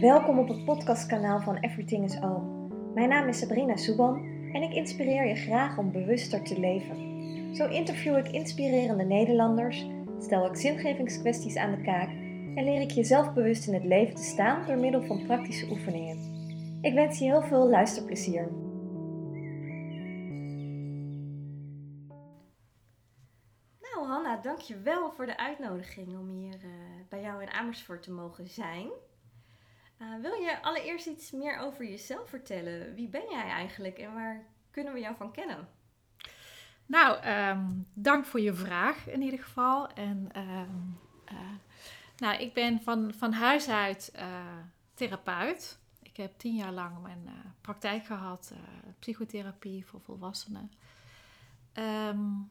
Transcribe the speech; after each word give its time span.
Welkom 0.00 0.38
op 0.38 0.48
het 0.48 0.64
podcastkanaal 0.64 1.40
van 1.40 1.56
Everything 1.56 2.04
is 2.04 2.20
All. 2.20 2.40
Mijn 2.94 3.08
naam 3.08 3.28
is 3.28 3.38
Sabrina 3.38 3.76
Soeban 3.76 4.16
en 4.52 4.62
ik 4.62 4.72
inspireer 4.72 5.26
je 5.26 5.34
graag 5.34 5.78
om 5.78 5.92
bewuster 5.92 6.42
te 6.42 6.60
leven. 6.60 6.96
Zo 7.54 7.68
interview 7.68 8.16
ik 8.16 8.28
inspirerende 8.28 9.04
Nederlanders, 9.04 9.86
stel 10.18 10.46
ik 10.46 10.56
zingevingskwesties 10.56 11.56
aan 11.56 11.70
de 11.70 11.82
kaak 11.82 12.08
en 12.56 12.64
leer 12.64 12.80
ik 12.80 12.90
je 12.90 13.04
zelfbewust 13.04 13.66
in 13.66 13.74
het 13.74 13.84
leven 13.84 14.14
te 14.14 14.22
staan 14.22 14.66
door 14.66 14.78
middel 14.78 15.02
van 15.02 15.26
praktische 15.26 15.70
oefeningen. 15.70 16.18
Ik 16.80 16.94
wens 16.94 17.18
je 17.18 17.24
heel 17.24 17.42
veel 17.42 17.68
luisterplezier. 17.68 18.48
Nou 23.80 24.06
Hanna, 24.06 24.36
dankjewel 24.42 25.10
voor 25.10 25.26
de 25.26 25.38
uitnodiging 25.38 26.18
om 26.18 26.28
hier 26.28 26.54
uh, 26.64 26.70
bij 27.08 27.20
jou 27.20 27.42
in 27.42 27.50
Amersfoort 27.50 28.02
te 28.02 28.12
mogen 28.12 28.48
zijn. 28.48 28.90
Uh, 30.02 30.20
wil 30.20 30.32
je 30.32 30.62
allereerst 30.62 31.06
iets 31.06 31.30
meer 31.30 31.58
over 31.58 31.84
jezelf 31.84 32.28
vertellen? 32.28 32.94
Wie 32.94 33.08
ben 33.08 33.24
jij 33.30 33.48
eigenlijk 33.48 33.98
en 33.98 34.14
waar 34.14 34.46
kunnen 34.70 34.92
we 34.92 35.00
jou 35.00 35.16
van 35.16 35.32
kennen? 35.32 35.68
Nou, 36.86 37.26
um, 37.26 37.86
dank 37.94 38.24
voor 38.24 38.40
je 38.40 38.54
vraag 38.54 39.08
in 39.08 39.22
ieder 39.22 39.38
geval. 39.38 39.88
En 39.88 40.28
um, 40.36 40.98
uh, 41.32 41.38
nou, 42.16 42.36
ik 42.40 42.54
ben 42.54 42.80
van, 42.82 43.12
van 43.14 43.32
huis 43.32 43.68
uit 43.68 44.12
uh, 44.16 44.22
therapeut. 44.94 45.78
Ik 46.02 46.16
heb 46.16 46.38
tien 46.38 46.54
jaar 46.54 46.72
lang 46.72 47.02
mijn 47.02 47.28
praktijk 47.60 48.04
gehad, 48.04 48.52
psychotherapie 48.98 49.86
voor 49.86 50.00
volwassenen. 50.00 50.72
Um, 51.74 52.50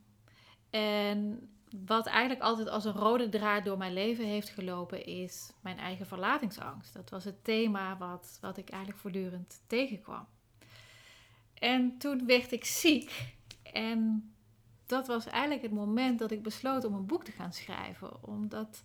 en 0.69 1.49
wat 1.85 2.05
eigenlijk 2.05 2.41
altijd 2.41 2.69
als 2.69 2.85
een 2.85 2.91
rode 2.91 3.29
draad 3.29 3.65
door 3.65 3.77
mijn 3.77 3.93
leven 3.93 4.25
heeft 4.25 4.49
gelopen, 4.49 5.05
is 5.05 5.53
mijn 5.61 5.77
eigen 5.77 6.05
verlatingsangst. 6.05 6.93
Dat 6.93 7.09
was 7.09 7.23
het 7.23 7.43
thema 7.43 7.97
wat, 7.97 8.37
wat 8.41 8.57
ik 8.57 8.69
eigenlijk 8.69 9.01
voortdurend 9.01 9.61
tegenkwam. 9.67 10.27
En 11.53 11.97
toen 11.97 12.25
werd 12.25 12.51
ik 12.51 12.65
ziek. 12.65 13.35
En 13.73 14.31
dat 14.85 15.07
was 15.07 15.25
eigenlijk 15.25 15.61
het 15.61 15.71
moment 15.71 16.19
dat 16.19 16.31
ik 16.31 16.43
besloot 16.43 16.83
om 16.83 16.93
een 16.93 17.05
boek 17.05 17.23
te 17.23 17.31
gaan 17.31 17.53
schrijven. 17.53 18.23
Omdat, 18.23 18.83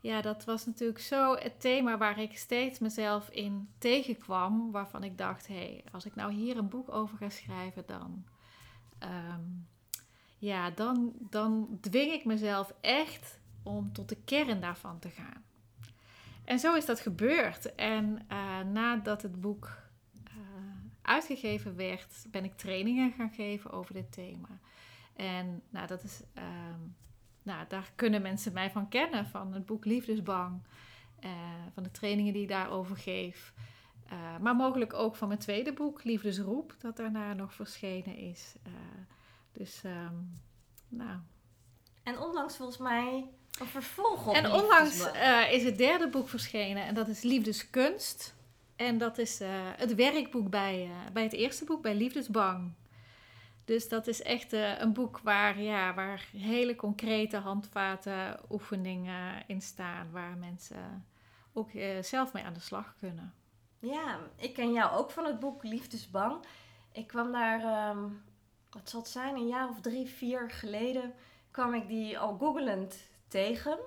ja, 0.00 0.20
dat 0.20 0.44
was 0.44 0.66
natuurlijk 0.66 1.00
zo 1.00 1.34
het 1.34 1.60
thema 1.60 1.98
waar 1.98 2.20
ik 2.20 2.38
steeds 2.38 2.78
mezelf 2.78 3.28
in 3.30 3.68
tegenkwam. 3.78 4.70
Waarvan 4.70 5.04
ik 5.04 5.18
dacht, 5.18 5.46
hé, 5.46 5.54
hey, 5.54 5.84
als 5.92 6.04
ik 6.04 6.14
nou 6.14 6.32
hier 6.32 6.56
een 6.56 6.68
boek 6.68 6.92
over 6.92 7.18
ga 7.18 7.28
schrijven, 7.28 7.82
dan... 7.86 8.24
Um, 9.02 9.66
ja, 10.38 10.70
dan, 10.70 11.12
dan 11.30 11.78
dwing 11.80 12.12
ik 12.12 12.24
mezelf 12.24 12.72
echt 12.80 13.40
om 13.62 13.92
tot 13.92 14.08
de 14.08 14.16
kern 14.24 14.60
daarvan 14.60 14.98
te 14.98 15.10
gaan. 15.10 15.44
En 16.44 16.58
zo 16.58 16.74
is 16.74 16.86
dat 16.86 17.00
gebeurd. 17.00 17.74
En 17.74 18.26
uh, 18.32 18.60
nadat 18.72 19.22
het 19.22 19.40
boek 19.40 19.76
uh, 20.24 20.32
uitgegeven 21.02 21.76
werd, 21.76 22.26
ben 22.30 22.44
ik 22.44 22.54
trainingen 22.54 23.12
gaan 23.12 23.30
geven 23.30 23.70
over 23.70 23.94
dit 23.94 24.12
thema. 24.12 24.48
En 25.16 25.62
nou, 25.70 25.86
dat 25.86 26.02
is, 26.02 26.22
uh, 26.38 26.44
nou, 27.42 27.64
daar 27.68 27.92
kunnen 27.94 28.22
mensen 28.22 28.52
mij 28.52 28.70
van 28.70 28.88
kennen, 28.88 29.26
van 29.26 29.52
het 29.52 29.66
boek 29.66 29.84
Liefdesbang, 29.84 30.62
eh, 31.20 31.30
van 31.74 31.82
de 31.82 31.90
trainingen 31.90 32.32
die 32.32 32.42
ik 32.42 32.48
daarover 32.48 32.96
geef. 32.96 33.52
maar 34.40 34.56
mogelijk 34.56 34.94
ook 34.94 35.16
van 35.16 35.28
mijn 35.28 35.40
tweede 35.40 35.72
boek, 35.72 36.04
Liefdesroep, 36.04 36.74
dat 36.78 36.96
daarna 36.96 37.32
nog 37.32 37.54
verschenen 37.54 38.16
is. 38.16 38.54
Dus, 39.58 39.82
um, 39.84 40.40
nou. 40.88 41.18
En 42.02 42.18
onlangs 42.18 42.56
volgens 42.56 42.78
mij 42.78 43.26
een 43.60 43.66
vervolg 43.66 44.26
op 44.26 44.34
En 44.34 44.52
onlangs 44.52 45.12
uh, 45.14 45.52
is 45.52 45.64
het 45.64 45.78
derde 45.78 46.08
boek 46.08 46.28
verschenen 46.28 46.84
en 46.84 46.94
dat 46.94 47.08
is 47.08 47.22
Liefdeskunst. 47.22 48.34
En 48.76 48.98
dat 48.98 49.18
is 49.18 49.40
uh, 49.40 49.48
het 49.76 49.94
werkboek 49.94 50.50
bij, 50.50 50.84
uh, 50.84 51.12
bij 51.12 51.22
het 51.22 51.32
eerste 51.32 51.64
boek, 51.64 51.82
bij 51.82 51.94
Liefdesbang. 51.94 52.72
Dus 53.64 53.88
dat 53.88 54.06
is 54.06 54.22
echt 54.22 54.52
een 54.52 54.92
boek 54.92 55.20
waar, 55.22 55.60
ja, 55.60 55.94
waar 55.94 56.28
hele 56.36 56.76
concrete 56.76 57.36
handvaten, 57.36 58.40
oefeningen 58.50 59.42
in 59.46 59.62
staan, 59.62 60.10
waar 60.10 60.36
mensen 60.36 61.06
ook 61.52 61.70
zelf 62.00 62.32
mee 62.32 62.44
aan 62.44 62.52
de 62.52 62.60
slag 62.60 62.94
kunnen. 62.98 63.34
Ja, 63.78 64.18
ik 64.36 64.54
ken 64.54 64.72
jou 64.72 64.96
ook 64.96 65.10
van 65.10 65.24
het 65.24 65.40
boek 65.40 65.62
Liefdesbang. 65.62 66.44
Ik 66.92 67.06
kwam 67.06 67.32
daar 67.32 67.90
um, 67.90 68.22
wat 68.70 68.90
zal 68.90 69.00
het 69.00 69.08
zijn, 69.08 69.34
een 69.34 69.46
jaar 69.46 69.68
of 69.68 69.80
drie, 69.80 70.06
vier 70.06 70.50
geleden 70.50 71.14
kwam 71.50 71.74
ik 71.74 71.88
die 71.88 72.18
al 72.18 72.36
googelend 72.38 72.96
tegen. 73.28 73.78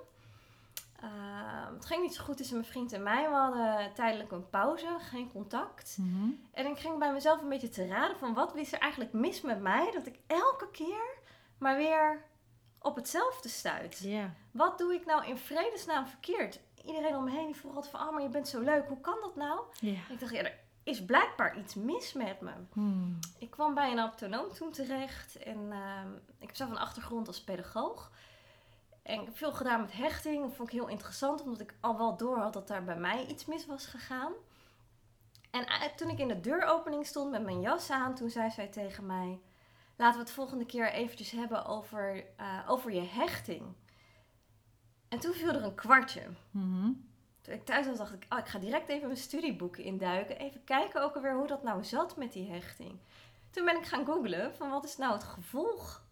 Uh, 1.04 1.74
het 1.74 1.86
ging 1.86 2.02
niet 2.02 2.14
zo 2.14 2.24
goed 2.24 2.38
tussen 2.38 2.56
mijn 2.56 2.68
vriend 2.68 2.94
en 2.94 3.04
mij. 3.04 3.30
We 3.30 3.36
hadden 3.36 3.94
tijdelijk 3.94 4.32
een 4.32 4.50
pauze, 4.50 4.98
geen 5.00 5.32
contact. 5.32 5.98
Mm 5.98 6.14
-hmm. 6.14 6.48
En 6.52 6.66
ik 6.66 6.78
ging 6.78 7.00
bij 7.00 7.14
mezelf 7.14 7.42
een 7.42 7.50
beetje 7.50 7.70
te 7.70 7.88
raden 7.88 8.18
van 8.18 8.34
wat 8.34 8.56
is 8.56 8.74
er 8.74 8.80
eigenlijk 8.80 9.14
mis 9.14 9.42
met 9.42 9.62
mij 9.62 9.92
dat 9.92 10.06
ik 10.06 10.20
elke 10.28 10.72
keer 10.72 11.18
maar 11.58 11.78
weer 11.78 12.26
op 12.80 12.96
hetzelfde 12.96 13.50
stuit. 13.50 14.00
Yeah. 14.00 14.30
Wat 14.52 14.78
doe 14.78 14.94
ik 14.94 15.06
nou 15.06 15.26
in 15.26 15.38
vredesnaam 15.38 16.08
verkeerd? 16.08 16.60
Iedereen 16.86 17.16
om 17.16 17.24
me 17.24 17.32
heen 17.32 17.56
vroeg 17.56 17.76
altijd 17.76 17.92
van, 17.92 18.08
oh 18.08 18.14
maar 18.14 18.22
je 18.22 18.30
bent 18.30 18.48
zo 18.48 18.60
leuk, 18.60 18.88
hoe 18.88 19.02
kan 19.02 19.18
dat 19.22 19.36
nou? 19.36 19.62
Yeah. 19.80 20.10
Ik 20.10 20.20
dacht, 20.20 20.34
ja, 20.34 20.44
er 20.44 20.60
is 20.84 21.06
blijkbaar 21.06 21.58
iets 21.58 21.76
mis 21.76 22.14
met 22.14 22.42
me. 22.42 22.52
Hmm. 22.74 23.20
Ik 23.40 23.50
kwam 23.50 23.74
bij 23.74 23.92
een 23.92 24.00
autonoom 24.00 24.54
toen 24.54 24.72
terecht 24.72 25.36
en 25.36 25.58
uh, 25.58 26.02
ik 26.38 26.48
heb 26.48 26.56
zelf 26.56 26.70
een 26.70 26.78
achtergrond 26.78 27.28
als 27.28 27.44
pedagoog. 27.44 28.12
En 29.04 29.20
ik 29.20 29.26
heb 29.26 29.38
veel 29.38 29.54
gedaan 29.54 29.82
met 29.82 29.92
hechting. 29.92 30.42
Dat 30.42 30.56
vond 30.56 30.68
ik 30.68 30.80
heel 30.80 30.88
interessant, 30.88 31.42
omdat 31.42 31.60
ik 31.60 31.76
al 31.80 31.98
wel 31.98 32.18
door 32.18 32.38
had 32.38 32.54
dat 32.54 32.68
daar 32.68 32.84
bij 32.84 32.98
mij 32.98 33.26
iets 33.26 33.46
mis 33.46 33.66
was 33.66 33.86
gegaan. 33.86 34.32
En 35.52 35.66
toen 35.96 36.10
ik 36.10 36.20
in 36.20 36.28
de 36.28 36.40
deuropening 36.40 37.06
stond 37.06 37.32
met 37.32 37.44
mijn 37.44 37.62
jas 37.62 37.90
aan, 37.90 38.16
toen 38.16 38.30
zei 38.30 38.52
zij 38.52 38.68
tegen 38.68 39.06
mij: 39.06 39.40
Laten 39.96 40.18
we 40.20 40.24
het 40.26 40.34
volgende 40.34 40.66
keer 40.66 40.92
eventjes 40.92 41.32
hebben 41.32 41.66
over, 41.66 42.26
uh, 42.40 42.60
over 42.68 42.94
je 42.94 43.02
hechting. 43.02 43.76
En 45.10 45.20
toen 45.20 45.34
viel 45.34 45.54
er 45.54 45.64
een 45.64 45.76
kwartje. 45.76 46.24
Mm 46.52 47.10
toen 47.42 47.54
ik 47.54 47.66
thuis 47.66 47.86
was, 47.88 47.98
dacht 47.98 48.14
ik, 48.14 48.26
oh, 48.30 48.40
ik 48.40 48.48
ga 48.48 48.60
direct 48.60 48.90
even 48.90 49.08
mijn 49.08 49.20
studieboeken 49.20 49.84
induiken. 49.84 50.38
Even 50.38 50.64
kijken 50.64 51.04
ook 51.04 51.16
alweer 51.16 51.36
hoe 51.36 51.48
dat 51.48 51.64
nou 51.64 51.84
zat 51.84 52.18
met 52.18 52.34
die 52.34 52.52
hechting. 52.52 53.00
Toen 53.50 53.66
ben 53.66 53.78
ik 53.78 53.86
gaan 53.86 54.06
googlen 54.06 54.56
van 54.56 54.70
wat 54.70 54.84
is 54.84 54.98
nou 54.98 55.14
het 55.14 55.24
gevolg 55.24 56.04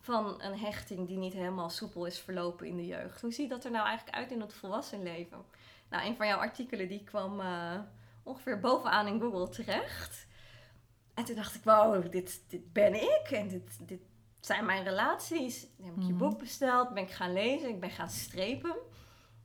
van 0.00 0.42
een 0.42 0.58
hechting 0.58 1.06
die 1.06 1.16
niet 1.16 1.32
helemaal 1.32 1.70
soepel 1.70 2.06
is 2.06 2.18
verlopen 2.18 2.66
in 2.66 2.76
de 2.76 2.86
jeugd. 2.86 3.20
Hoe 3.20 3.32
ziet 3.32 3.50
dat 3.50 3.64
er 3.64 3.70
nou 3.70 3.86
eigenlijk 3.86 4.16
uit 4.16 4.30
in 4.30 4.40
het 4.40 4.54
volwassen 4.54 5.02
leven? 5.02 5.44
Nou, 5.88 6.06
een 6.06 6.16
van 6.16 6.26
jouw 6.26 6.38
artikelen 6.38 6.88
die 6.88 7.04
kwam 7.04 7.40
uh, 7.40 7.78
ongeveer 8.22 8.60
bovenaan 8.60 9.06
in 9.06 9.20
Google 9.20 9.48
terecht. 9.48 10.26
En 11.14 11.24
toen 11.24 11.34
dacht 11.34 11.54
ik, 11.54 11.64
wow, 11.64 12.12
dit, 12.12 12.42
dit 12.48 12.72
ben 12.72 12.94
ik 12.94 13.30
en 13.30 13.48
dit, 13.48 13.88
dit 13.88 14.00
zijn 14.40 14.64
mijn 14.64 14.84
relaties. 14.84 15.66
Dan 15.76 15.86
heb 15.86 15.96
ik 15.96 16.02
je 16.02 16.08
mhm. 16.08 16.18
boek 16.18 16.38
besteld, 16.38 16.94
ben 16.94 17.02
ik 17.02 17.10
gaan 17.10 17.32
lezen, 17.32 17.68
ik 17.68 17.80
ben 17.80 17.90
gaan 17.90 18.10
strepen. 18.10 18.76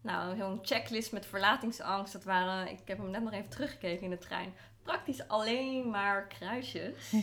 Nou, 0.01 0.37
zo'n 0.37 0.59
checklist 0.61 1.11
met 1.11 1.25
verlatingsangst, 1.25 2.13
dat 2.13 2.23
waren, 2.23 2.69
ik 2.69 2.79
heb 2.85 2.97
hem 2.97 3.09
net 3.09 3.23
nog 3.23 3.33
even 3.33 3.49
teruggekeken 3.49 4.03
in 4.03 4.09
de 4.09 4.17
trein, 4.17 4.53
praktisch 4.83 5.27
alleen 5.27 5.89
maar 5.89 6.27
kruisjes. 6.27 7.13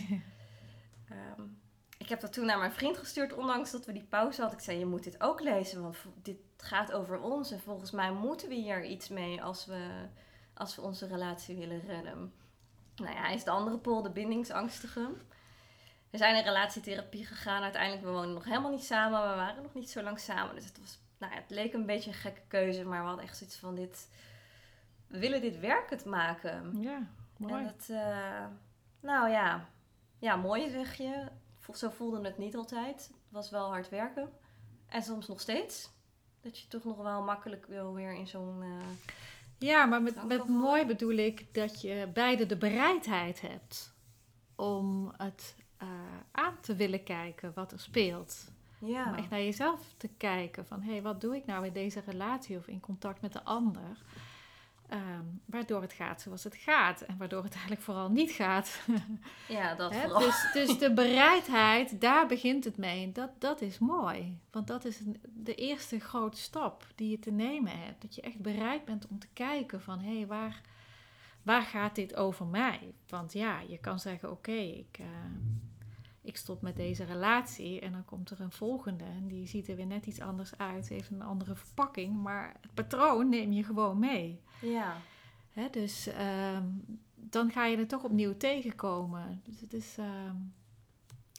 um, 1.11 1.61
ik 1.97 2.09
heb 2.09 2.19
dat 2.19 2.33
toen 2.33 2.45
naar 2.45 2.57
mijn 2.57 2.71
vriend 2.71 2.97
gestuurd, 2.97 3.33
ondanks 3.33 3.71
dat 3.71 3.85
we 3.85 3.91
die 3.91 4.07
pauze 4.09 4.41
hadden. 4.41 4.59
Ik 4.59 4.65
zei, 4.65 4.79
je 4.79 4.85
moet 4.85 5.03
dit 5.03 5.21
ook 5.21 5.41
lezen, 5.41 5.81
want 5.81 5.97
dit 6.21 6.37
gaat 6.57 6.91
over 6.91 7.19
ons. 7.19 7.51
En 7.51 7.59
volgens 7.59 7.91
mij 7.91 8.11
moeten 8.11 8.49
we 8.49 8.55
hier 8.55 8.85
iets 8.85 9.09
mee 9.09 9.43
als 9.43 9.65
we, 9.65 10.05
als 10.53 10.75
we 10.75 10.81
onze 10.81 11.07
relatie 11.07 11.55
willen 11.55 11.81
redden. 11.87 12.33
Nou 12.95 13.13
ja, 13.13 13.21
hij 13.21 13.35
is 13.35 13.43
de 13.43 13.51
andere 13.51 13.77
pol, 13.77 14.01
de 14.01 14.09
bindingsangstige. 14.09 15.09
We 16.09 16.17
zijn 16.17 16.35
in 16.35 16.43
relatietherapie 16.43 17.25
gegaan. 17.25 17.63
Uiteindelijk, 17.63 18.03
we 18.03 18.11
wonen 18.11 18.33
nog 18.33 18.43
helemaal 18.43 18.71
niet 18.71 18.83
samen. 18.83 19.21
We 19.21 19.35
waren 19.35 19.63
nog 19.63 19.73
niet 19.73 19.89
zo 19.89 20.01
lang 20.01 20.19
samen. 20.19 20.55
Dus 20.55 20.65
het 20.65 20.79
was 20.79 20.99
nou, 21.19 21.33
het 21.33 21.49
leek 21.49 21.73
een 21.73 21.85
beetje 21.85 22.09
een 22.09 22.15
gekke 22.15 22.41
keuze, 22.47 22.85
maar 22.85 23.01
we 23.01 23.07
hadden 23.07 23.25
echt 23.25 23.37
zoiets 23.37 23.57
van 23.57 23.75
dit. 23.75 24.09
We 25.07 25.19
willen 25.19 25.41
dit 25.41 25.59
werkend 25.59 26.05
maken. 26.05 26.81
Ja, 26.81 27.07
mooi. 27.37 27.53
En 27.53 27.63
dat, 27.63 27.87
uh, 27.91 28.45
nou 28.99 29.29
ja, 29.29 29.69
ja, 30.19 30.35
mooi 30.35 30.69
zeg 30.69 30.95
je. 30.95 31.27
Zo 31.73 31.89
voelde 31.89 32.21
het 32.21 32.37
niet 32.37 32.55
altijd. 32.55 32.95
Het 33.07 33.31
was 33.31 33.49
wel 33.49 33.67
hard 33.67 33.89
werken. 33.89 34.29
En 34.87 35.03
soms 35.03 35.27
nog 35.27 35.39
steeds. 35.39 35.89
Dat 36.41 36.59
je 36.59 36.67
toch 36.67 36.83
nog 36.83 36.97
wel 36.97 37.21
makkelijk 37.23 37.65
wil 37.65 37.93
weer 37.93 38.13
in 38.13 38.27
zo'n. 38.27 38.61
Uh, 38.61 39.11
ja, 39.57 39.85
maar 39.85 40.01
met, 40.01 40.23
met 40.27 40.47
mooi 40.47 40.85
bedoel 40.85 41.17
ik 41.17 41.53
dat 41.53 41.81
je 41.81 42.09
beide 42.13 42.45
de 42.45 42.57
bereidheid 42.57 43.41
hebt 43.41 43.93
om 44.55 45.13
het 45.17 45.55
uh, 45.83 45.89
aan 46.31 46.59
te 46.61 46.75
willen 46.75 47.03
kijken 47.03 47.51
wat 47.53 47.71
er 47.71 47.79
speelt. 47.79 48.51
Ja. 48.79 49.07
Om 49.07 49.13
echt 49.13 49.29
naar 49.29 49.39
jezelf 49.39 49.93
te 49.97 50.09
kijken 50.17 50.65
van 50.65 50.81
hé, 50.81 50.91
hey, 50.91 51.01
wat 51.01 51.21
doe 51.21 51.35
ik 51.35 51.45
nou 51.45 51.65
in 51.65 51.73
deze 51.73 52.01
relatie 52.05 52.57
of 52.57 52.67
in 52.67 52.79
contact 52.79 53.21
met 53.21 53.33
de 53.33 53.43
ander? 53.43 54.03
Ehm, 54.89 55.23
waardoor 55.45 55.81
het 55.81 55.93
gaat 55.93 56.21
zoals 56.21 56.43
het 56.43 56.55
gaat. 56.55 57.01
En 57.01 57.17
waardoor 57.17 57.43
het 57.43 57.51
eigenlijk 57.51 57.81
vooral 57.81 58.09
niet 58.09 58.31
gaat. 58.31 58.79
Ja, 59.47 59.75
dat 59.75 59.95
vooral. 59.95 60.19
Dus, 60.19 60.49
dus 60.53 60.77
de 60.77 60.93
bereidheid, 60.93 62.01
daar 62.01 62.27
begint 62.27 62.63
het 62.63 62.77
mee. 62.77 63.11
Dat, 63.11 63.29
dat 63.37 63.61
is 63.61 63.79
mooi. 63.79 64.39
Want 64.51 64.67
dat 64.67 64.85
is 64.85 65.01
de 65.23 65.55
eerste 65.55 65.99
grote 65.99 66.37
stap 66.37 66.87
die 66.95 67.09
je 67.09 67.19
te 67.19 67.31
nemen 67.31 67.79
hebt. 67.79 68.01
Dat 68.01 68.15
je 68.15 68.21
echt 68.21 68.39
bereid 68.39 68.85
bent 68.85 69.07
om 69.07 69.19
te 69.19 69.27
kijken 69.33 69.81
van... 69.81 69.99
hé, 69.99 70.17
hey, 70.17 70.27
waar, 70.27 70.61
waar 71.43 71.63
gaat 71.63 71.95
dit 71.95 72.15
over 72.15 72.45
mij? 72.45 72.93
Want 73.07 73.33
ja, 73.33 73.59
je 73.59 73.77
kan 73.77 73.99
zeggen... 73.99 74.31
oké, 74.31 74.51
ik, 74.51 74.97
eh, 74.99 75.05
ik 76.21 76.37
stop 76.37 76.61
met 76.61 76.75
deze 76.75 77.03
relatie... 77.03 77.79
en 77.79 77.91
dan 77.91 78.05
komt 78.05 78.29
er 78.29 78.41
een 78.41 78.51
volgende... 78.51 79.03
en 79.03 79.27
die 79.27 79.47
ziet 79.47 79.67
er 79.67 79.75
weer 79.75 79.85
net 79.85 80.05
iets 80.05 80.21
anders 80.21 80.57
uit... 80.57 80.89
heeft 80.89 81.09
een 81.09 81.21
andere 81.21 81.55
verpakking... 81.55 82.21
maar 82.21 82.55
het 82.61 82.73
patroon 82.73 83.29
neem 83.29 83.51
je 83.51 83.63
gewoon 83.63 83.99
mee. 83.99 84.41
Ja. 84.61 84.97
Hè, 85.49 85.69
dus 85.69 86.07
ehm, 86.07 86.63
dan 87.15 87.51
ga 87.51 87.65
je 87.65 87.77
er 87.77 87.87
toch 87.87 88.03
opnieuw 88.03 88.37
tegenkomen. 88.37 89.41
Dus 89.43 89.61
het 89.61 89.73
is 89.73 89.97
ehm, 89.97 90.35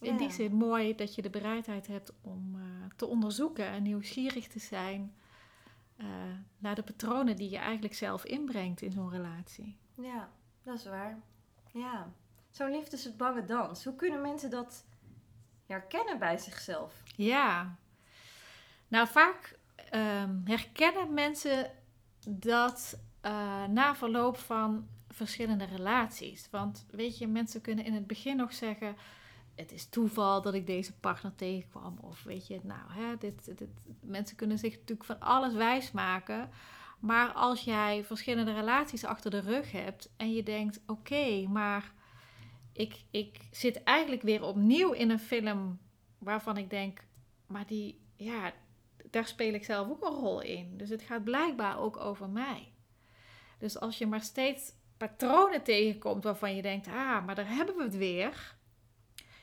in 0.01 0.17
die 0.17 0.31
zin 0.31 0.55
mooi 0.55 0.95
dat 0.95 1.15
je 1.15 1.23
de 1.23 1.31
bereidheid 1.31 1.87
hebt 1.87 2.13
om 2.21 2.55
eh, 2.55 2.63
te 2.97 3.07
onderzoeken 3.07 3.67
en 3.67 3.83
nieuwsgierig 3.83 4.47
te 4.47 4.59
zijn 4.59 5.15
eh, 5.97 6.07
naar 6.59 6.75
de 6.75 6.83
patronen 6.83 7.37
die 7.37 7.51
je 7.51 7.59
eigenlijk 7.59 7.95
zelf 7.95 8.25
inbrengt 8.25 8.83
in 8.83 8.93
zo'n 8.93 9.11
relatie. 9.11 9.77
Ja, 9.95 10.31
dat 10.63 10.79
is 10.79 10.85
waar. 10.85 11.19
Ja. 11.73 12.13
Zo'n 12.51 12.71
liefdesbange 12.71 13.45
dans. 13.45 13.85
Hoe 13.85 13.97
kunnen 13.97 14.21
mensen 14.21 14.51
dat 14.51 14.85
herkennen 15.67 16.19
bij 16.19 16.39
zichzelf? 16.39 17.03
Ja, 17.17 17.77
nou 18.89 19.09
vaak 19.09 19.59
ehm, 19.91 20.37
herkennen 20.45 21.15
mensen 21.15 21.71
dat 22.29 22.99
eh, 23.21 23.65
na 23.65 23.95
verloop 23.95 24.37
van 24.39 24.89
verschillende 25.09 25.65
relaties. 25.65 26.49
Want 26.51 26.87
weet 26.91 27.19
je, 27.19 27.27
mensen 27.27 27.61
kunnen 27.61 27.85
in 27.85 27.95
het 27.95 28.07
begin 28.07 28.37
nog 28.37 28.53
zeggen: 28.53 28.97
Het 29.55 29.73
is 29.73 29.89
toeval 29.89 30.43
dat 30.43 30.55
ik 30.55 30.67
deze 30.67 30.93
partner 30.99 31.35
tegenkwam. 31.35 31.99
Of 32.01 32.23
weet 32.23 32.47
je, 32.47 32.61
nou, 32.63 32.93
hè, 32.93 33.17
dit, 33.19 33.45
dit, 33.45 33.69
mensen 34.01 34.37
kunnen 34.37 34.59
zich 34.59 34.73
natuurlijk 34.73 35.05
van 35.05 35.21
alles 35.21 35.55
wijsmaken. 35.55 36.51
Maar 36.99 37.33
als 37.33 37.61
jij 37.61 38.05
verschillende 38.05 38.53
relaties 38.53 39.05
achter 39.05 39.31
de 39.31 39.41
rug 39.41 39.73
hebt 39.73 40.11
en 40.17 40.33
je 40.33 40.43
denkt: 40.43 40.81
Oké, 40.87 41.47
maar 41.49 41.93
ik, 42.81 43.05
ik 43.11 43.39
zit 43.51 43.83
eigenlijk 43.83 44.23
weer 44.23 44.43
opnieuw 44.43 44.93
in 44.93 45.11
een 45.11 45.19
film 45.19 45.79
waarvan 46.19 46.57
ik 46.57 46.71
denk, 46.71 47.05
maar 47.47 47.67
die, 47.67 48.01
ja, 48.17 48.53
daar 49.11 49.27
speel 49.27 49.55
ik 49.55 49.65
zelf 49.65 49.89
ook 49.89 50.05
een 50.05 50.15
rol 50.15 50.41
in. 50.41 50.77
Dus 50.77 50.89
het 50.89 51.03
gaat 51.03 51.25
blijkbaar 51.25 51.79
ook 51.79 51.97
over 51.97 52.29
mij. 52.29 52.73
Dus 53.59 53.81
als 53.81 53.99
je 53.99 54.07
maar 54.07 54.23
steeds 54.23 54.73
patronen 54.97 55.63
tegenkomt 55.63 56.25
waarvan 56.25 56.57
je 56.57 56.63
denkt, 56.63 56.87
ah, 56.87 57.27
maar 57.27 57.35
daar 57.35 57.55
hebben 57.55 57.77
we 57.77 57.83
het 57.83 57.97
weer. 57.97 58.57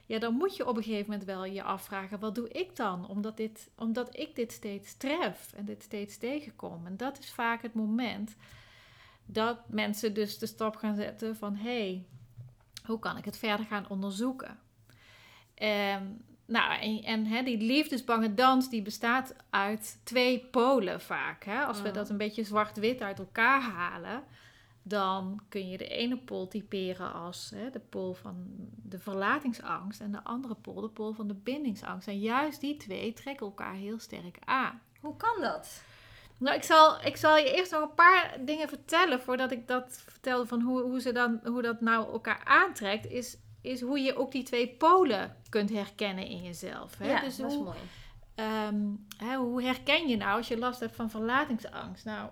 Ja, 0.05 0.19
dan 0.19 0.33
moet 0.33 0.55
je 0.55 0.67
op 0.67 0.77
een 0.77 0.83
gegeven 0.83 1.09
moment 1.09 1.27
wel 1.27 1.45
je 1.45 1.63
afvragen, 1.63 2.19
wat 2.19 2.35
doe 2.35 2.49
ik 2.49 2.75
dan? 2.75 3.07
Omdat, 3.07 3.37
dit, 3.37 3.71
omdat 3.75 4.17
ik 4.17 4.35
dit 4.35 4.51
steeds 4.51 4.97
tref 4.97 5.53
en 5.53 5.65
dit 5.65 5.83
steeds 5.83 6.17
tegenkom. 6.17 6.85
En 6.85 6.97
dat 6.97 7.19
is 7.19 7.31
vaak 7.31 7.61
het 7.61 7.73
moment 7.73 8.35
dat 9.25 9.69
mensen 9.69 10.13
dus 10.13 10.37
de 10.37 10.45
stap 10.45 10.75
gaan 10.75 10.95
zetten 10.95 11.35
van, 11.35 11.55
hé, 11.55 11.79
hey, 11.79 12.05
hoe 12.87 12.99
kan 12.99 13.17
ik 13.17 13.25
het 13.25 13.37
verder 13.37 13.65
gaan 13.65 13.89
onderzoeken? 13.89 14.59
Ehm, 15.55 16.03
nou, 16.45 16.79
en, 16.79 17.03
en 17.03 17.25
hè, 17.25 17.43
die 17.43 17.57
liefdesbange 17.57 18.33
dans 18.33 18.69
die 18.69 18.81
bestaat 18.81 19.35
uit 19.49 19.99
twee 20.03 20.39
polen 20.51 21.01
vaak. 21.01 21.43
Hè? 21.43 21.63
Als 21.63 21.77
we 21.81 21.87
Mhm. 21.87 21.93
dat 21.97 22.09
een 22.09 22.17
beetje 22.17 22.43
zwart-wit 22.43 23.01
uit 23.01 23.19
elkaar 23.19 23.61
halen, 23.61 24.23
dan 24.81 25.41
kun 25.49 25.69
je 25.69 25.77
de 25.77 25.87
ene 25.87 26.17
pool 26.17 26.47
typeren 26.47 27.13
als 27.13 27.51
hè, 27.55 27.69
de 27.69 27.79
pool 27.79 28.13
van 28.13 28.45
de 28.83 28.99
verlatingsangst 28.99 30.01
en 30.01 30.11
de 30.11 30.23
andere 30.23 30.55
pool 30.55 30.81
de 30.81 30.89
pool 30.89 31.13
van 31.13 31.27
de 31.27 31.33
bindingsangst. 31.33 32.07
En 32.07 32.19
juist 32.19 32.61
die 32.61 32.77
twee 32.77 33.13
trekken 33.13 33.45
elkaar 33.45 33.73
heel 33.73 33.99
sterk 33.99 34.37
aan. 34.45 34.81
Hoe 34.99 35.15
kan 35.17 35.41
dat? 35.41 35.83
Nou, 36.37 36.55
ik 36.55 36.63
zal, 36.63 37.01
ik 37.05 37.17
zal 37.17 37.37
je 37.37 37.53
eerst 37.55 37.71
nog 37.71 37.81
een 37.81 37.93
paar 37.93 38.37
dingen 38.45 38.67
vertellen 38.69 39.21
voordat 39.21 39.51
ik 39.51 39.67
dat 39.67 40.03
vertel 40.05 40.45
van 40.45 40.61
hoe, 40.61 40.81
hoe, 40.81 41.01
ze 41.01 41.11
dan, 41.11 41.39
hoe 41.43 41.61
dat 41.61 41.81
nou 41.81 42.11
elkaar 42.11 42.41
aantrekt. 42.43 43.05
Is, 43.07 43.37
is 43.61 43.81
hoe 43.81 43.99
je 43.99 44.15
ook 44.17 44.31
die 44.31 44.43
twee 44.43 44.67
polen 44.77 45.35
kunt 45.49 45.69
herkennen 45.69 46.27
in 46.27 46.43
jezelf. 46.43 46.97
Hè? 46.97 47.09
Ja, 47.09 47.19
dus 47.21 47.35
dat 47.37 47.49
is 47.51 47.55
hoe, 47.55 47.63
mooi. 47.63 47.77
ehm, 48.35 48.85
hè, 49.17 49.35
hoe 49.35 49.63
herken 49.63 50.07
je 50.07 50.17
nou 50.17 50.37
als 50.37 50.47
je 50.47 50.57
last 50.57 50.79
hebt 50.79 50.95
van 50.95 51.09
verlatingsangst? 51.09 52.05
Nou, 52.05 52.29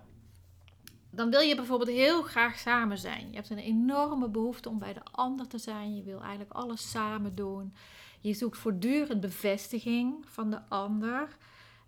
dan 1.09 1.29
wil 1.29 1.39
je 1.41 1.55
bijvoorbeeld 1.55 1.89
heel 1.89 2.21
graag 2.21 2.57
samen 2.57 2.97
zijn. 2.97 3.27
Je 3.29 3.35
hebt 3.35 3.49
een 3.49 3.57
enorme 3.57 4.29
behoefte 4.29 4.69
om 4.69 4.79
bij 4.79 4.93
de 4.93 5.03
ander 5.11 5.47
te 5.47 5.57
zijn. 5.57 5.95
Je 5.95 6.03
wil 6.03 6.19
eigenlijk 6.21 6.51
alles 6.53 6.89
samen 6.91 7.35
doen. 7.35 7.73
Je 8.21 8.33
zoekt 8.33 8.57
voortdurend 8.57 9.21
bevestiging 9.21 10.25
van 10.27 10.49
de 10.49 10.59
ander. 10.69 11.27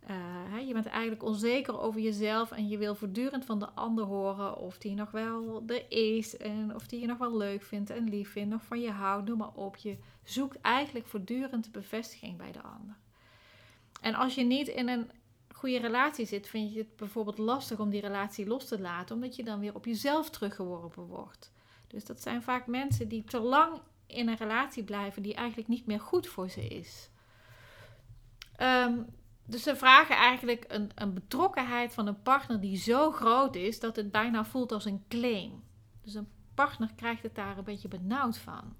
Eh, 0.07 0.67
je 0.67 0.73
bent 0.73 0.85
eigenlijk 0.85 1.23
onzeker 1.23 1.79
over 1.79 2.01
jezelf 2.01 2.51
en 2.51 2.67
je 2.67 2.77
wil 2.77 2.95
voortdurend 2.95 3.45
van 3.45 3.59
de 3.59 3.69
ander 3.69 4.05
horen 4.05 4.57
of 4.57 4.77
die 4.77 4.95
nog 4.95 5.11
wel 5.11 5.63
er 5.67 5.85
is 5.91 6.37
en 6.37 6.75
of 6.75 6.87
die 6.87 6.99
je 6.99 7.05
nog 7.05 7.17
wel 7.17 7.37
leuk 7.37 7.63
vindt 7.63 7.89
en 7.89 8.09
lief 8.09 8.31
vindt, 8.31 8.55
of 8.55 8.63
van 8.63 8.81
je 8.81 8.91
houdt, 8.91 9.27
noem 9.27 9.37
maar 9.37 9.53
op. 9.53 9.75
Je 9.75 9.97
zoekt 10.23 10.61
eigenlijk 10.61 11.07
voortdurend 11.07 11.71
bevestiging 11.71 12.37
bij 12.37 12.51
de 12.51 12.61
ander. 12.61 12.95
En 14.01 14.15
als 14.15 14.35
je 14.35 14.43
niet 14.43 14.67
in 14.67 14.87
een 14.87 15.11
goede 15.53 15.79
relatie 15.79 16.25
zit, 16.25 16.47
vind 16.47 16.73
je 16.73 16.79
het 16.79 16.95
bijvoorbeeld 16.95 17.37
lastig 17.37 17.79
om 17.79 17.89
die 17.89 18.01
relatie 18.01 18.47
los 18.47 18.67
te 18.67 18.79
laten, 18.79 19.15
omdat 19.15 19.35
je 19.35 19.43
dan 19.43 19.59
weer 19.59 19.75
op 19.75 19.85
jezelf 19.85 20.29
teruggeworpen 20.29 21.03
wordt. 21.03 21.51
Dus 21.87 22.05
dat 22.05 22.21
zijn 22.21 22.41
vaak 22.41 22.67
mensen 22.67 23.07
die 23.07 23.23
te 23.23 23.39
lang 23.39 23.81
in 24.05 24.27
een 24.27 24.35
relatie 24.35 24.83
blijven 24.83 25.21
die 25.21 25.33
eigenlijk 25.33 25.67
niet 25.67 25.85
meer 25.85 25.99
goed 25.99 26.27
voor 26.27 26.49
ze 26.49 26.67
is. 26.67 27.09
Ehm, 28.55 28.99
dus 29.47 29.63
ze 29.63 29.75
vragen 29.75 30.15
eigenlijk 30.15 30.65
een, 30.67 30.91
een 30.95 31.13
betrokkenheid 31.13 31.93
van 31.93 32.07
een 32.07 32.21
partner 32.21 32.59
die 32.59 32.77
zo 32.77 33.11
groot 33.11 33.55
is 33.55 33.79
dat 33.79 33.95
het 33.95 34.11
bijna 34.11 34.45
voelt 34.45 34.71
als 34.71 34.85
een 34.85 35.03
claim. 35.07 35.63
Dus 36.01 36.13
een 36.13 36.29
partner 36.53 36.89
krijgt 36.95 37.23
het 37.23 37.35
daar 37.35 37.57
een 37.57 37.63
beetje 37.63 37.87
benauwd 37.87 38.37
van. 38.37 38.75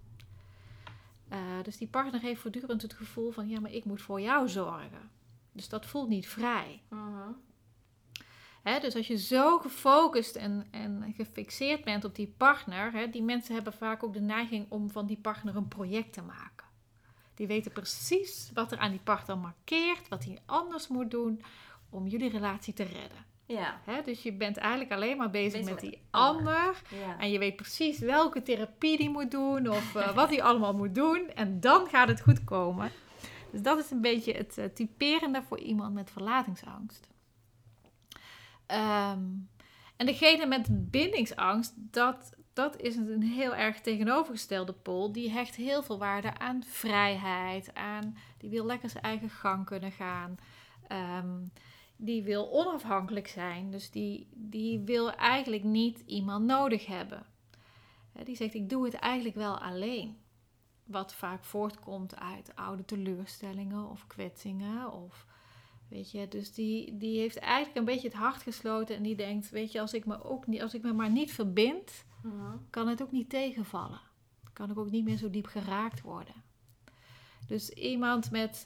Eh, 1.28 1.40
dus 1.64 1.78
die 1.78 1.88
partner 1.88 2.22
heeft 2.22 2.42
voortdurend 2.42 2.82
het 2.82 2.94
gevoel 2.94 3.32
van 3.32 3.50
ja, 3.50 3.60
maar 3.60 3.72
ik 3.72 3.86
moet 3.86 4.02
voor 4.02 4.22
jou 4.22 4.50
zorgen. 4.50 5.12
Dus 5.52 5.70
dat 5.70 5.86
voelt 5.86 6.10
niet 6.10 6.28
vrij. 6.28 6.82
Mhm. 6.90 7.32
Hè, 8.64 8.80
dus 8.80 8.96
als 8.96 9.08
je 9.08 9.18
zo 9.18 9.58
gefocust 9.58 10.36
en, 10.36 10.68
en 10.72 11.14
gefixeerd 11.16 11.84
bent 11.84 12.06
op 12.06 12.16
die 12.16 12.34
partner, 12.38 12.92
hè, 12.92 13.10
die 13.10 13.24
mensen 13.24 13.56
hebben 13.56 13.74
vaak 13.74 14.04
ook 14.04 14.14
de 14.14 14.22
neiging 14.22 14.66
om 14.70 14.92
van 14.92 15.06
die 15.06 15.18
partner 15.18 15.56
een 15.56 15.68
project 15.68 16.14
te 16.14 16.22
maken. 16.22 16.67
Die 17.38 17.48
weten 17.48 17.72
precies 17.72 18.52
wat 18.54 18.72
er 18.72 18.78
aan 18.78 18.92
die 18.92 19.00
partner 19.04 19.38
markeert, 19.38 20.08
wat 20.08 20.24
hij 20.24 20.40
anders 20.46 20.88
moet 20.88 21.12
doen 21.12 21.42
om 21.90 22.08
jullie 22.08 22.30
relatie 22.30 22.74
te 22.74 22.84
redden. 22.84 23.26
Ja, 23.46 23.82
dus 24.06 24.24
je 24.24 24.34
bent 24.34 24.58
eigenlijk 24.58 24.92
alleen 24.92 25.18
maar 25.18 25.30
bezig, 25.30 25.60
Bezig 25.60 25.70
met 25.70 25.80
die 25.80 25.92
de 25.92 25.98
ander. 26.12 26.82
ja. 26.90 27.20
En 27.20 27.32
je 27.32 27.40
weet 27.40 27.56
precies 27.56 28.00
welke 28.00 28.44
therapie 28.44 28.98
die 28.98 29.10
moet 29.10 29.32
doen 29.32 29.70
of 29.70 29.96
eh, 29.96 30.16
wat 30.16 30.30
hij 30.30 30.44
allemaal 30.44 30.74
moet 30.74 30.96
doen. 30.96 31.30
En 31.36 31.60
dan 31.60 31.88
gaat 31.88 32.08
het 32.08 32.22
goed 32.22 32.44
komen. 32.44 32.92
Dus 33.52 33.62
dat 33.62 33.80
is 33.80 33.92
een 33.92 34.02
beetje 34.02 34.34
het 34.34 34.58
eh, 34.58 34.66
typerende 34.66 35.44
voor 35.48 35.60
iemand 35.60 35.94
met 35.94 36.12
verlatingsangst. 36.12 37.08
Ehm, 38.66 39.24
en 39.98 40.06
degene 40.06 40.46
met 40.46 40.92
bindingsangst, 40.92 41.74
dat, 41.76 42.37
dat 42.58 42.82
is 42.82 42.96
een 42.96 43.24
heel 43.24 43.56
erg 43.56 43.82
tegenovergestelde 43.82 44.74
pool. 44.74 45.12
Die 45.12 45.32
hecht 45.32 45.56
heel 45.56 45.84
veel 45.84 45.98
waarde 45.98 46.38
aan 46.38 46.64
vrijheid, 46.64 47.74
aan, 47.74 48.18
die 48.38 48.50
wil 48.50 48.66
lekker 48.66 48.90
zijn 48.90 49.04
eigen 49.04 49.30
gang 49.30 49.66
kunnen 49.66 49.92
gaan. 49.92 50.38
Ehm, 50.88 51.46
die 51.96 52.24
wil 52.24 52.52
onafhankelijk 52.52 53.28
zijn. 53.28 53.72
Dus 53.72 53.92
die, 53.92 54.28
die 54.32 54.80
wil 54.80 55.12
eigenlijk 55.12 55.64
niet 55.64 56.04
iemand 56.06 56.46
nodig 56.46 56.86
hebben. 56.86 57.26
Die 58.24 58.36
zegt, 58.36 58.54
ik 58.54 58.70
doe 58.70 58.86
het 58.86 58.94
eigenlijk 58.94 59.36
wel 59.36 59.60
alleen. 59.60 60.18
Wat 60.84 61.14
vaak 61.14 61.44
voortkomt 61.44 62.16
uit 62.16 62.56
oude 62.56 62.86
teleurstellingen 62.86 63.90
of 63.90 64.08
kwetsingen. 64.08 64.94
Of, 64.94 65.26
weet 65.90 66.12
je, 66.12 66.28
dus 66.28 66.54
die, 66.54 66.98
die 66.98 67.20
heeft 67.20 67.38
eigenlijk 67.38 67.78
een 67.78 67.86
beetje 67.86 68.08
het 68.08 68.18
hart 68.18 68.42
gesloten. 68.42 68.96
En 68.96 69.04
die 69.04 69.16
denkt, 69.16 69.50
weet 69.50 69.72
je, 69.72 69.82
als 69.82 69.94
ik 69.94 70.06
me, 70.06 70.24
ook 70.24 70.48
niet, 70.48 70.62
als 70.62 70.74
ik 70.74 70.82
me 70.82 70.94
maar 70.94 71.12
niet 71.12 71.32
verbind, 71.32 72.06
Mhm. 72.22 72.58
kan 72.70 72.88
het 72.88 73.02
ook 73.02 73.12
niet 73.12 73.30
tegenvallen. 73.30 74.00
Kan 74.54 74.72
ik 74.72 74.78
ook 74.78 74.92
niet 74.92 75.06
meer 75.06 75.18
zo 75.18 75.30
diep 75.30 75.46
geraakt 75.46 76.02
worden. 76.02 76.34
Dus 77.48 77.70
iemand 77.70 78.32
met 78.32 78.66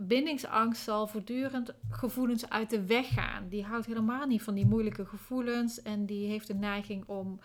bindingsangst 0.00 0.82
zal 0.82 1.06
voortdurend 1.06 1.74
gevoelens 1.90 2.48
uit 2.48 2.70
de 2.70 2.86
weg 2.86 3.08
gaan. 3.08 3.48
Die 3.48 3.64
houdt 3.64 3.86
helemaal 3.86 4.26
niet 4.26 4.42
van 4.42 4.54
die 4.54 4.66
moeilijke 4.66 5.04
gevoelens 5.04 5.82
en 5.82 6.06
die 6.06 6.28
heeft 6.28 6.46
de 6.46 6.54
neiging 6.54 7.04
om. 7.06 7.40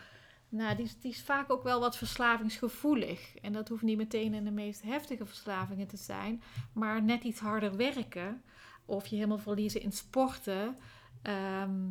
Nou, 0.50 0.76
die, 0.76 0.92
die 1.02 1.12
is 1.12 1.22
vaak 1.22 1.52
ook 1.52 1.64
wel 1.64 1.80
wat 1.80 1.98
verslavingsgevoelig. 1.98 3.36
En 3.36 3.54
dat 3.54 3.68
hoeft 3.68 3.82
niet 3.82 3.98
meteen 3.98 4.34
in 4.34 4.44
de 4.44 4.52
meest 4.52 4.82
heftige 4.82 5.26
verslavingen 5.26 5.88
te 5.88 5.98
zijn, 5.98 6.44
maar 6.74 7.04
net 7.04 7.24
iets 7.24 7.40
harder 7.40 7.76
werken 7.76 8.42
of 8.86 9.08
je 9.08 9.16
helemaal 9.16 9.38
verliezen 9.38 9.82
in 9.82 9.92
sporten. 9.92 10.78
Ehm, 11.24 11.90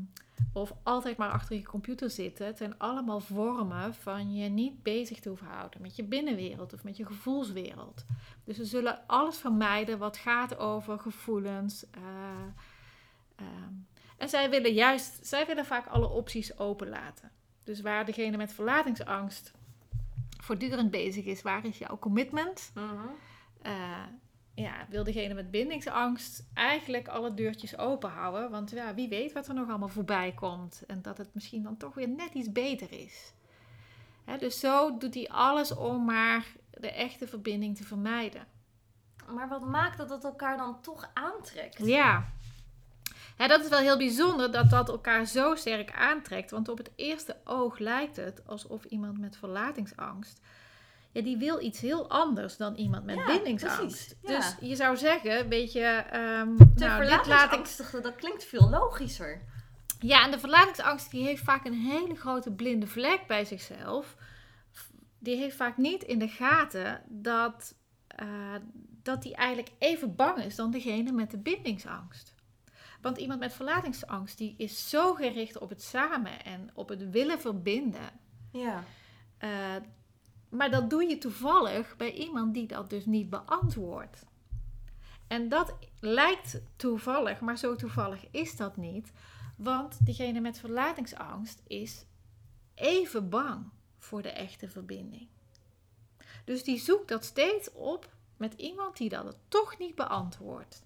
of 0.53 0.73
altijd 0.83 1.17
maar 1.17 1.31
achter 1.31 1.57
je 1.57 1.62
computer 1.62 2.11
zitten. 2.11 2.47
Het 2.47 2.59
zijn 2.59 2.79
allemaal 2.79 3.21
vormen 3.21 3.95
van 3.95 4.35
je 4.35 4.49
niet 4.49 4.83
bezig 4.83 5.21
te 5.21 5.29
hoeven 5.29 5.47
houden 5.47 5.83
met 5.83 5.97
je 5.97 6.05
binnenwereld 6.05 6.73
of 6.73 6.85
met 6.85 6.97
je 6.97 7.07
gevoelswereld. 7.07 8.05
Dus 8.45 8.59
we 8.59 8.65
zullen 8.65 9.07
alles 9.07 9.39
vermijden 9.39 9.99
wat 9.99 10.17
gaat 10.17 10.59
over 10.59 10.99
gevoelens. 10.99 11.91
eh, 11.91 12.01
ehm, 13.37 13.73
en 14.17 14.29
zij 14.29 14.51
willen 14.51 14.73
juist, 14.73 15.27
zij 15.27 15.47
willen 15.47 15.65
vaak 15.67 15.87
alle 15.87 16.09
opties 16.09 16.59
openlaten. 16.59 17.31
Dus 17.65 17.81
waar 17.81 18.05
degene 18.05 18.37
met 18.37 18.53
verlatingsangst 18.53 19.53
voortdurend 20.43 20.91
bezig 20.91 21.25
is, 21.25 21.43
waar 21.43 21.65
is 21.65 21.79
jouw 21.79 21.99
commitment? 21.99 22.71
Mhm. 22.75 23.07
Eh, 23.62 24.03
ja, 24.54 24.87
wil 24.88 25.04
degene 25.04 25.35
met 25.35 25.50
bindingsangst 25.50 26.44
eigenlijk 26.54 27.09
alle 27.09 27.35
deurtjes 27.35 27.78
open 27.78 28.11
houden. 28.11 28.50
Want 28.50 28.71
ja, 28.71 28.94
wie 28.94 29.09
weet 29.09 29.32
wat 29.32 29.49
er 29.49 29.54
nog 29.54 29.68
allemaal 29.68 29.88
voorbij 29.88 30.32
komt. 30.32 30.82
En 30.87 31.02
dat 31.02 31.18
het 31.18 31.35
misschien 31.35 31.62
dan 31.62 31.76
toch 31.76 31.94
weer 31.94 32.09
net 32.09 32.35
iets 32.35 32.52
beter 32.52 32.92
is. 32.92 33.32
Hè, 34.25 34.38
dus 34.38 34.61
zo 34.61 34.99
doet 34.99 35.14
hij 35.14 35.28
alles 35.28 35.75
om 35.75 36.04
maar 36.04 36.47
de 36.71 36.92
echte 36.92 37.26
verbinding 37.26 37.76
te 37.76 37.85
vermijden. 37.85 38.47
Maar 39.35 39.49
wat 39.49 39.66
maakt 39.66 39.99
dat 39.99 40.11
het 40.11 40.25
elkaar 40.25 40.56
dan 40.56 40.80
toch 40.80 41.11
aantrekt? 41.14 41.78
Ja. 41.78 42.32
ja, 43.38 43.47
dat 43.47 43.61
is 43.61 43.68
wel 43.68 43.78
heel 43.78 43.97
bijzonder 43.97 44.52
dat 44.52 44.71
dat 44.71 44.88
elkaar 44.88 45.26
zo 45.26 45.54
sterk 45.54 45.92
aantrekt. 45.92 46.50
Want 46.50 46.68
op 46.68 46.78
het 46.78 46.90
eerste 46.97 47.37
oog 47.44 47.78
lijkt 47.78 48.16
het 48.16 48.47
alsof 48.47 48.85
iemand 48.85 49.18
met 49.18 49.37
verlatingsangst... 49.37 50.40
Ja, 51.12 51.23
die 51.23 51.37
wil 51.37 51.61
iets 51.61 51.81
heel 51.81 52.11
anders 52.11 52.57
dan 52.57 52.75
iemand 52.75 53.04
met 53.04 53.16
Ja, 53.16 53.26
bindingsangst. 53.26 53.78
precies, 53.78 54.16
ja. 54.23 54.37
Dus 54.59 54.69
je 54.69 54.76
zou 54.76 54.97
zeggen, 54.97 55.49
weet 55.49 55.73
je... 55.73 55.81
ehm, 56.11 56.57
De 56.57 56.85
nou, 56.85 57.00
dit 57.09 57.26
laat 57.26 57.52
ik 57.52 58.02
dat 58.02 58.14
klinkt 58.16 58.45
veel 58.45 58.69
logischer. 58.71 59.42
Ja, 60.00 60.25
en 60.25 60.31
de 60.31 60.38
verlatingsangst 60.38 61.11
die 61.11 61.25
heeft 61.25 61.42
vaak 61.42 61.64
een 61.64 61.75
hele 61.81 62.14
grote 62.14 62.52
blinde 62.52 62.87
vlek 62.87 63.26
bij 63.26 63.45
zichzelf. 63.45 64.16
Die 65.19 65.37
heeft 65.37 65.57
vaak 65.57 65.76
niet 65.76 66.02
in 66.02 66.19
de 66.19 66.28
gaten 66.28 67.02
dat, 67.09 67.75
eh, 68.07 68.54
dat 69.02 69.23
die 69.23 69.35
eigenlijk 69.35 69.71
even 69.78 70.14
bang 70.16 70.38
is 70.45 70.57
dan 70.57 70.71
degene 70.71 71.12
met 71.12 71.31
de 71.31 71.38
bindingsangst. 71.38 72.35
Want 73.00 73.19
iemand 73.19 73.40
met 73.40 73.52
verlatingsangst 73.52 74.38
die 74.38 74.54
is 74.59 74.88
zo 74.88 75.14
gericht 75.14 75.59
op 75.59 75.69
het 75.69 75.83
samen 75.83 76.45
en 76.45 76.71
op 76.75 76.88
het 76.88 77.11
willen 77.11 77.40
verbinden. 77.40 78.11
Ja. 78.52 78.85
Eh, 79.38 79.50
maar 80.52 80.71
dat 80.71 80.90
doe 80.90 81.04
je 81.04 81.18
toevallig 81.18 81.97
bij 81.97 82.12
iemand 82.12 82.54
die 82.54 82.66
dat 82.66 82.90
dus 82.90 83.06
niet 83.06 83.30
beantwoordt. 83.30 84.26
En 85.26 85.49
dat 85.49 85.75
lijkt 86.00 86.61
toevallig, 86.76 87.40
maar 87.40 87.59
zo 87.59 87.76
toevallig 87.76 88.26
is 88.30 88.56
dat 88.56 88.76
niet. 88.76 89.12
Want 89.56 89.99
diegene 90.04 90.40
met 90.40 90.59
verlatingsangst 90.59 91.62
is 91.66 92.04
even 92.75 93.28
bang 93.28 93.64
voor 93.99 94.23
de 94.23 94.28
echte 94.28 94.68
verbinding. 94.68 95.28
Dus 96.44 96.64
die 96.64 96.78
zoekt 96.78 97.09
dat 97.09 97.25
steeds 97.25 97.73
op 97.73 98.14
met 98.37 98.54
iemand 98.54 98.97
die 98.97 99.09
dat 99.09 99.37
toch 99.49 99.78
niet 99.78 99.94
beantwoordt. 99.94 100.85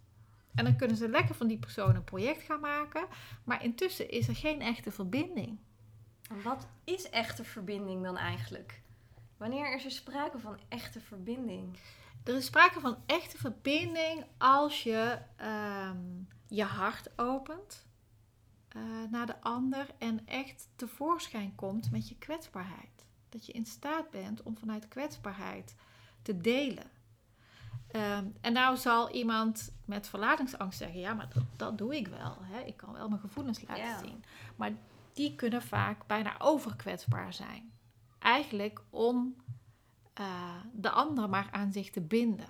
En 0.54 0.64
dan 0.64 0.76
kunnen 0.76 0.96
ze 0.96 1.08
lekker 1.08 1.34
van 1.34 1.46
die 1.46 1.58
persoon 1.58 1.94
een 1.94 2.04
project 2.04 2.42
gaan 2.42 2.60
maken, 2.60 3.06
maar 3.44 3.64
intussen 3.64 4.10
is 4.10 4.28
er 4.28 4.36
geen 4.36 4.60
echte 4.60 4.90
verbinding. 4.90 5.58
Wat 6.42 6.66
is 6.84 7.10
echte 7.10 7.44
verbinding 7.44 8.02
dan 8.02 8.16
eigenlijk? 8.16 8.84
Wanneer 9.36 9.74
is 9.74 9.84
er 9.84 9.90
sprake 9.90 10.38
van 10.38 10.58
echte 10.68 11.00
verbinding? 11.00 11.78
Er 12.24 12.34
is 12.34 12.46
sprake 12.46 12.80
van 12.80 12.96
echte 13.06 13.38
verbinding 13.38 14.24
als 14.38 14.82
je 14.82 15.18
ehm, 15.36 15.98
je 16.46 16.64
hart 16.64 17.18
opent 17.18 17.86
eh, 18.68 18.82
naar 19.10 19.26
de 19.26 19.40
ander 19.40 19.86
en 19.98 20.26
echt 20.26 20.68
tevoorschijn 20.76 21.54
komt 21.54 21.90
met 21.90 22.08
je 22.08 22.16
kwetsbaarheid. 22.18 23.04
Dat 23.28 23.46
je 23.46 23.52
in 23.52 23.66
staat 23.66 24.10
bent 24.10 24.42
om 24.42 24.58
vanuit 24.58 24.88
kwetsbaarheid 24.88 25.74
te 26.22 26.40
delen. 26.40 26.90
Ehm, 27.90 28.26
en 28.40 28.52
nou 28.52 28.76
zal 28.76 29.10
iemand 29.10 29.72
met 29.84 30.08
verlatingsangst 30.08 30.78
zeggen: 30.78 31.00
ja, 31.00 31.14
maar 31.14 31.28
dat, 31.34 31.44
dat 31.56 31.78
doe 31.78 31.96
ik 31.96 32.08
wel. 32.08 32.36
Hè? 32.40 32.60
Ik 32.60 32.76
kan 32.76 32.92
wel 32.92 33.08
mijn 33.08 33.20
gevoelens 33.20 33.62
laten 33.68 33.98
zien. 33.98 34.24
Maar 34.56 34.72
die 35.12 35.34
kunnen 35.34 35.62
vaak 35.62 36.06
bijna 36.06 36.34
overkwetsbaar 36.38 37.32
zijn. 37.32 37.72
Eigenlijk 38.26 38.82
om 38.90 39.36
eh, 40.14 40.54
de 40.72 40.90
ander 40.90 41.28
maar 41.28 41.48
aan 41.50 41.72
zich 41.72 41.90
te 41.90 42.00
binden. 42.00 42.48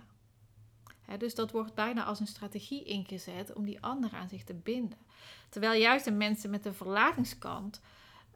Dus 1.18 1.34
dat 1.34 1.50
wordt 1.50 1.74
bijna 1.74 2.04
als 2.04 2.20
een 2.20 2.26
strategie 2.26 2.84
ingezet 2.84 3.52
om 3.52 3.64
die 3.64 3.80
ander 3.82 4.12
aan 4.14 4.28
zich 4.28 4.44
te 4.44 4.54
binden. 4.54 4.98
Terwijl 5.48 5.80
juist 5.80 6.04
de 6.04 6.12
mensen 6.12 6.50
met 6.50 6.62
de 6.62 6.72
verlatingskant 6.72 7.80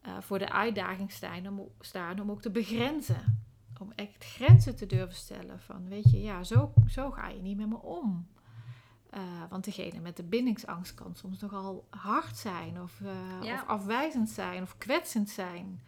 eh, 0.02 0.12
voor 0.20 0.38
de 0.38 0.50
uitdaging 0.52 1.12
staan 1.12 1.47
om, 1.47 1.68
staan 1.80 2.20
om 2.20 2.30
ook 2.30 2.42
te 2.42 2.50
begrenzen. 2.50 3.44
Om 3.78 3.92
echt 3.94 4.25
grenzen 4.25 4.76
te 4.76 4.87
durven 4.87 5.16
stellen 5.16 5.61
van, 5.61 5.88
weet 5.88 6.11
je, 6.11 6.20
ja, 6.23 6.44
zo, 6.44 6.73
zo 6.88 7.11
ga 7.11 7.28
je 7.28 7.42
niet 7.42 7.56
met 7.56 7.68
me 7.68 7.78
om. 7.82 8.28
Eh, 9.11 9.20
want 9.49 9.64
degene 9.64 10.00
met 10.00 10.16
de 10.16 10.25
bindingsangst 10.25 10.94
kan 10.94 11.14
soms 11.14 11.40
nogal 11.40 11.87
hard 11.90 12.37
zijn 12.37 12.82
of, 12.82 13.00
Ja. 13.42 13.54
of 13.54 13.66
afwijzend 13.66 14.28
zijn 14.28 14.62
of 14.62 14.78
kwetsend 14.78 15.28
zijn. 15.28 15.80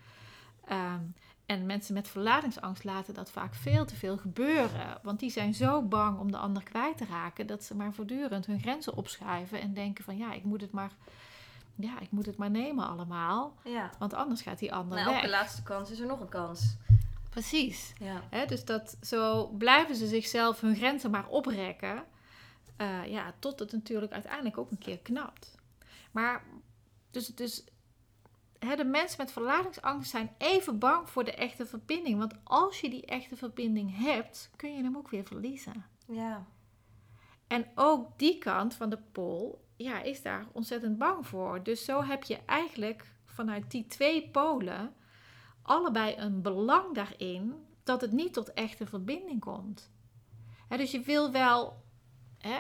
Ehm, 0.64 1.04
en 1.52 1.66
mensen 1.66 1.94
met 1.94 2.08
verlatingsangst 2.08 2.84
laten 2.84 3.14
dat 3.14 3.30
vaak 3.30 3.54
veel 3.54 3.84
te 3.84 3.94
veel 3.96 4.16
gebeuren. 4.18 4.98
Want 5.02 5.20
die 5.20 5.30
zijn 5.30 5.54
zo 5.54 5.82
bang 5.82 6.18
om 6.18 6.30
de 6.30 6.36
ander 6.36 6.62
kwijt 6.62 6.96
te 6.96 7.04
raken 7.04 7.46
dat 7.46 7.64
ze 7.64 7.74
maar 7.76 7.92
voortdurend 7.92 8.46
hun 8.46 8.60
grenzen 8.60 8.94
opschuiven 8.96 9.60
en 9.60 9.74
denken 9.74 10.04
van 10.04 10.16
ja, 10.16 10.32
ik 10.32 10.44
moet 10.44 10.60
het 10.60 10.72
maar, 10.72 10.90
ja, 11.74 12.00
ik 12.00 12.10
moet 12.10 12.26
het 12.26 12.36
maar 12.36 12.50
nemen 12.50 12.88
allemaal. 12.88 13.54
Ja. 13.64 13.90
Want 13.98 14.14
anders 14.14 14.42
gaat 14.42 14.58
die 14.58 14.72
ander 14.72 14.98
Na 14.98 15.04
weg. 15.04 15.14
elke 15.14 15.28
laatste 15.28 15.62
kans 15.62 15.90
is 15.90 15.98
er 16.00 16.06
nog 16.06 16.20
een 16.20 16.28
kans. 16.28 16.76
Precies. 17.30 17.92
Ja. 17.98 18.44
Dus 18.46 18.64
dat, 18.64 18.96
zo 19.02 19.46
blijven 19.46 19.96
ze 19.96 20.06
zichzelf 20.06 20.60
hun 20.60 20.76
grenzen 20.76 21.10
maar 21.10 21.26
oprekken. 21.28 22.04
eh, 22.76 23.06
ja, 23.06 23.32
tot 23.38 23.58
het 23.58 23.72
natuurlijk 23.72 24.12
uiteindelijk 24.12 24.58
ook 24.58 24.70
een 24.70 24.78
keer 24.78 24.98
knapt. 24.98 25.54
Maar 26.10 26.44
dus, 27.10 27.26
dus 27.26 27.64
hè, 28.66 28.76
de 28.76 28.84
mensen 28.84 29.18
met 29.18 29.32
verlatingsangst 29.32 30.10
zijn 30.10 30.34
even 30.38 30.78
bang 30.78 31.10
voor 31.10 31.24
de 31.24 31.34
echte 31.34 31.66
verbinding. 31.66 32.18
Want 32.18 32.34
als 32.44 32.80
je 32.80 32.90
die 32.90 33.06
echte 33.06 33.36
verbinding 33.36 33.98
hebt, 33.98 34.50
kun 34.56 34.76
je 34.76 34.82
hem 34.82 34.96
ook 34.96 35.10
weer 35.10 35.24
verliezen. 35.24 35.84
Ja. 36.06 36.46
En 37.46 37.66
ook 37.74 38.18
die 38.18 38.38
kant 38.38 38.74
van 38.74 38.90
de 38.90 38.98
pool 39.12 39.64
ja, 39.76 40.02
is 40.02 40.22
daar 40.22 40.46
ontzettend 40.52 40.98
bang 40.98 41.26
voor. 41.26 41.62
Dus 41.62 41.84
zo 41.84 42.02
heb 42.02 42.22
je 42.22 42.38
eigenlijk 42.46 43.14
vanuit 43.24 43.70
die 43.70 43.86
twee 43.86 44.28
polen 44.30 44.94
allebei 45.62 46.16
een 46.16 46.42
belang 46.42 46.94
daarin 46.94 47.54
dat 47.82 48.00
het 48.00 48.12
niet 48.12 48.32
tot 48.32 48.52
echte 48.52 48.86
verbinding 48.86 49.40
komt. 49.40 49.90
Dus 50.68 50.90
je 50.90 51.00
wil 51.00 51.32
wel, 51.32 51.82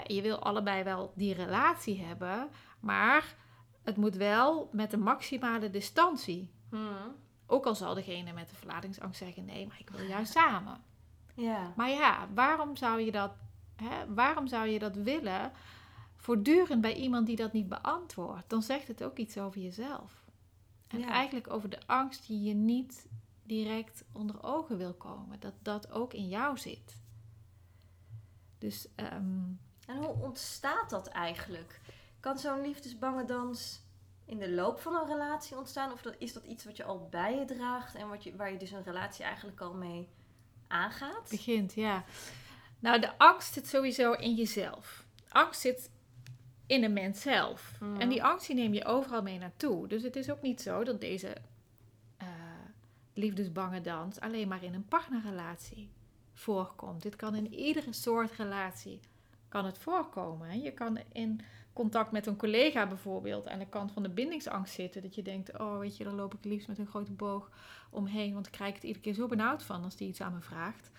je 0.06 0.22
wil 0.22 0.38
allebei 0.38 0.82
wel 0.82 1.12
die 1.16 1.34
relatie 1.34 2.02
hebben, 2.02 2.48
maar 2.80 3.36
het 3.82 3.96
moet 3.96 4.14
wel 4.16 4.68
met 4.72 4.92
een 4.92 5.02
maximale 5.02 5.70
distantie. 5.70 6.50
Mhm. 6.68 7.08
Ook 7.46 7.66
al 7.66 7.74
zal 7.74 7.94
degene 7.94 8.32
met 8.32 8.48
de 8.48 8.56
verlatingsangst 8.56 9.18
zeggen: 9.18 9.44
nee, 9.44 9.66
maar 9.66 9.80
ik 9.80 9.90
wil 9.90 10.06
juist 10.06 10.32
samen. 10.32 10.80
Ja. 11.34 11.72
Maar 11.76 11.90
ja, 11.90 12.28
waarom 12.34 12.76
zou 12.76 13.00
je 13.00 13.12
dat, 13.12 13.32
hè, 13.76 14.14
waarom 14.14 14.46
zou 14.46 14.66
je 14.68 14.78
dat 14.78 14.96
willen 14.96 15.52
voortdurend 16.16 16.80
bij 16.80 16.94
iemand 16.94 17.26
die 17.26 17.36
dat 17.36 17.52
niet 17.52 17.68
beantwoordt? 17.68 18.50
Dan 18.50 18.62
zegt 18.62 18.88
het 18.88 19.02
ook 19.04 19.16
iets 19.16 19.38
over 19.38 19.60
jezelf. 19.60 20.24
En 20.88 20.98
Ja. 20.98 21.08
eigenlijk 21.08 21.50
over 21.50 21.68
de 21.70 21.78
angst 21.86 22.26
die 22.26 22.42
je 22.42 22.54
niet 22.54 23.06
direct 23.42 24.04
onder 24.12 24.42
ogen 24.42 24.76
wil 24.76 24.94
komen. 24.94 25.40
Dat 25.40 25.54
dat 25.62 25.90
ook 25.90 26.12
in 26.14 26.28
jou 26.28 26.58
zit. 26.58 27.00
Dus 28.58 28.88
ehm, 28.94 29.40
En 29.86 29.96
hoe 29.96 30.14
ontstaat 30.22 30.90
dat 30.90 31.06
eigenlijk? 31.08 31.80
Kan 32.22 32.38
zo'n 32.38 32.60
liefdesbange 32.60 33.24
dans 33.24 33.82
in 34.24 34.38
de 34.38 34.50
loop 34.50 34.80
van 34.80 34.94
een 34.94 35.06
relatie 35.06 35.56
ontstaan? 35.56 35.92
Of 35.92 36.02
dat, 36.02 36.14
is 36.18 36.32
dat 36.32 36.44
iets 36.44 36.64
wat 36.64 36.76
je 36.76 36.84
al 36.84 37.08
bij 37.10 37.38
je 37.38 37.44
draagt 37.44 37.94
en 37.94 38.08
wat 38.08 38.24
je, 38.24 38.36
waar 38.36 38.52
je 38.52 38.58
dus 38.58 38.70
een 38.70 38.82
relatie 38.82 39.24
eigenlijk 39.24 39.60
al 39.60 39.74
mee 39.74 40.08
aangaat? 40.66 41.28
begint, 41.30 41.74
ja. 41.74 42.04
Nou, 42.78 43.00
de 43.00 43.18
angst 43.18 43.52
zit 43.52 43.68
sowieso 43.68 44.12
in 44.12 44.34
jezelf. 44.34 45.04
Angst 45.28 45.60
zit 45.60 45.90
in 46.66 46.80
de 46.80 46.88
mens 46.88 47.20
zelf. 47.20 47.72
Mhm. 47.80 48.00
En 48.00 48.08
die 48.08 48.24
angst 48.24 48.46
die 48.46 48.56
neem 48.56 48.74
je 48.74 48.84
overal 48.84 49.22
mee 49.22 49.38
naartoe. 49.38 49.88
Dus 49.88 50.02
het 50.02 50.16
is 50.16 50.30
ook 50.30 50.42
niet 50.42 50.60
zo 50.60 50.84
dat 50.84 51.00
deze 51.00 51.36
eh, 52.16 52.28
liefdesbange 53.14 53.80
dans 53.80 54.20
alleen 54.20 54.48
maar 54.48 54.62
in 54.62 54.74
een 54.74 54.88
partnerrelatie 54.88 55.90
voorkomt. 56.34 57.02
Dit 57.02 57.16
kan 57.16 57.34
in 57.34 57.54
iedere 57.54 57.92
soort 57.92 58.32
relatie 58.32 59.00
kan 59.48 59.64
het 59.64 59.78
voorkomen. 59.78 60.60
Je 60.60 60.72
kan 60.72 60.98
in 61.12 61.40
contact 61.72 62.12
met 62.12 62.26
een 62.26 62.36
collega 62.36 62.86
bijvoorbeeld 62.86 63.48
aan 63.48 63.58
de 63.58 63.68
kant 63.68 63.92
van 63.92 64.02
de 64.02 64.08
bindingsangst 64.08 64.74
zitten. 64.74 65.02
Dat 65.02 65.14
je 65.14 65.22
denkt, 65.22 65.58
oh 65.58 65.78
weet 65.78 65.96
je, 65.96 66.04
dan 66.04 66.14
loop 66.14 66.34
ik 66.34 66.44
liefst 66.44 66.68
met 66.68 66.78
een 66.78 66.86
grote 66.86 67.12
boog 67.12 67.50
omheen. 67.90 68.34
Want 68.34 68.46
ik 68.46 68.52
krijg 68.52 68.74
het 68.74 68.82
iedere 68.82 69.04
keer 69.04 69.14
zo 69.14 69.26
benauwd 69.26 69.62
van 69.62 69.84
als 69.84 69.96
die 69.96 70.08
iets 70.08 70.20
aan 70.20 70.34
me 70.34 70.40
vraagt. 70.40 70.90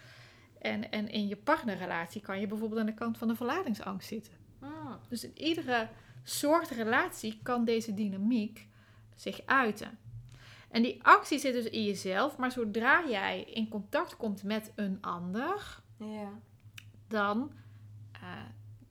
En, 0.60 0.92
en 0.92 1.10
in 1.10 1.28
je 1.28 1.36
partnerrelatie 1.36 2.22
kan 2.22 2.40
je 2.40 2.48
bijvoorbeeld 2.48 2.80
aan 2.80 2.86
de 2.86 2.94
kant 2.94 3.18
van 3.18 3.28
de 3.28 3.36
verlatingsangst 3.36 4.08
zitten. 4.08 4.34
Hmm. 4.60 4.98
Dus 5.10 5.24
in 5.24 5.38
iedere 5.38 5.90
soort 6.24 6.70
relatie 6.70 7.40
kan 7.44 7.66
deze 7.66 7.94
dynamiek 7.94 8.68
zich 9.16 9.42
uiten. 9.46 9.98
En 10.70 10.82
die 10.82 11.04
actie 11.04 11.40
zit 11.40 11.54
dus 11.54 11.66
in 11.66 11.84
jezelf, 11.84 12.38
maar 12.38 12.52
zodra 12.52 13.04
jij 13.10 13.42
in 13.42 13.70
contact 13.70 14.18
komt 14.18 14.44
met 14.44 14.72
een 14.76 14.98
ander, 15.02 15.82
Ja. 15.98 16.30
dan 17.08 17.52
eh, 18.12 18.22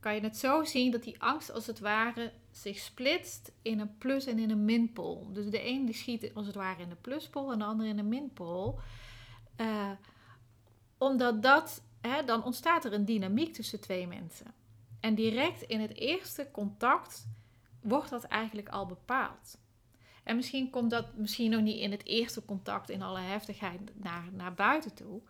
kan 0.03 0.15
je 0.15 0.21
het 0.21 0.37
zo 0.37 0.65
zien 0.65 0.91
dat 0.91 1.03
die 1.03 1.23
angst 1.23 1.53
als 1.53 1.67
het 1.67 1.79
ware 1.79 2.33
zich 2.51 2.79
splitst 2.79 3.53
in 3.63 3.81
een 3.81 3.99
plus 3.99 4.27
en 4.27 4.39
in 4.39 4.51
een 4.51 4.65
minpool. 4.65 5.33
Dus 5.33 5.51
de 5.51 5.67
een 5.69 5.85
die 5.85 5.95
schiet 5.95 6.35
als 6.35 6.47
het 6.47 6.55
ware 6.55 6.83
in 6.83 6.89
de 6.89 6.95
pluspol 6.95 7.53
en 7.53 7.59
de 7.59 7.65
ander 7.65 7.87
in 7.87 7.97
de 7.97 8.03
minpool. 8.03 8.81
Eh, 9.57 9.91
omdat 10.99 11.43
dat, 11.43 11.83
hè, 12.01 12.25
dan 12.25 12.45
ontstaat 12.45 12.85
er 12.85 12.93
een 12.93 13.05
dynamiek 13.05 13.53
tussen 13.53 13.81
twee 13.81 14.07
mensen. 14.07 14.55
En 15.01 15.15
direct 15.15 15.63
in 15.63 15.81
het 15.81 15.97
eerste 15.97 16.49
contact 16.53 17.27
wordt 17.81 18.11
dat 18.11 18.25
eigenlijk 18.25 18.69
al 18.69 18.87
bepaald. 18.87 19.59
En 20.23 20.37
misschien 20.37 20.71
komt 20.71 20.91
dat 20.91 21.17
misschien 21.17 21.51
nog 21.51 21.61
niet 21.61 21.81
in 21.81 21.91
het 21.91 22.07
eerste 22.07 22.45
contact 22.45 22.91
in 22.91 23.03
alle 23.03 23.21
heftigheid 23.21 23.81
naar, 23.95 24.29
naar 24.33 24.55
buiten 24.55 24.95
toe. 24.95 25.21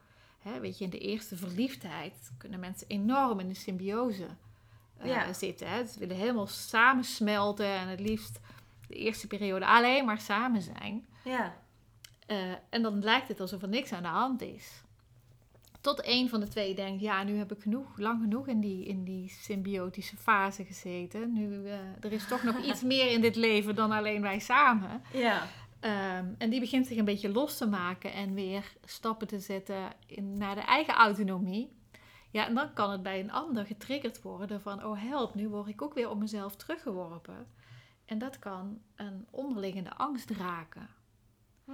Weet 0.60 0.78
je, 0.78 0.84
in 0.84 0.90
de 0.90 0.98
eerste 0.98 1.36
verliefdheid 1.36 2.32
kunnen 2.38 2.60
mensen 2.60 2.88
enorm 2.88 3.40
in 3.40 3.48
de 3.48 3.54
symbiose 3.54 4.26
Ja. 5.04 5.32
zitten. 5.32 5.68
Hè. 5.68 5.84
Ze 5.84 5.98
willen 5.98 6.16
helemaal 6.16 6.46
samensmelten 6.46 7.66
en 7.66 7.88
het 7.88 8.00
liefst 8.00 8.40
de 8.88 8.94
eerste 8.94 9.26
periode 9.26 9.66
alleen 9.66 10.04
maar 10.04 10.20
samen 10.20 10.62
zijn. 10.62 11.06
Ja. 11.24 11.54
Eh, 12.26 12.52
en 12.68 12.82
dan 12.82 13.02
lijkt 13.02 13.28
het 13.28 13.40
alsof 13.40 13.62
er 13.62 13.68
niks 13.68 13.92
aan 13.92 14.02
de 14.02 14.08
hand 14.08 14.42
is. 14.42 14.82
Tot 15.80 16.06
een 16.06 16.28
van 16.28 16.40
de 16.40 16.48
twee 16.48 16.74
denkt, 16.74 17.00
ja, 17.00 17.22
nu 17.22 17.36
heb 17.36 17.52
ik 17.52 17.62
genoeg, 17.62 17.98
lang 17.98 18.20
genoeg 18.20 18.46
in 18.46 18.60
die, 18.60 18.84
in 18.84 19.04
die 19.04 19.28
symbiotische 19.28 20.16
fase 20.16 20.64
gezeten. 20.64 21.32
Nu, 21.32 21.66
eh, 21.66 21.74
er 22.00 22.12
is 22.12 22.26
toch 22.26 22.42
nog 22.42 22.64
iets 22.70 22.82
meer 22.82 23.10
in 23.10 23.20
dit 23.20 23.36
leven 23.36 23.74
dan 23.74 23.90
alleen 23.90 24.22
wij 24.22 24.38
samen. 24.38 25.02
Ja. 25.12 25.46
Ehm, 25.80 26.26
en 26.38 26.50
die 26.50 26.60
begint 26.60 26.86
zich 26.86 26.96
een 26.96 27.04
beetje 27.04 27.32
los 27.32 27.56
te 27.56 27.66
maken 27.66 28.12
en 28.12 28.34
weer 28.34 28.72
stappen 28.84 29.26
te 29.26 29.38
zetten 29.38 29.92
in, 30.06 30.38
naar 30.38 30.54
de 30.54 30.60
eigen 30.60 30.94
autonomie. 30.94 31.70
Ja, 32.32 32.46
en 32.46 32.54
dan 32.54 32.72
kan 32.72 32.90
het 32.90 33.02
bij 33.02 33.20
een 33.20 33.32
ander 33.32 33.66
getriggerd 33.66 34.22
worden 34.22 34.60
van, 34.60 34.84
oh 34.84 35.00
help, 35.02 35.34
nu 35.34 35.48
word 35.48 35.68
ik 35.68 35.82
ook 35.82 35.94
weer 35.94 36.10
op 36.10 36.18
mezelf 36.18 36.56
teruggeworpen. 36.56 37.46
En 38.04 38.18
dat 38.18 38.38
kan 38.38 38.80
een 38.94 39.26
onderliggende 39.30 39.94
angst 39.94 40.30
raken. 40.30 40.88
Hm. 41.64 41.72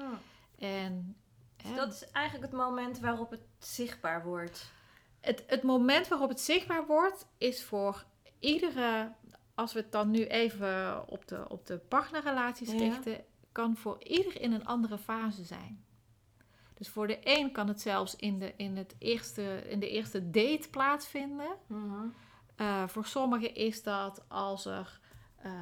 En 0.59 1.17
Dus 1.57 1.75
dat 1.75 1.93
is 1.93 2.11
eigenlijk 2.11 2.51
het 2.53 2.61
moment 2.61 3.01
waarop 3.01 3.31
het 3.31 3.43
zichtbaar 3.59 4.25
wordt. 4.25 4.73
het, 5.21 5.45
het 5.47 5.63
moment 5.63 6.09
waarop 6.09 6.29
het 6.29 6.41
zichtbaar 6.41 6.87
wordt, 6.87 7.27
is 7.39 7.65
voor 7.65 8.05
iedere, 8.39 9.13
als 9.55 9.73
we 9.73 9.81
het 9.81 9.93
dan 9.93 10.11
nu 10.11 10.27
even 10.27 11.09
op 11.09 11.29
de, 11.29 11.49
op 11.49 11.67
de 11.67 11.79
partnerrelaties 11.79 12.73
Ja. 12.73 12.79
richten, 12.79 13.25
kan 13.53 13.77
voor 13.77 14.03
ieder 14.03 14.41
in 14.41 14.53
een 14.53 14.67
andere 14.67 14.99
fase 14.99 15.45
zijn. 15.45 15.85
Dus 16.79 16.89
voor 16.89 17.07
de 17.07 17.19
een 17.23 17.53
kan 17.53 17.69
het 17.69 17.81
zelfs 17.81 18.17
in 18.17 18.39
de, 18.39 18.55
in 18.57 18.77
het 18.77 18.95
eerste, 18.99 19.63
in 19.69 19.81
de 19.81 19.91
eerste 19.91 20.31
date 20.31 20.69
plaatsvinden. 20.71 21.57
Mhm. 21.67 22.07
Eh, 22.57 22.89
voor 22.89 23.07
sommigen 23.07 23.55
is 23.55 23.83
dat 23.83 24.25
als, 24.29 24.65
er, 24.65 25.01
eh, 25.37 25.53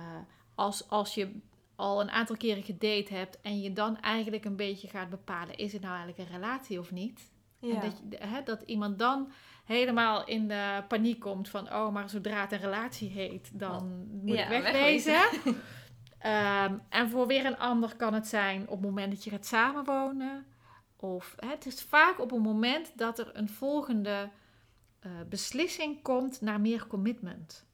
als, 0.54 0.88
als 0.88 1.14
je 1.14 1.38
al 1.76 2.00
een 2.00 2.10
aantal 2.10 2.36
keren 2.36 2.62
gedate 2.62 3.14
hebt 3.14 3.40
en 3.40 3.60
je 3.60 3.72
dan 3.72 4.00
eigenlijk 4.00 4.44
een 4.44 4.56
beetje 4.56 4.88
gaat 4.88 5.10
bepalen: 5.10 5.56
is 5.56 5.72
het 5.72 5.82
nou 5.82 5.94
eigenlijk 5.96 6.28
een 6.28 6.34
relatie 6.34 6.78
of 6.78 6.90
niet? 6.90 7.30
Ja. 7.58 7.74
En 7.74 7.80
dat, 7.80 8.02
je, 8.10 8.16
hè, 8.26 8.42
dat 8.42 8.62
iemand 8.62 8.98
dan 8.98 9.32
helemaal 9.64 10.26
in 10.26 10.48
de 10.48 10.84
paniek 10.88 11.20
komt 11.20 11.48
van... 11.48 11.72
oh, 11.72 11.92
maar 11.92 12.10
zodra 12.10 12.40
het 12.40 12.52
een 12.52 12.58
relatie 12.58 13.10
heet, 13.10 13.50
dan 13.52 14.08
moet 14.10 14.36
Ja, 14.36 14.42
ik 14.44 14.62
wegwezen. 14.62 15.20
Ehm, 16.18 16.74
en 16.88 17.10
voor 17.10 17.26
weer 17.26 17.46
een 17.46 17.58
ander 17.58 17.96
kan 17.96 18.14
het 18.14 18.26
zijn 18.26 18.62
op 18.62 18.68
het 18.68 18.80
moment 18.80 19.12
dat 19.12 19.24
je 19.24 19.30
gaat 19.30 19.46
samenwonen. 19.46 20.46
Of 21.06 21.34
het 21.36 21.66
is 21.66 21.82
vaak 21.82 22.20
op 22.20 22.32
een 22.32 22.40
moment 22.40 22.98
dat 22.98 23.18
er 23.18 23.36
een 23.36 23.48
volgende 23.48 24.30
eh, 24.98 25.10
beslissing 25.28 26.02
komt 26.02 26.40
naar 26.40 26.60
meer 26.60 26.86
commitment. 26.86 27.66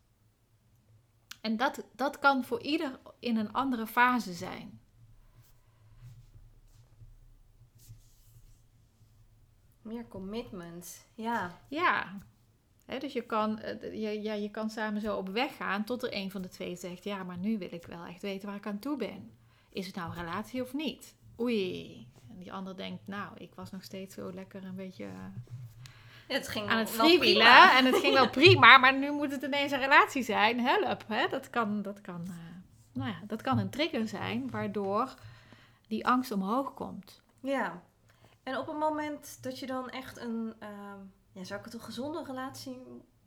En 1.41 1.57
dat, 1.57 1.85
dat 1.93 2.19
kan 2.19 2.45
voor 2.45 2.62
ieder 2.62 3.01
in 3.19 3.37
een 3.37 3.53
andere 3.53 3.87
fase 3.87 4.33
zijn. 4.33 4.81
Meer 9.83 10.09
commitment. 10.09 11.06
Ja. 11.15 11.61
Ja, 11.69 12.19
dus 12.99 13.13
je 13.13 13.23
kan, 13.23 13.59
eh, 13.59 14.02
je, 14.02 14.23
ja, 14.23 14.33
je 14.33 14.50
kan 14.50 14.71
samen 14.71 15.00
zo 15.00 15.17
op 15.17 15.28
weg 15.28 15.56
gaan 15.56 15.85
tot 15.85 16.02
er 16.02 16.15
een 16.15 16.30
van 16.30 16.43
de 16.43 16.49
twee 16.49 16.76
zegt: 16.76 17.04
Ja, 17.04 17.23
maar 17.23 17.39
nu 17.39 17.59
wil 17.59 17.73
ik 17.73 17.87
wel 17.87 18.04
echt 18.04 18.23
weten 18.23 18.49
waar 18.49 18.56
ik 18.56 18.67
aan 18.67 18.78
toe 18.78 18.97
ben. 18.97 19.30
Is 19.69 19.87
het 19.87 19.95
nou 19.95 20.11
een 20.11 20.25
relatie 20.25 20.63
of 20.63 20.73
niet? 20.73 21.15
Oei. 21.41 22.06
En 22.32 22.38
die 22.38 22.52
ander 22.52 22.76
denkt: 22.76 23.06
Nou, 23.06 23.36
ik 23.36 23.54
was 23.54 23.71
nog 23.71 23.82
steeds 23.82 24.14
zo 24.14 24.32
lekker 24.32 24.64
een 24.64 24.75
beetje 24.75 25.08
Het 26.28 26.49
ging 26.49 26.68
aan 26.68 26.78
het 26.78 26.90
freewheelen. 26.90 27.71
En 27.71 27.84
het 27.84 27.97
ging 27.97 28.14
wel 28.14 28.30
prima, 28.30 28.78
maar 28.78 28.99
nu 28.99 29.10
moet 29.10 29.30
het 29.30 29.42
ineens 29.42 29.73
een 29.73 29.78
relatie 29.78 30.23
zijn. 30.23 30.60
Help. 30.60 31.04
Hè? 31.08 31.28
Dat, 31.28 31.50
kan, 31.50 31.82
dat, 31.82 32.00
kan, 32.00 32.23
eh, 32.26 32.34
nou 32.92 33.10
ja, 33.10 33.21
dat 33.26 33.42
kan 33.42 33.58
een 33.58 33.71
trigger 33.71 34.08
zijn 34.08 34.50
waardoor 34.50 35.14
die 35.86 36.06
angst 36.06 36.32
omhoog 36.32 36.75
komt. 36.75 37.23
Ja. 37.40 37.82
En 38.42 38.56
op 38.58 38.66
het 38.66 38.78
moment 38.78 39.38
dat 39.42 39.58
je 39.58 39.66
dan 39.66 39.90
echt 39.90 40.18
een, 40.18 40.54
ehm, 40.58 40.99
ja, 41.32 41.45
zou 41.45 41.58
ik 41.58 41.64
het 41.64 41.75
een 41.75 41.80
gezonde 41.80 42.25
relatie 42.25 42.82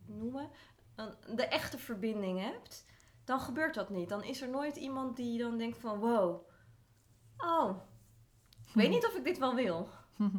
noemen, 0.06 0.50
een, 0.94 1.36
de 1.36 1.46
echte 1.46 1.78
verbinding 1.78 2.40
hebt, 2.40 2.84
dan 3.24 3.40
gebeurt 3.40 3.74
dat 3.74 3.90
niet. 3.90 4.08
Dan 4.08 4.22
is 4.22 4.42
er 4.42 4.48
nooit 4.48 4.76
iemand 4.76 5.16
die 5.16 5.38
dan 5.38 5.58
denkt 5.58 5.78
van, 5.78 5.98
wow, 5.98 6.48
oh, 7.36 7.78
weet 8.76 8.90
niet 8.90 9.06
of 9.06 9.14
ik 9.14 9.24
dit 9.24 9.38
wel 9.38 9.54
wil. 9.54 9.88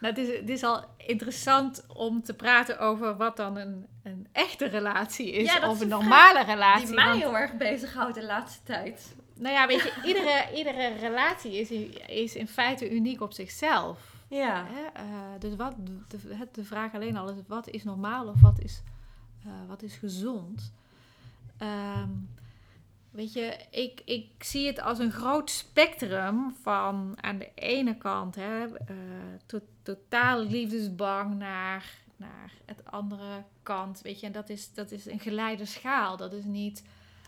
Nou, 0.00 0.14
het, 0.14 0.28
is, 0.28 0.36
het 0.38 0.48
is 0.48 0.62
al 0.62 0.84
interessant 0.96 1.84
om 1.94 2.22
te 2.22 2.34
praten 2.34 2.78
over 2.78 3.16
wat 3.16 3.36
dan 3.36 3.56
een, 3.56 3.86
een 4.02 4.26
echte 4.32 4.66
relatie 4.66 5.32
is. 5.32 5.52
Ja, 5.54 5.70
of 5.70 5.80
een 5.80 5.88
normale 5.88 6.44
relatie. 6.44 6.86
Die 6.86 6.94
mij 6.94 7.04
want- 7.06 7.20
heel 7.20 7.36
erg 7.36 7.56
bezighoudt 7.56 8.14
de 8.14 8.24
laatste 8.24 8.62
tijd. 8.62 9.16
nou 9.34 9.54
ja, 9.54 9.66
weet 9.66 9.82
je, 9.82 9.92
iedere, 10.08 10.44
iedere 10.54 10.94
relatie 10.94 11.52
is, 11.58 11.70
is 12.06 12.34
in 12.34 12.48
feite 12.48 12.90
uniek 12.94 13.20
op 13.20 13.32
zichzelf. 13.32 14.14
Ja. 14.28 14.66
Hè? 14.68 15.02
Eh, 15.02 15.04
dus 15.38 15.56
wat, 15.56 15.74
de, 16.08 16.48
de 16.52 16.64
vraag 16.64 16.94
alleen 16.94 17.16
al 17.16 17.28
is, 17.30 17.36
wat 17.46 17.68
is 17.68 17.84
normaal 17.84 18.26
of 18.26 18.40
wat 18.40 18.58
is, 18.60 18.82
eh, 19.44 19.50
wat 19.68 19.82
is 19.82 19.94
gezond? 19.96 20.72
Ehm, 21.58 22.08
weet 23.16 23.32
je, 23.32 23.56
ik, 23.70 24.02
ik 24.04 24.44
zie 24.44 24.66
het 24.66 24.80
als 24.80 24.98
een 24.98 25.12
groot 25.12 25.50
spectrum 25.50 26.54
van 26.62 27.18
aan 27.20 27.38
de 27.38 27.50
ene 27.54 27.96
kant 27.96 28.34
hè, 28.34 28.66
to, 29.46 29.60
totaal 29.82 30.40
liefdesbang 30.40 31.34
naar, 31.34 31.98
naar 32.16 32.52
het 32.64 32.84
andere 32.84 33.44
kant. 33.62 34.00
Weet 34.02 34.20
je, 34.20 34.26
en 34.26 34.32
dat 34.32 34.48
is, 34.48 34.74
dat 34.74 34.90
is 34.90 35.06
een 35.06 35.20
geleide 35.20 35.64
schaal. 35.64 36.16
Dat 36.16 36.32
is 36.32 36.44
niet, 36.44 36.84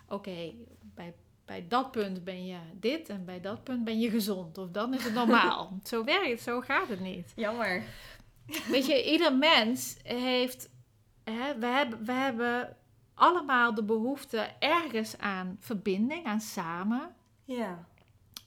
oké, 0.08 0.52
bij 0.94 1.14
bij 1.48 1.64
dat 1.68 1.90
punt 1.90 2.24
ben 2.24 2.46
je 2.46 2.56
dit 2.72 3.08
en 3.08 3.24
bij 3.24 3.40
dat 3.40 3.64
punt 3.64 3.84
ben 3.84 4.00
je 4.00 4.10
gezond. 4.10 4.58
Of 4.58 4.70
dan 4.70 4.94
is 4.94 5.04
het 5.04 5.14
normaal. 5.14 5.78
zo 5.84 6.04
werkt 6.04 6.30
het, 6.30 6.40
zo 6.40 6.60
gaat 6.60 6.88
het 6.88 7.00
niet. 7.00 7.32
Jammer. 7.36 7.82
Weet 8.70 8.86
je, 8.86 9.10
ieder 9.10 9.36
mens 9.36 9.96
heeft. 10.02 10.68
Hè, 11.24 11.58
we, 11.58 11.66
hebben, 11.66 12.04
we 12.04 12.12
hebben 12.12 12.76
allemaal 13.18 13.74
de 13.74 13.84
behoefte 13.84 14.38
ergens 14.58 15.18
aan 15.18 15.56
verbinding, 15.60 16.26
aan 16.26 16.40
samen. 16.40 17.14
Ja. 17.44 17.84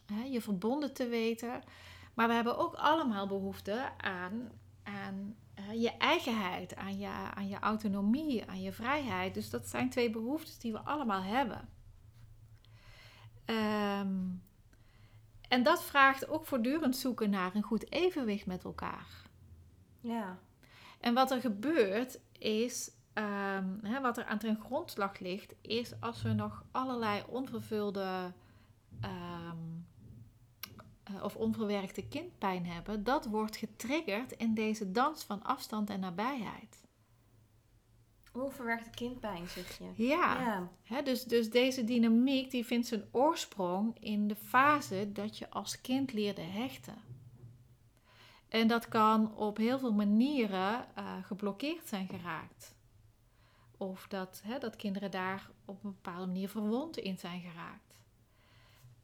Hè, 0.05 0.23
je 0.23 0.41
verbonden 0.41 0.93
te 0.93 1.07
weten. 1.07 1.61
Maar 2.13 2.27
we 2.27 2.33
hebben 2.33 2.57
ook 2.57 2.73
allemaal 2.73 3.27
behoefte 3.27 3.89
aan, 3.97 4.51
aan 4.83 5.35
hè, 5.53 5.71
je 5.71 5.97
eigenheid, 5.97 6.75
aan 6.75 6.99
je, 6.99 7.07
aan 7.07 7.47
je 7.47 7.59
autonomie, 7.59 8.49
aan 8.49 8.61
je 8.61 8.71
vrijheid. 8.71 9.33
Dus 9.33 9.49
dat 9.49 9.67
zijn 9.67 9.89
twee 9.89 10.09
behoeftes 10.09 10.59
die 10.59 10.71
we 10.71 10.79
allemaal 10.79 11.21
hebben. 11.21 11.69
Ehm, 13.45 14.17
en 15.47 15.63
dat 15.63 15.83
vraagt 15.83 16.29
ook 16.29 16.45
voortdurend 16.45 16.95
zoeken 16.95 17.29
naar 17.29 17.55
een 17.55 17.63
goed 17.63 17.91
evenwicht 17.91 18.45
met 18.45 18.63
elkaar. 18.63 19.07
Ja. 19.99 20.39
En 20.99 21.13
wat 21.13 21.31
er 21.31 21.39
gebeurt 21.39 22.19
is, 22.37 22.91
ehm, 23.13 23.69
hè, 23.81 24.01
wat 24.01 24.17
er 24.17 24.25
aan 24.25 24.37
ten 24.37 24.59
grondslag 24.59 25.19
ligt, 25.19 25.53
is 25.61 25.93
als 25.99 26.21
we 26.21 26.33
nog 26.33 26.63
allerlei 26.71 27.23
onvervulde 27.27 28.33
ehm, 29.01 29.57
eh, 31.03 31.23
of 31.23 31.35
onverwerkte 31.35 32.07
kindpijn 32.07 32.65
hebben, 32.65 33.03
dat 33.03 33.25
wordt 33.25 33.55
getriggerd 33.55 34.31
in 34.31 34.53
deze 34.53 34.91
dans 34.91 35.23
van 35.23 35.43
afstand 35.43 35.89
en 35.89 35.99
nabijheid. 35.99 36.81
Onverwerkte 38.33 38.89
kindpijn, 38.89 39.47
zeg 39.47 39.77
je. 39.77 40.07
Ja, 40.83 41.01
dus, 41.01 41.23
dus 41.23 41.49
deze 41.49 41.83
dynamiek 41.83 42.51
die 42.51 42.65
vindt 42.65 42.87
zijn 42.87 43.03
oorsprong 43.11 43.97
in 43.99 44.27
de 44.27 44.35
fase 44.35 45.11
dat 45.11 45.37
je 45.37 45.49
als 45.49 45.81
kind 45.81 46.13
leerde 46.13 46.41
hechten. 46.41 46.95
En 48.47 48.67
dat 48.67 48.87
kan 48.87 49.35
op 49.35 49.57
heel 49.57 49.79
veel 49.79 49.93
manieren 49.93 50.95
eh, 50.95 51.17
geblokkeerd 51.23 51.87
zijn 51.87 52.07
geraakt. 52.07 52.75
Of 53.81 54.07
dat, 54.07 54.41
hè, 54.45 54.59
dat 54.59 54.75
kinderen 54.75 55.11
daar 55.11 55.49
op 55.65 55.83
een 55.83 55.91
bepaalde 55.91 56.25
manier 56.25 56.49
verwond 56.49 56.97
in 56.97 57.17
zijn 57.17 57.41
geraakt. 57.41 57.99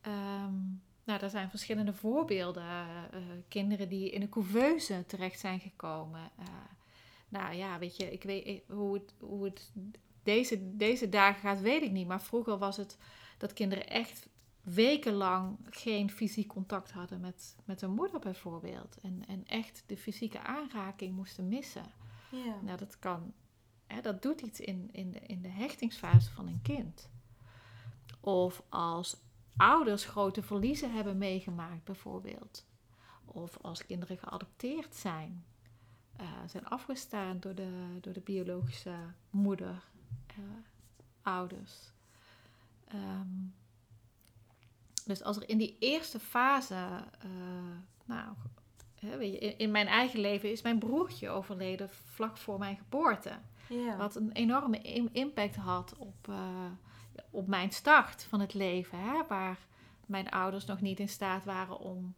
Ehm, 0.02 0.56
nou, 1.04 1.22
er 1.22 1.30
zijn 1.30 1.50
verschillende 1.50 1.94
voorbeelden. 1.94 2.64
Uh, 2.64 3.20
kinderen 3.48 3.90
die 3.90 4.10
in 4.10 4.22
een 4.22 4.30
couveuse 4.30 5.04
terecht 5.08 5.40
zijn 5.40 5.60
gekomen. 5.60 6.32
Uh, 6.40 6.46
nou 7.30 7.56
ja, 7.56 7.80
weet 7.80 7.98
je, 7.98 8.12
ik 8.12 8.24
weet 8.24 8.64
hoe 8.68 8.94
het, 8.94 9.14
hoe 9.20 9.44
het 9.44 9.72
deze, 10.24 10.78
deze 10.78 11.10
dagen 11.10 11.42
gaat, 11.42 11.62
weet 11.62 11.82
ik 11.82 11.92
niet. 11.92 12.08
Maar 12.08 12.22
vroeger 12.22 12.58
was 12.58 12.78
het 12.78 12.98
dat 13.38 13.54
kinderen 13.54 13.88
echt 13.88 14.30
wekenlang 14.62 15.58
geen 15.70 16.10
fysiek 16.10 16.48
contact 16.48 16.92
hadden 16.92 17.20
met, 17.20 17.56
met 17.66 17.82
hun 17.82 17.92
moeder 17.92 18.20
bijvoorbeeld. 18.20 18.98
En, 19.02 19.24
en 19.28 19.46
echt 19.48 19.84
de 19.86 19.98
fysieke 19.98 20.40
aanraking 20.40 21.16
moesten 21.16 21.48
missen. 21.48 21.86
Ja. 22.32 22.56
Nou, 22.62 22.78
dat 22.78 23.00
kan, 23.00 23.34
dat 24.02 24.22
doet 24.22 24.42
iets 24.42 24.60
in, 24.60 24.90
in, 24.92 25.12
de, 25.12 25.20
in 25.20 25.42
de 25.42 25.50
hechtingsfase 25.50 26.32
van 26.32 26.48
een 26.48 26.62
kind. 26.62 27.10
Of 28.20 28.64
als 28.70 29.18
ouders 29.58 30.06
grote 30.06 30.44
verliezen 30.44 30.94
hebben 30.94 31.18
meegemaakt 31.18 31.84
bijvoorbeeld. 31.84 32.66
Of 33.26 33.58
als 33.62 33.86
kinderen 33.86 34.18
geadopteerd 34.18 34.96
zijn. 34.96 35.46
Uh, 36.22 36.28
zijn 36.48 36.66
afgestaan 36.66 37.40
door 37.40 37.56
de, 37.56 37.98
door 38.02 38.14
de 38.14 38.22
biologische 38.22 38.96
moeder, 39.30 39.84
uh, 40.40 40.46
ouders. 41.22 41.92
Um, 42.94 43.54
dus 45.06 45.24
als 45.24 45.38
er 45.38 45.50
in 45.50 45.58
die 45.58 45.78
eerste 45.80 46.20
fase, 46.20 47.04
uh, 47.26 47.32
nou, 48.06 48.34
in, 49.58 49.72
mijn 49.72 49.88
eigen 49.88 50.20
leven 50.20 50.52
is 50.52 50.62
mijn 50.62 50.80
broertje 50.80 51.30
overleden 51.30 51.90
vlak 51.90 52.38
voor 52.38 52.60
mijn 52.60 52.78
geboorte. 52.78 53.32
Wat 53.98 54.16
een 54.16 54.32
enorme 54.32 54.82
impact 55.12 55.56
had 55.56 55.96
op, 55.98 56.28
uh, 56.30 56.36
op 57.30 57.48
mijn 57.48 57.72
start 57.72 58.24
van 58.24 58.40
het 58.40 58.54
leven. 58.54 59.00
Hè, 59.00 59.28
waar 59.28 59.58
mijn 60.06 60.30
ouders 60.30 60.66
nog 60.66 60.82
niet 60.82 61.00
in 61.00 61.10
staat 61.10 61.46
waren 61.46 61.80
om 61.80 62.16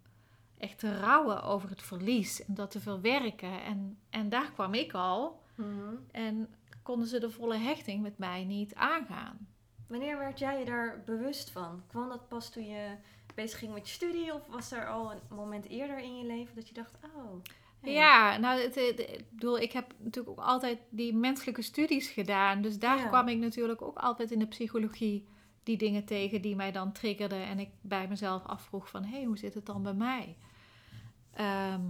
echt 0.57 0.79
te 0.79 0.99
rouwen 0.99 1.43
over 1.43 1.69
het 1.69 1.81
verlies 1.81 2.45
en 2.45 2.53
dat 2.53 2.71
te 2.71 2.79
verwerken. 2.79 3.63
En, 3.63 3.97
en 4.09 4.29
daar 4.29 4.51
kwam 4.51 4.73
ik 4.73 4.93
al. 4.93 5.41
Mhm. 5.55 5.95
En 6.11 6.53
konden 6.83 7.07
ze 7.07 7.19
de 7.19 7.29
volle 7.29 7.57
hechting 7.57 8.01
met 8.01 8.17
mij 8.17 8.43
niet 8.43 8.75
aangaan. 8.75 9.47
Wanneer 9.89 10.17
werd 10.17 10.39
jij 10.39 10.59
je 10.59 10.65
daar 10.65 11.03
bewust 11.05 11.49
van? 11.49 11.83
Kwam 11.87 12.09
dat 12.09 12.27
pas 12.27 12.49
toen 12.49 12.67
je 12.67 12.95
bezig 13.35 13.59
ging 13.59 13.73
met 13.73 13.87
je 13.87 13.93
studie? 13.93 14.33
Of 14.33 14.47
was 14.47 14.71
er 14.71 14.87
al 14.87 15.11
een 15.11 15.19
moment 15.29 15.65
eerder 15.65 15.99
in 15.99 16.17
je 16.17 16.25
leven 16.25 16.55
dat 16.55 16.67
je 16.67 16.73
dacht, 16.73 16.97
oh... 17.15 17.41
Ja, 17.81 18.37
nou, 18.37 18.61
het, 18.61 18.77
ik 18.77 19.25
bedoel, 19.29 19.59
ik 19.59 19.71
heb 19.71 19.93
natuurlijk 19.97 20.39
ook 20.39 20.45
altijd 20.45 20.79
die 20.89 21.15
menselijke 21.15 21.61
studies 21.61 22.09
gedaan. 22.09 22.61
Dus 22.61 22.79
daar 22.79 23.07
kwam 23.07 23.27
ik 23.27 23.37
natuurlijk 23.37 23.81
ook 23.81 23.97
altijd 23.97 24.31
in 24.31 24.39
de 24.39 24.47
psychologie 24.47 25.27
die 25.63 25.77
dingen 25.77 26.05
tegen 26.05 26.41
die 26.41 26.55
mij 26.55 26.71
dan 26.71 26.91
triggerden. 26.91 27.43
En 27.43 27.59
ik 27.59 27.69
bij 27.81 28.07
mezelf 28.07 28.45
afvroeg 28.45 28.89
van, 28.89 29.03
hé, 29.03 29.15
hey, 29.15 29.23
hoe 29.23 29.37
zit 29.37 29.53
het 29.53 29.65
dan 29.65 29.83
bij 29.83 29.93
mij? 29.93 30.37
Ehm, 31.33 31.81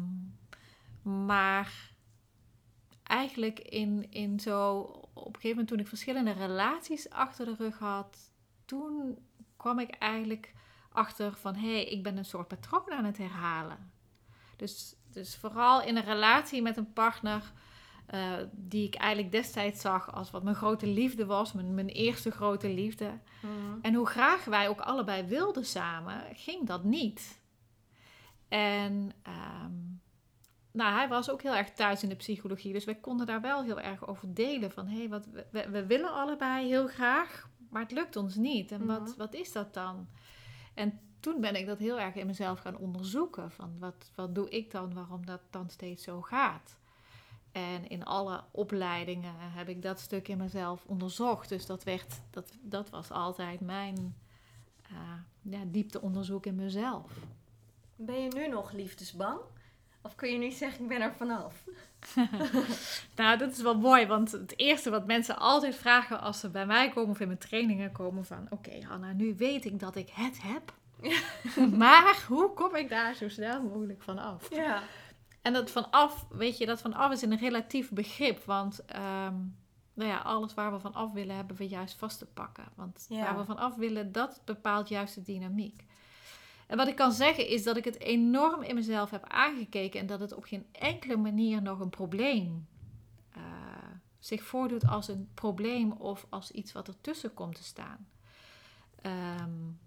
maar 1.25 1.91
eigenlijk 3.03 3.59
in, 3.59 4.11
in 4.11 4.39
zo 4.39 4.83
op 5.19 5.27
een 5.27 5.41
gegeven 5.41 5.49
moment 5.49 5.67
toen 5.67 5.79
ik 5.79 5.87
verschillende 5.87 6.31
relaties 6.31 7.09
achter 7.09 7.45
de 7.45 7.55
rug 7.57 7.77
had, 7.77 8.17
toen 8.65 9.17
kwam 9.57 9.79
ik 9.79 9.89
eigenlijk 9.89 10.53
achter 10.91 11.35
van 11.35 11.55
hé, 11.55 11.71
hey, 11.71 11.85
ik 11.85 12.03
ben 12.03 12.17
een 12.17 12.25
soort 12.25 12.47
patroon 12.47 12.91
aan 12.91 13.05
het 13.05 13.17
herhalen. 13.17 13.91
Dus, 14.55 14.95
dus 15.11 15.35
vooral 15.35 15.81
in 15.81 15.97
een 15.97 16.03
relatie 16.03 16.61
met 16.61 16.77
een 16.77 16.93
partner 16.93 17.51
uh, 18.13 18.33
die 18.51 18.87
ik 18.87 18.95
eigenlijk 18.95 19.31
destijds 19.31 19.81
zag 19.81 20.13
als 20.13 20.31
wat 20.31 20.43
mijn 20.43 20.55
grote 20.55 20.87
liefde 20.87 21.25
was, 21.25 21.53
mijn, 21.53 21.73
mijn 21.73 21.87
eerste 21.87 22.31
grote 22.31 22.69
liefde. 22.69 23.19
Mhm. 23.41 23.79
En 23.81 23.93
hoe 23.93 24.07
graag 24.07 24.45
wij 24.45 24.69
ook 24.69 24.79
allebei 24.79 25.23
wilden 25.23 25.65
samen, 25.65 26.23
ging 26.33 26.67
dat 26.67 26.83
niet. 26.83 27.41
En 28.47 29.11
um, 29.63 30.01
nou, 30.79 30.93
hij 30.93 31.07
was 31.07 31.29
ook 31.29 31.41
heel 31.41 31.55
erg 31.55 31.71
thuis 31.71 32.03
in 32.03 32.09
de 32.09 32.15
psychologie. 32.15 32.73
Dus 32.73 32.85
wij 32.85 32.95
konden 32.95 33.25
daar 33.25 33.41
wel 33.41 33.63
heel 33.63 33.79
erg 33.79 34.07
over 34.07 34.33
delen. 34.33 34.71
Van 34.71 34.87
hé, 34.87 34.97
hey, 34.97 35.09
wat, 35.09 35.25
we, 35.51 35.69
we, 35.69 35.85
willen 35.85 36.13
allebei 36.13 36.67
heel 36.67 36.87
graag, 36.87 37.49
maar 37.69 37.81
het 37.81 37.91
lukt 37.91 38.15
ons 38.15 38.35
niet. 38.35 38.71
En 38.71 38.85
wat, 38.85 39.07
mhm. 39.07 39.17
wat 39.17 39.33
is 39.33 39.51
dat 39.51 39.73
dan? 39.73 40.07
En 40.73 40.99
toen 41.19 41.41
ben 41.41 41.55
ik 41.55 41.65
dat 41.65 41.77
heel 41.77 41.99
erg 41.99 42.15
in 42.15 42.25
mezelf 42.25 42.59
gaan 42.59 42.77
onderzoeken. 42.77 43.51
Van 43.51 43.79
wat, 43.79 44.11
wat 44.15 44.35
doe 44.35 44.49
ik 44.49 44.71
dan, 44.71 44.93
waarom 44.93 45.25
dat 45.25 45.41
dan 45.49 45.69
steeds 45.69 46.03
zo 46.03 46.21
gaat? 46.21 46.77
En 47.51 47.89
in 47.89 48.05
alle 48.05 48.43
opleidingen 48.51 49.33
heb 49.37 49.69
ik 49.69 49.81
dat 49.81 49.99
stuk 49.99 50.27
in 50.27 50.37
mezelf 50.37 50.83
onderzocht. 50.85 51.49
Dus 51.49 51.65
dat, 51.65 51.83
werd, 51.83 52.21
dat, 52.29 52.51
dat 52.61 52.89
was 52.89 53.11
altijd 53.11 53.59
mijn 53.59 54.15
uh, 54.91 54.97
ja, 55.41 55.63
diepteonderzoek 55.67 56.45
in 56.45 56.55
mezelf. 56.55 57.11
Ben 57.95 58.21
je 58.21 58.29
nu 58.35 58.47
nog 58.47 58.71
liefdesbang? 58.71 59.39
Of 60.01 60.15
kun 60.15 60.31
je 60.31 60.37
nu 60.37 60.51
zeggen, 60.51 60.83
ik 60.83 60.87
ben 60.87 61.01
er 61.01 61.13
vanaf? 61.13 61.63
nou, 63.15 63.37
dat 63.37 63.51
is 63.51 63.61
wel 63.61 63.77
mooi, 63.77 64.07
want 64.07 64.31
het 64.31 64.57
eerste 64.57 64.89
wat 64.89 65.05
mensen 65.05 65.37
altijd 65.37 65.75
vragen 65.75 66.21
als 66.21 66.39
ze 66.39 66.49
bij 66.49 66.65
mij 66.65 66.89
komen 66.89 67.09
of 67.09 67.19
in 67.19 67.27
mijn 67.27 67.39
trainingen 67.39 67.91
komen 67.91 68.25
van... 68.25 68.47
Oké, 68.49 68.69
okay, 68.69 68.81
Hanna, 68.81 69.11
nu 69.11 69.35
weet 69.37 69.65
ik 69.65 69.79
dat 69.79 69.95
ik 69.95 70.09
het 70.09 70.41
heb. 70.41 70.73
maar 71.83 72.25
hoe 72.27 72.53
kom 72.53 72.75
ik 72.75 72.89
daar 72.89 73.15
zo 73.15 73.29
snel 73.29 73.61
mogelijk 73.61 74.01
vanaf? 74.01 74.55
Ja. 74.55 74.81
En 75.41 75.53
dat 75.53 75.71
vanaf, 75.71 76.25
weet 76.29 76.57
je, 76.57 76.65
dat 76.65 76.81
vanaf 76.81 77.11
is 77.11 77.21
een 77.21 77.37
relatief 77.37 77.91
begrip. 77.91 78.45
Want 78.45 78.79
um, 78.95 79.57
nou 79.93 80.09
ja, 80.09 80.17
alles 80.17 80.53
waar 80.53 80.71
we 80.71 80.79
van 80.79 80.93
af 80.93 81.11
willen, 81.11 81.35
hebben 81.35 81.55
we 81.55 81.67
juist 81.67 81.97
vast 81.97 82.17
te 82.17 82.25
pakken. 82.25 82.65
Want 82.75 83.05
waar 83.09 83.37
we 83.37 83.45
van 83.45 83.57
af 83.57 83.75
willen, 83.75 84.11
dat 84.11 84.41
bepaalt 84.45 84.89
juist 84.89 85.15
de 85.15 85.21
dynamiek. 85.21 85.85
En 86.69 86.77
wat 86.77 86.87
ik 86.87 86.95
kan 86.95 87.11
zeggen 87.11 87.47
is 87.47 87.63
dat 87.63 87.77
ik 87.77 87.85
het 87.85 87.99
enorm 87.99 88.61
in 88.61 88.75
mezelf 88.75 89.09
heb 89.09 89.23
aangekeken 89.27 89.99
en 89.99 90.05
dat 90.05 90.19
het 90.19 90.33
op 90.33 90.43
geen 90.43 90.65
enkele 90.71 91.17
manier 91.17 91.61
nog 91.61 91.79
een 91.79 91.89
probleem 91.89 92.67
uh, 93.37 93.43
zich 94.19 94.43
voordoet 94.43 94.87
als 94.87 95.07
een 95.07 95.29
probleem 95.33 95.91
of 95.91 96.25
als 96.29 96.51
iets 96.51 96.71
wat 96.71 96.87
ertussen 96.87 97.33
komt 97.33 97.55
te 97.55 97.63
staan. 97.63 98.07
Um, 99.41 99.79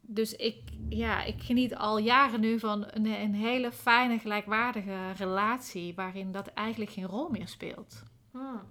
dus 0.00 0.32
ik, 0.36 0.62
ja, 0.88 1.22
ik 1.22 1.42
geniet 1.42 1.76
al 1.76 1.98
jaren 1.98 2.40
nu 2.40 2.58
van 2.58 2.86
een, 2.90 3.06
een, 3.06 3.34
hele 3.34 3.72
fijne, 3.72 4.18
gelijkwaardige 4.18 5.12
relatie 5.12 5.94
waarin 5.94 6.32
dat 6.32 6.46
eigenlijk 6.46 6.90
geen 6.90 7.06
rol 7.06 7.28
meer 7.28 7.48
speelt. 7.48 8.02
Hmm. 8.30 8.62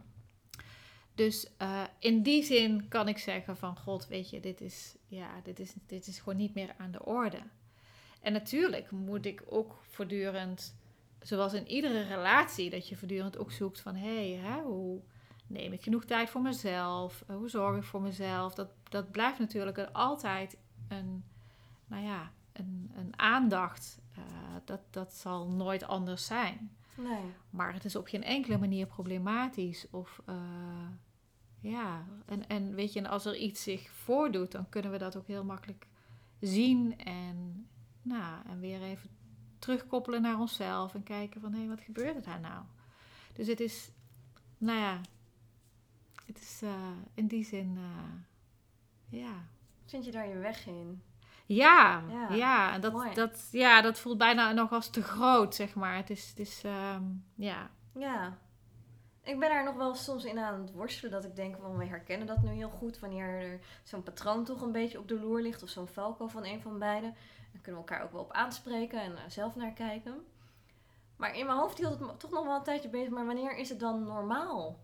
Dus 1.15 1.49
uh, 1.61 1.83
in 1.99 2.23
die 2.23 2.43
zin 2.43 2.87
kan 2.87 3.07
ik 3.07 3.17
zeggen 3.17 3.57
van 3.57 3.77
God, 3.77 4.07
weet 4.07 4.29
je, 4.29 4.39
dit 4.39 4.61
is, 4.61 4.96
ja, 5.07 5.29
dit 5.43 5.59
is, 5.59 5.73
dit 5.85 6.07
is 6.07 6.19
gewoon 6.19 6.37
niet 6.37 6.53
meer 6.53 6.73
aan 6.77 6.91
de 6.91 7.05
orde. 7.05 7.39
En 8.21 8.33
natuurlijk 8.33 8.91
moet 8.91 9.25
ik 9.25 9.43
ook 9.45 9.79
voortdurend, 9.89 10.75
zoals 11.19 11.53
in 11.53 11.67
iedere 11.67 12.01
relatie, 12.01 12.69
dat 12.69 12.87
je 12.87 12.97
voortdurend 12.97 13.37
ook 13.37 13.51
zoekt 13.51 13.79
van 13.79 13.95
hé, 13.95 14.35
hey, 14.35 14.61
hoe 14.61 15.01
neem 15.47 15.73
ik 15.73 15.81
genoeg 15.81 16.05
tijd 16.05 16.29
voor 16.29 16.41
mezelf? 16.41 17.23
Hoe 17.27 17.49
zorg 17.49 17.77
ik 17.77 17.83
voor 17.83 18.01
mezelf? 18.01 18.53
Dat, 18.53 18.69
dat 18.89 19.11
blijft 19.11 19.39
natuurlijk 19.39 19.79
altijd 19.79 20.57
een, 20.87 21.23
nou 21.87 22.03
ja, 22.03 22.31
een, 22.53 22.91
een 22.95 23.19
aandacht. 23.19 23.99
Uh, 24.17 24.23
dat, 24.65 24.81
dat 24.89 25.13
zal 25.13 25.47
nooit 25.47 25.83
anders 25.83 26.25
zijn. 26.25 26.71
Nee. 26.95 27.33
Maar 27.49 27.73
het 27.73 27.85
is 27.85 27.95
op 27.95 28.07
geen 28.07 28.23
enkele 28.23 28.57
manier 28.57 28.85
problematisch 28.85 29.87
of 29.91 30.21
uh, 30.29 30.35
ja, 31.59 32.05
en, 32.25 32.47
en 32.47 32.75
weet 32.75 32.93
je, 32.93 32.99
en 32.99 33.05
als 33.05 33.25
er 33.25 33.35
iets 33.35 33.63
zich 33.63 33.89
voordoet, 33.89 34.51
dan 34.51 34.69
kunnen 34.69 34.91
we 34.91 34.97
dat 34.97 35.15
ook 35.15 35.27
heel 35.27 35.43
makkelijk 35.43 35.87
zien 36.39 36.99
en, 36.99 37.67
nou, 38.01 38.45
en 38.45 38.59
weer 38.59 38.81
even 38.81 39.09
terugkoppelen 39.59 40.21
naar 40.21 40.39
onszelf 40.39 40.93
en 40.93 41.03
kijken 41.03 41.41
van 41.41 41.51
hé, 41.51 41.59
hey, 41.59 41.67
wat 41.67 41.81
gebeurde 41.81 42.21
daar 42.21 42.39
nou? 42.39 42.63
Dus 43.33 43.47
het 43.47 43.59
is, 43.59 43.91
nou 44.57 44.79
ja, 44.79 45.01
het 46.25 46.39
is 46.39 46.61
uh, 46.63 46.91
in 47.13 47.27
die 47.27 47.45
zin, 47.45 47.77
uh, 47.77 49.19
ja. 49.19 49.47
Vind 49.85 50.05
je 50.05 50.11
daar 50.11 50.27
je 50.27 50.37
weg 50.37 50.67
in? 50.67 51.01
Ja, 51.45 52.03
ja, 52.09 52.33
ja 52.33 52.79
dat, 52.79 53.15
dat, 53.15 53.47
ja, 53.51 53.81
dat 53.81 53.99
voelt 53.99 54.17
bijna 54.17 54.51
nog 54.51 54.71
als 54.71 54.89
te 54.89 55.01
groot, 55.01 55.55
zeg 55.55 55.75
maar. 55.75 55.95
Het 55.95 56.09
is, 56.09 56.29
het 56.29 56.39
is 56.39 56.63
um, 56.65 57.25
ja. 57.35 57.71
Ja, 57.93 58.37
ik 59.27 59.39
ben 59.39 59.49
daar 59.49 59.63
nog 59.63 59.75
wel 59.75 59.95
soms 59.95 60.23
in 60.23 60.39
aan 60.39 60.61
het 60.61 60.71
worstelen. 60.71 61.11
Dat 61.11 61.23
ik 61.23 61.35
denk, 61.35 61.55
van, 61.61 61.77
we 61.77 61.85
herkennen 61.85 62.27
dat 62.27 62.41
nu 62.41 62.49
heel 62.49 62.69
goed. 62.69 62.99
Wanneer 62.99 63.41
er 63.41 63.59
zo'n 63.83 64.03
patroon 64.03 64.43
toch 64.43 64.61
een 64.61 64.71
beetje 64.71 64.99
op 64.99 65.07
de 65.07 65.19
loer 65.19 65.41
ligt. 65.41 65.63
Of 65.63 65.69
zo'n 65.69 65.87
valko 65.87 66.27
van 66.27 66.45
een 66.45 66.61
van 66.61 66.79
beiden. 66.79 67.15
Dan 67.51 67.61
kunnen 67.61 67.81
we 67.81 67.87
elkaar 67.87 68.05
ook 68.05 68.11
wel 68.11 68.21
op 68.21 68.31
aanspreken 68.31 69.01
en 69.01 69.31
zelf 69.31 69.55
naar 69.55 69.73
kijken. 69.73 70.25
Maar 71.15 71.35
in 71.35 71.45
mijn 71.45 71.57
hoofd 71.57 71.77
hield 71.77 71.99
het 71.99 72.19
toch 72.19 72.31
nog 72.31 72.45
wel 72.45 72.55
een 72.55 72.63
tijdje 72.63 72.89
bezig. 72.89 73.09
Maar 73.09 73.25
wanneer 73.25 73.57
is 73.57 73.69
het 73.69 73.79
dan 73.79 74.03
normaal? 74.03 74.77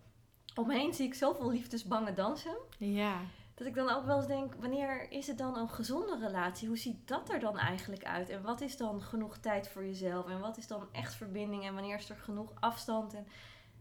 Omheen 0.54 0.94
zie 0.94 1.06
ik 1.06 1.14
zoveel 1.14 1.50
liefdesbange 1.50 2.12
dansen. 2.12 2.56
Ja. 2.78 3.20
Dat 3.54 3.66
ik 3.66 3.74
dan 3.74 3.90
ook 3.90 4.04
wel 4.04 4.16
eens 4.16 4.26
denk, 4.26 4.54
wanneer 4.54 5.10
is 5.10 5.26
het 5.26 5.38
dan 5.38 5.56
een 5.56 5.68
gezonde 5.68 6.18
relatie? 6.20 6.68
Hoe 6.68 6.78
ziet 6.78 7.08
dat 7.08 7.30
er 7.30 7.40
dan 7.40 7.58
eigenlijk 7.58 8.04
uit? 8.04 8.28
En 8.28 8.42
wat 8.42 8.60
is 8.60 8.76
dan 8.76 9.02
genoeg 9.02 9.38
tijd 9.38 9.68
voor 9.68 9.84
jezelf? 9.84 10.28
En 10.28 10.40
wat 10.40 10.56
is 10.56 10.66
dan 10.66 10.88
echt 10.92 11.14
verbinding? 11.14 11.64
En 11.64 11.74
wanneer 11.74 11.98
is 11.98 12.10
er 12.10 12.16
genoeg 12.16 12.52
afstand? 12.60 13.14
En 13.14 13.26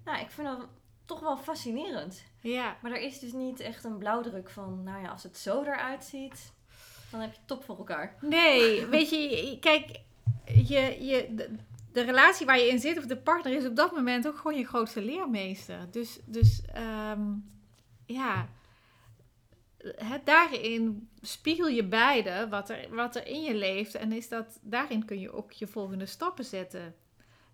nou, 0.06 0.20
ik 0.20 0.30
vind 0.30 0.48
dat 0.48 0.68
toch 1.06 1.20
wel 1.20 1.38
fascinerend. 1.38 2.24
Ja. 2.40 2.78
Maar 2.82 2.92
er 2.92 3.02
is 3.02 3.20
dus 3.20 3.34
niet 3.34 3.60
echt 3.60 3.84
een 3.84 3.98
blauwdruk 3.98 4.50
van, 4.50 4.84
nou 4.84 5.04
ja, 5.04 5.10
als 5.10 5.24
het 5.24 5.38
zo 5.38 5.64
eruit 5.64 6.04
ziet, 6.04 6.54
dan 7.12 7.20
heb 7.20 7.34
je 7.34 7.40
top 7.46 7.64
voor 7.64 7.78
elkaar. 7.78 8.16
Nee, 8.22 8.86
weet 8.96 9.10
je, 9.10 9.58
kijk, 9.60 10.00
je, 10.46 11.06
je, 11.06 11.28
de, 11.36 11.56
de 11.92 12.02
relatie 12.02 12.46
waar 12.46 12.60
je 12.60 12.70
in 12.70 12.80
zit 12.80 12.98
of 12.98 13.06
de 13.06 13.18
partner 13.18 13.54
is 13.54 13.66
op 13.66 13.76
dat 13.76 13.92
moment 13.92 14.28
ook 14.28 14.38
gewoon 14.38 14.58
je 14.58 14.66
grootste 14.66 15.02
leermeester. 15.02 15.92
Dus, 15.92 16.20
dus 16.26 16.62
ehm, 16.74 17.22
ja, 18.06 18.50
het, 19.96 20.26
daarin 20.26 21.10
spiegel 21.22 21.68
je 21.68 21.84
beide 21.84 22.48
wat 22.50 22.70
er, 22.70 22.96
wat 22.96 23.16
er 23.16 23.28
in 23.28 23.42
je 23.42 23.56
leeft. 23.56 23.96
En 23.96 24.12
is 24.12 24.30
dat, 24.30 24.60
daarin 24.62 25.06
kun 25.06 25.20
je 25.20 25.32
ook 25.32 25.52
je 25.52 25.68
volgende 25.68 26.06
stappen 26.06 26.46
zetten. 26.46 26.96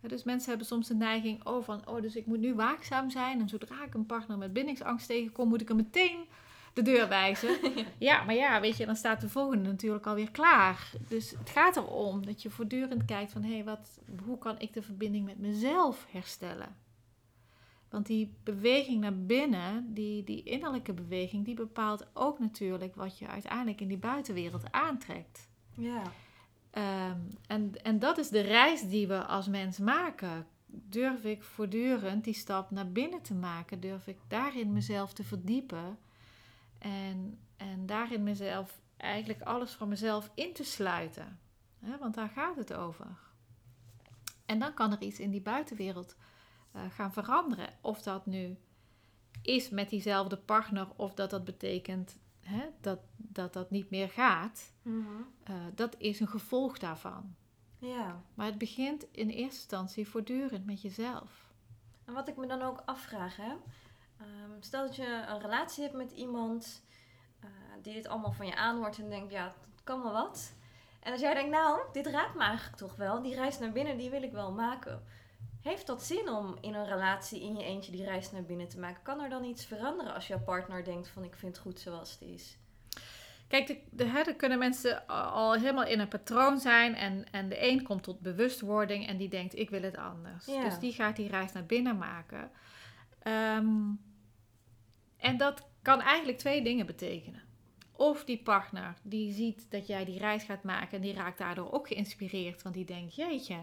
Dus 0.01 0.23
mensen 0.23 0.49
hebben 0.49 0.67
soms 0.67 0.87
de 0.87 0.95
neiging, 0.95 1.45
oh, 1.45 1.63
van, 1.63 1.87
oh, 1.87 2.01
dus 2.01 2.15
ik 2.15 2.25
moet 2.25 2.39
nu 2.39 2.53
waakzaam 2.55 3.09
zijn. 3.09 3.39
En 3.39 3.49
zodra 3.49 3.83
ik 3.83 3.93
een 3.93 4.05
partner 4.05 4.37
met 4.37 4.53
bindingsangst 4.53 5.07
tegenkom, 5.07 5.47
moet 5.47 5.61
ik 5.61 5.67
hem 5.67 5.77
meteen 5.77 6.25
de 6.73 6.81
deur 6.81 7.07
wijzen. 7.07 7.57
ja, 7.97 8.23
maar 8.23 8.35
ja, 8.35 8.61
weet 8.61 8.77
je, 8.77 8.85
dan 8.85 8.95
staat 8.95 9.21
de 9.21 9.29
volgende 9.29 9.69
natuurlijk 9.69 10.07
alweer 10.07 10.31
klaar. 10.31 10.91
Dus 11.07 11.29
het 11.29 11.49
gaat 11.49 11.77
erom 11.77 12.25
dat 12.25 12.41
je 12.41 12.49
voortdurend 12.49 13.05
kijkt 13.05 13.31
van, 13.31 13.43
hé, 13.43 13.53
hey, 13.53 13.63
wat, 13.63 13.99
hoe 14.25 14.37
kan 14.37 14.59
ik 14.59 14.73
de 14.73 14.81
verbinding 14.81 15.25
met 15.25 15.39
mezelf 15.39 16.07
herstellen? 16.11 16.75
Want 17.89 18.05
die 18.05 18.33
beweging 18.43 19.01
naar 19.01 19.25
binnen, 19.25 19.93
die, 19.93 20.23
die 20.23 20.43
innerlijke 20.43 20.93
beweging, 20.93 21.45
die 21.45 21.55
bepaalt 21.55 22.07
ook 22.13 22.39
natuurlijk 22.39 22.95
wat 22.95 23.17
je 23.17 23.27
uiteindelijk 23.27 23.81
in 23.81 23.87
die 23.87 23.97
buitenwereld 23.97 24.71
aantrekt. 24.71 25.47
Ja. 25.75 26.01
Um, 26.77 27.37
en, 27.47 27.83
en 27.83 27.99
dat 27.99 28.17
is 28.17 28.29
de 28.29 28.41
reis 28.41 28.89
die 28.89 29.07
we 29.07 29.25
als 29.25 29.47
mens 29.47 29.77
maken. 29.77 30.47
Durf 30.65 31.23
ik 31.23 31.43
voortdurend 31.43 32.23
die 32.23 32.33
stap 32.33 32.71
naar 32.71 32.91
binnen 32.91 33.21
te 33.21 33.33
maken? 33.33 33.79
Durf 33.79 34.07
ik 34.07 34.17
daarin 34.27 34.73
mezelf 34.73 35.13
te 35.13 35.23
verdiepen? 35.23 35.97
En, 36.77 37.39
en 37.57 37.85
daarin 37.85 38.23
mezelf 38.23 38.79
eigenlijk 38.97 39.41
alles 39.41 39.71
van 39.71 39.87
mezelf 39.87 40.31
in 40.33 40.53
te 40.53 40.63
sluiten. 40.63 41.39
want 41.99 42.15
daar 42.15 42.29
gaat 42.29 42.55
het 42.55 42.73
over. 42.73 43.07
En 44.45 44.59
dan 44.59 44.73
kan 44.73 44.91
er 44.91 45.01
iets 45.01 45.19
in 45.19 45.31
die 45.31 45.41
buitenwereld 45.41 46.15
uh, 46.75 46.81
gaan 46.89 47.13
veranderen. 47.13 47.69
Of 47.81 48.01
dat 48.01 48.25
nu 48.25 48.57
is 49.41 49.69
met 49.69 49.89
diezelfde 49.89 50.37
partner, 50.37 50.87
of 50.95 51.13
dat 51.13 51.29
dat 51.29 51.43
betekent 51.43 52.17
hè, 52.49 52.69
dat, 52.81 52.99
dat 53.17 53.53
dat 53.53 53.71
niet 53.71 53.89
meer 53.89 54.09
gaat. 54.09 54.73
Mhm. 54.81 54.97
Uh, 55.49 55.55
dat 55.75 55.95
is 55.97 56.19
een 56.19 56.27
gevolg 56.27 56.77
daarvan. 56.77 57.35
Ja. 57.77 58.21
Maar 58.33 58.45
het 58.45 58.57
begint 58.57 59.05
in 59.11 59.29
eerste 59.29 59.59
instantie 59.59 60.07
voortdurend 60.07 60.65
met 60.65 60.81
jezelf. 60.81 61.53
En 62.05 62.13
wat 62.13 62.27
ik 62.27 62.37
me 62.37 62.47
dan 62.47 62.61
ook 62.61 62.81
afvraag, 62.85 63.35
hè. 63.35 63.51
Um, 64.21 64.57
stel 64.59 64.85
dat 64.85 64.95
je 64.95 65.25
een 65.27 65.39
relatie 65.39 65.83
hebt 65.83 65.95
met 65.95 66.11
iemand 66.11 66.83
uh, 67.43 67.49
die 67.81 67.93
dit 67.93 68.07
allemaal 68.07 68.31
van 68.31 68.45
je 68.45 68.55
aanhoort 68.55 68.99
en 68.99 69.09
denkt, 69.09 69.31
ja, 69.31 69.43
het 69.45 69.83
kan 69.83 70.03
wel 70.03 70.11
wat. 70.11 70.53
En 70.99 71.11
als 71.11 71.21
jij 71.21 71.33
denkt, 71.33 71.51
nou, 71.51 71.81
dit 71.91 72.07
raakt 72.07 72.35
me 72.35 72.41
eigenlijk 72.41 72.77
toch 72.77 72.95
wel. 72.95 73.21
Die 73.21 73.35
reis 73.35 73.59
naar 73.59 73.71
binnen, 73.71 73.97
die 73.97 74.09
wil 74.09 74.23
ik 74.23 74.31
wel 74.31 74.51
maken. 74.51 75.03
Heeft 75.61 75.87
dat 75.87 76.03
zin 76.03 76.29
om 76.29 76.57
in 76.61 76.73
een 76.73 76.87
relatie 76.87 77.41
in 77.41 77.55
je 77.55 77.63
eentje 77.63 77.91
die 77.91 78.03
reis 78.03 78.31
naar 78.31 78.43
binnen 78.43 78.67
te 78.67 78.79
maken? 78.79 79.03
Kan 79.03 79.21
er 79.21 79.29
dan 79.29 79.43
iets 79.43 79.65
veranderen 79.65 80.13
als 80.13 80.27
jouw 80.27 80.39
partner 80.39 80.83
denkt 80.83 81.07
van 81.07 81.23
ik 81.23 81.35
vind 81.35 81.55
het 81.55 81.65
goed 81.65 81.79
zoals 81.79 82.11
het 82.11 82.21
is? 82.21 82.57
Kijk, 83.47 83.67
de, 83.67 83.79
de, 83.91 84.05
hè, 84.05 84.19
er 84.19 84.35
kunnen 84.35 84.59
mensen 84.59 85.07
al 85.07 85.53
helemaal 85.53 85.85
in 85.85 85.99
een 85.99 86.07
patroon 86.07 86.59
zijn 86.59 86.95
en, 86.95 87.31
en 87.31 87.49
de 87.49 87.67
een 87.69 87.83
komt 87.83 88.03
tot 88.03 88.19
bewustwording 88.19 89.07
en 89.07 89.17
die 89.17 89.29
denkt 89.29 89.57
ik 89.57 89.69
wil 89.69 89.81
het 89.81 89.97
anders. 89.97 90.45
Ja. 90.45 90.63
Dus 90.63 90.79
die 90.79 90.93
gaat 90.93 91.15
die 91.15 91.29
reis 91.29 91.51
naar 91.51 91.65
binnen 91.65 91.97
maken. 91.97 92.51
Um, 93.23 94.01
en 95.17 95.37
dat 95.37 95.67
kan 95.81 96.01
eigenlijk 96.01 96.37
twee 96.37 96.63
dingen 96.63 96.85
betekenen. 96.85 97.41
Of 97.91 98.23
die 98.25 98.41
partner 98.43 98.93
die 99.01 99.33
ziet 99.33 99.71
dat 99.71 99.87
jij 99.87 100.05
die 100.05 100.19
reis 100.19 100.43
gaat 100.43 100.63
maken 100.63 100.95
en 100.95 101.01
die 101.01 101.13
raakt 101.13 101.37
daardoor 101.37 101.71
ook 101.71 101.87
geïnspireerd, 101.87 102.61
want 102.61 102.75
die 102.75 102.85
denkt 102.85 103.15
jeetje, 103.15 103.59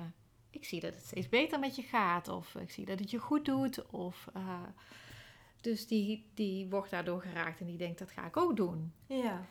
ik 0.56 0.64
zie 0.64 0.80
dat 0.80 0.94
het 0.94 1.04
steeds 1.04 1.28
beter 1.28 1.58
met 1.58 1.76
je 1.76 1.82
gaat. 1.82 2.28
Of 2.28 2.54
ik 2.54 2.70
zie 2.70 2.84
dat 2.84 2.98
het 2.98 3.10
je 3.10 3.18
goed 3.18 3.44
doet. 3.44 3.86
Of, 3.86 4.28
uh, 4.36 4.62
dus 5.60 5.86
die, 5.86 6.26
die 6.34 6.68
wordt 6.68 6.90
daardoor 6.90 7.20
geraakt 7.20 7.60
en 7.60 7.66
die 7.66 7.76
denkt, 7.76 7.98
dat 7.98 8.10
ga 8.10 8.26
ik 8.26 8.36
ook 8.36 8.56
doen. 8.56 8.92
Ja. 9.06 9.46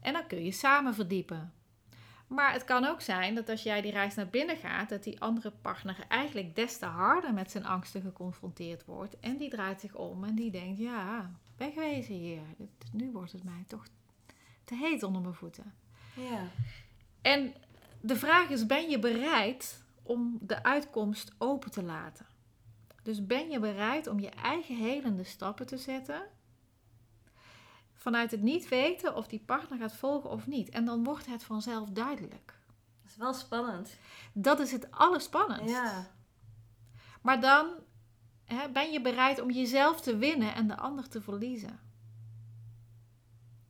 En 0.00 0.12
dan 0.12 0.26
kun 0.26 0.44
je 0.44 0.52
samen 0.52 0.94
verdiepen. 0.94 1.52
Maar 2.26 2.52
het 2.52 2.64
kan 2.64 2.84
ook 2.84 3.00
zijn 3.00 3.34
dat 3.34 3.48
als 3.48 3.62
jij 3.62 3.80
die 3.80 3.92
reis 3.92 4.14
naar 4.14 4.28
binnen 4.28 4.56
gaat, 4.56 4.88
dat 4.88 5.04
die 5.04 5.20
andere 5.20 5.50
partner 5.50 6.04
eigenlijk 6.08 6.54
des 6.54 6.78
te 6.78 6.86
harder 6.86 7.34
met 7.34 7.50
zijn 7.50 7.66
angsten 7.66 8.00
geconfronteerd 8.02 8.84
wordt. 8.84 9.20
En 9.20 9.36
die 9.36 9.50
draait 9.50 9.80
zich 9.80 9.94
om 9.94 10.24
en 10.24 10.34
die 10.34 10.50
denkt, 10.50 10.78
ja, 10.78 11.30
wegwezen 11.56 12.14
hier. 12.14 12.42
Nu 12.92 13.12
wordt 13.12 13.32
het 13.32 13.44
mij 13.44 13.64
toch 13.66 13.86
te 14.64 14.74
heet 14.74 15.02
onder 15.02 15.22
mijn 15.22 15.34
voeten. 15.34 15.74
Ja. 16.14 16.48
En 17.22 17.54
de 18.00 18.16
vraag 18.16 18.48
is, 18.48 18.66
ben 18.66 18.90
je 18.90 18.98
bereid 18.98 19.84
om 20.06 20.38
de 20.40 20.62
uitkomst 20.62 21.32
open 21.38 21.70
te 21.70 21.82
laten. 21.82 22.26
Dus 23.02 23.26
ben 23.26 23.50
je 23.50 23.60
bereid 23.60 24.06
om 24.06 24.20
je 24.20 24.30
eigen 24.30 24.76
helende 24.76 25.24
stappen 25.24 25.66
te 25.66 25.76
zetten 25.76 26.22
vanuit 27.94 28.30
het 28.30 28.42
niet 28.42 28.68
weten 28.68 29.16
of 29.16 29.26
die 29.26 29.42
partner 29.46 29.78
gaat 29.78 29.94
volgen 29.94 30.30
of 30.30 30.46
niet. 30.46 30.68
En 30.68 30.84
dan 30.84 31.04
wordt 31.04 31.26
het 31.26 31.44
vanzelf 31.44 31.88
duidelijk. 31.88 32.54
Dat 33.02 33.10
is 33.10 33.16
wel 33.16 33.34
spannend. 33.34 33.96
Dat 34.32 34.60
is 34.60 34.72
het 34.72 34.90
allerspannendst. 34.90 35.74
Ja. 35.74 36.10
Maar 37.22 37.40
dan 37.40 37.70
hè, 38.44 38.70
ben 38.70 38.92
je 38.92 39.00
bereid 39.00 39.40
om 39.40 39.50
jezelf 39.50 40.00
te 40.00 40.16
winnen 40.16 40.54
en 40.54 40.68
de 40.68 40.76
ander 40.76 41.08
te 41.08 41.20
verliezen. 41.20 41.80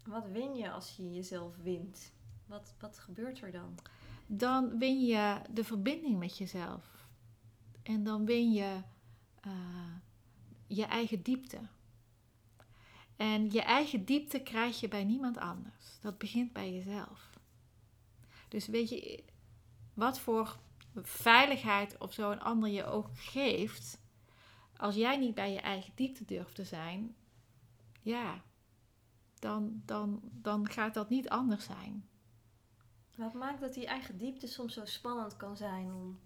Wat 0.04 0.26
win 0.28 0.56
je 0.56 0.70
als 0.70 0.96
je 0.96 1.12
jezelf 1.12 1.56
wint? 1.62 2.12
Wat, 2.46 2.74
wat 2.78 2.98
gebeurt 2.98 3.40
er 3.40 3.52
dan? 3.52 3.78
Dan 4.26 4.78
win 4.78 5.04
je 5.04 5.40
de 5.50 5.64
verbinding 5.64 6.18
met 6.18 6.38
jezelf. 6.38 7.08
En 7.82 8.04
dan 8.04 8.24
win 8.24 8.52
je 8.52 8.82
uh, 9.46 9.52
je 10.66 10.84
eigen 10.84 11.22
diepte. 11.22 11.58
En 13.16 13.50
je 13.50 13.62
eigen 13.62 14.04
diepte 14.04 14.40
krijg 14.40 14.80
je 14.80 14.88
bij 14.88 15.04
niemand 15.04 15.38
anders. 15.38 15.98
Dat 16.00 16.18
begint 16.18 16.52
bij 16.52 16.72
jezelf. 16.72 17.30
Dus 18.48 18.66
weet 18.66 18.88
je, 18.88 19.24
wat 19.94 20.18
voor 20.18 20.58
veiligheid 20.94 21.98
of 21.98 22.12
zo 22.12 22.30
een 22.30 22.40
ander 22.40 22.70
je 22.70 22.84
ook 22.84 23.08
geeft, 23.14 24.00
als 24.76 24.94
jij 24.94 25.16
niet 25.16 25.34
bij 25.34 25.52
je 25.52 25.60
eigen 25.60 25.92
diepte 25.94 26.24
durft 26.24 26.54
te 26.54 26.64
zijn, 26.64 27.14
ja, 28.02 28.42
dan, 29.38 29.82
dan, 29.84 30.20
dan 30.32 30.68
gaat 30.68 30.94
dat 30.94 31.08
niet 31.08 31.28
anders 31.28 31.64
zijn. 31.64 32.08
Wat 33.16 33.34
maakt 33.34 33.60
dat 33.60 33.74
die 33.74 33.86
eigen 33.86 34.18
diepte 34.18 34.46
soms 34.46 34.74
zo 34.74 34.84
spannend 34.84 35.36
kan 35.36 35.56
zijn 35.56 35.92
om 35.94 36.18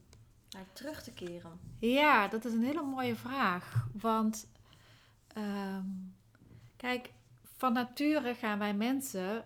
naar 0.51 0.67
terug 0.73 1.03
te 1.03 1.13
keren? 1.13 1.61
Ja, 1.79 2.29
dat 2.29 2.45
is 2.45 2.53
een 2.53 2.65
hele 2.65 2.83
mooie 2.83 3.17
vraag. 3.17 3.87
Want 3.93 4.49
um, 5.37 6.15
kijk, 6.77 7.13
van 7.57 7.73
nature 7.73 8.35
gaan 8.35 8.59
wij 8.59 8.75
mensen 8.75 9.37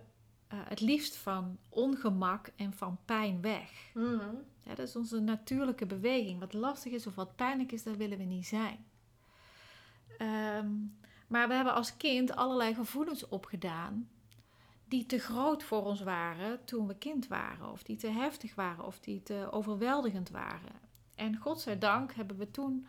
uh, 0.53 0.59
het 0.65 0.81
liefst 0.81 1.17
van 1.17 1.59
ongemak 1.69 2.51
en 2.57 2.73
van 2.73 2.99
pijn 3.05 3.41
weg. 3.41 3.71
Mm 3.95 4.19
-hmm. 4.19 4.43
ja, 4.63 4.75
dat 4.75 4.89
is 4.89 4.97
onze 4.97 5.21
natuurlijke 5.21 5.87
beweging. 5.87 6.41
Wat 6.41 6.53
lastig 6.53 6.93
is 6.93 7.07
of 7.07 7.15
wat 7.15 7.37
pijnlijk 7.37 7.73
is, 7.73 7.83
daar 7.83 7.97
willen 7.97 8.19
we 8.19 8.25
niet 8.25 8.47
zijn. 8.47 8.85
Um, 10.19 10.97
maar 11.27 11.49
we 11.49 11.55
hebben 11.55 11.75
als 11.75 11.97
kind 11.97 12.37
allerlei 12.37 12.75
gevoelens 12.75 13.29
opgedaan 13.29 14.09
die 14.95 15.07
te 15.07 15.19
groot 15.19 15.63
voor 15.63 15.85
ons 15.85 16.03
waren 16.03 16.65
toen 16.65 16.87
we 16.87 16.95
kind 16.95 17.27
waren, 17.27 17.71
of 17.71 17.83
die 17.83 17.97
te 17.97 18.09
heftig 18.09 18.55
waren, 18.55 18.85
of 18.85 19.01
die 19.01 19.23
te 19.23 19.49
overweldigend 19.51 20.31
waren. 20.31 20.73
En 21.15 21.37
godzijdank 21.37 22.15
hebben 22.15 22.37
we 22.37 22.51
toen, 22.51 22.87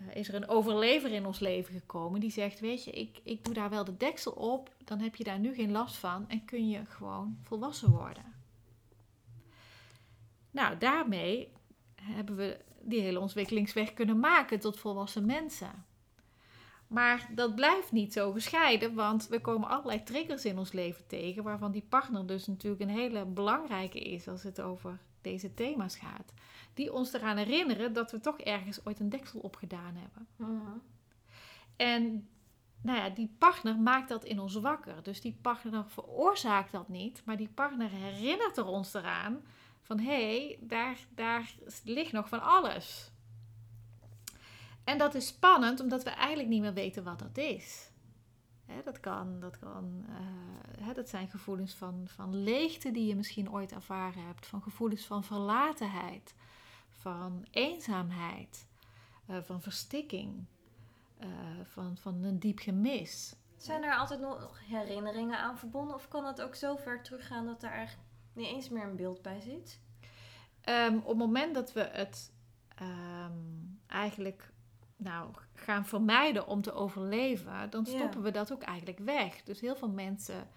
uh, 0.00 0.16
is 0.16 0.28
er 0.28 0.34
een 0.34 0.48
overlever 0.48 1.12
in 1.12 1.26
ons 1.26 1.38
leven 1.38 1.74
gekomen 1.74 2.20
die 2.20 2.30
zegt, 2.30 2.60
weet 2.60 2.84
je, 2.84 2.90
ik, 2.90 3.20
ik 3.22 3.44
doe 3.44 3.54
daar 3.54 3.70
wel 3.70 3.84
de 3.84 3.96
deksel 3.96 4.32
op, 4.32 4.74
dan 4.84 4.98
heb 4.98 5.16
je 5.16 5.24
daar 5.24 5.38
nu 5.38 5.54
geen 5.54 5.70
last 5.70 5.96
van 5.96 6.28
en 6.28 6.44
kun 6.44 6.68
je 6.68 6.86
gewoon 6.86 7.38
volwassen 7.42 7.90
worden. 7.90 8.34
Nou, 10.50 10.78
daarmee 10.78 11.52
hebben 11.94 12.36
we 12.36 12.60
die 12.80 13.00
hele 13.00 13.20
ontwikkelingsweg 13.20 13.94
kunnen 13.94 14.20
maken 14.20 14.60
tot 14.60 14.78
volwassen 14.78 15.26
mensen. 15.26 15.84
Maar 16.92 17.28
dat 17.34 17.54
blijft 17.54 17.92
niet 17.92 18.12
zo 18.12 18.32
gescheiden, 18.32 18.94
want 18.94 19.28
we 19.28 19.40
komen 19.40 19.68
allerlei 19.68 20.02
triggers 20.02 20.44
in 20.44 20.58
ons 20.58 20.72
leven 20.72 21.06
tegen, 21.06 21.42
waarvan 21.42 21.72
die 21.72 21.86
partner 21.88 22.26
dus 22.26 22.46
natuurlijk 22.46 22.82
een 22.82 22.88
hele 22.88 23.24
belangrijke 23.24 23.98
is 23.98 24.28
als 24.28 24.42
het 24.42 24.60
over 24.60 24.98
deze 25.20 25.54
thema's 25.54 25.96
gaat. 25.96 26.32
Die 26.74 26.92
ons 26.92 27.12
eraan 27.12 27.36
herinneren 27.36 27.92
dat 27.92 28.10
we 28.10 28.20
toch 28.20 28.38
ergens 28.38 28.86
ooit 28.86 29.00
een 29.00 29.08
deksel 29.08 29.40
op 29.40 29.56
gedaan 29.56 29.94
hebben. 29.94 30.26
Mm-hmm. 30.36 30.82
En 31.76 32.28
nou 32.82 32.98
ja, 32.98 33.08
die 33.08 33.34
partner 33.38 33.78
maakt 33.78 34.08
dat 34.08 34.24
in 34.24 34.40
ons 34.40 34.54
wakker. 34.54 35.02
Dus 35.02 35.20
die 35.20 35.38
partner 35.42 35.84
veroorzaakt 35.86 36.72
dat 36.72 36.88
niet, 36.88 37.22
maar 37.24 37.36
die 37.36 37.50
partner 37.54 37.90
herinnert 37.90 38.56
er 38.56 38.66
ons 38.66 38.94
eraan 38.94 39.44
van 39.80 39.98
hé, 39.98 40.36
hey, 40.36 40.58
daar, 40.60 40.98
daar 41.14 41.54
ligt 41.84 42.12
nog 42.12 42.28
van 42.28 42.42
alles. 42.42 43.11
En 44.84 44.98
dat 44.98 45.14
is 45.14 45.26
spannend, 45.26 45.80
omdat 45.80 46.02
we 46.02 46.10
eigenlijk 46.10 46.48
niet 46.48 46.60
meer 46.60 46.72
weten 46.72 47.04
wat 47.04 47.18
dat 47.18 47.38
is. 47.38 47.90
Dat 48.84 49.00
kan, 49.00 49.40
dat 49.40 49.58
kan, 49.58 50.06
eh, 50.78 50.94
dat 50.94 51.08
zijn 51.08 51.28
gevoelens 51.28 51.74
van, 51.74 52.02
van 52.06 52.42
leegte 52.42 52.90
die 52.90 53.06
je 53.06 53.16
misschien 53.16 53.52
ooit 53.52 53.72
ervaren 53.72 54.26
hebt, 54.26 54.46
van 54.46 54.62
gevoelens 54.62 55.06
van 55.06 55.24
verlatenheid, 55.24 56.34
van 56.88 57.46
eenzaamheid, 57.50 58.66
eh, 59.26 59.36
van 59.42 59.62
verstikking, 59.62 60.44
eh, 61.18 61.28
van, 61.64 61.96
van 61.96 62.22
een 62.22 62.38
diep 62.38 62.58
gemis. 62.58 63.34
Zijn 63.56 63.82
er 63.82 63.94
altijd 63.94 64.20
nog 64.20 64.60
herinneringen 64.66 65.38
aan 65.38 65.58
verbonden? 65.58 65.94
Of 65.94 66.08
kan 66.08 66.26
het 66.26 66.40
ook 66.40 66.54
zo 66.54 66.76
ver 66.76 67.02
teruggaan 67.02 67.46
dat 67.46 67.62
er 67.62 67.70
eigenlijk 67.70 68.08
niet 68.32 68.46
eens 68.46 68.68
meer 68.68 68.84
een 68.84 68.96
beeld 68.96 69.22
bij 69.22 69.40
zit? 69.40 69.80
Ehm, 70.60 70.96
op 70.96 71.08
het 71.08 71.16
moment 71.16 71.54
dat 71.54 71.72
we 71.72 71.80
het 71.80 72.32
ehm, 72.76 73.32
eigenlijk 73.86 74.51
nou, 75.02 75.30
gaan 75.54 75.86
vermijden 75.86 76.46
om 76.46 76.62
te 76.62 76.72
overleven, 76.72 77.70
dan 77.70 77.86
Ja. 77.88 77.96
stoppen 77.96 78.22
we 78.22 78.30
dat 78.30 78.52
ook 78.52 78.62
eigenlijk 78.62 78.98
weg. 78.98 79.42
Dus 79.42 79.60
heel 79.60 79.76
veel 79.76 79.90
mensen 79.90 80.48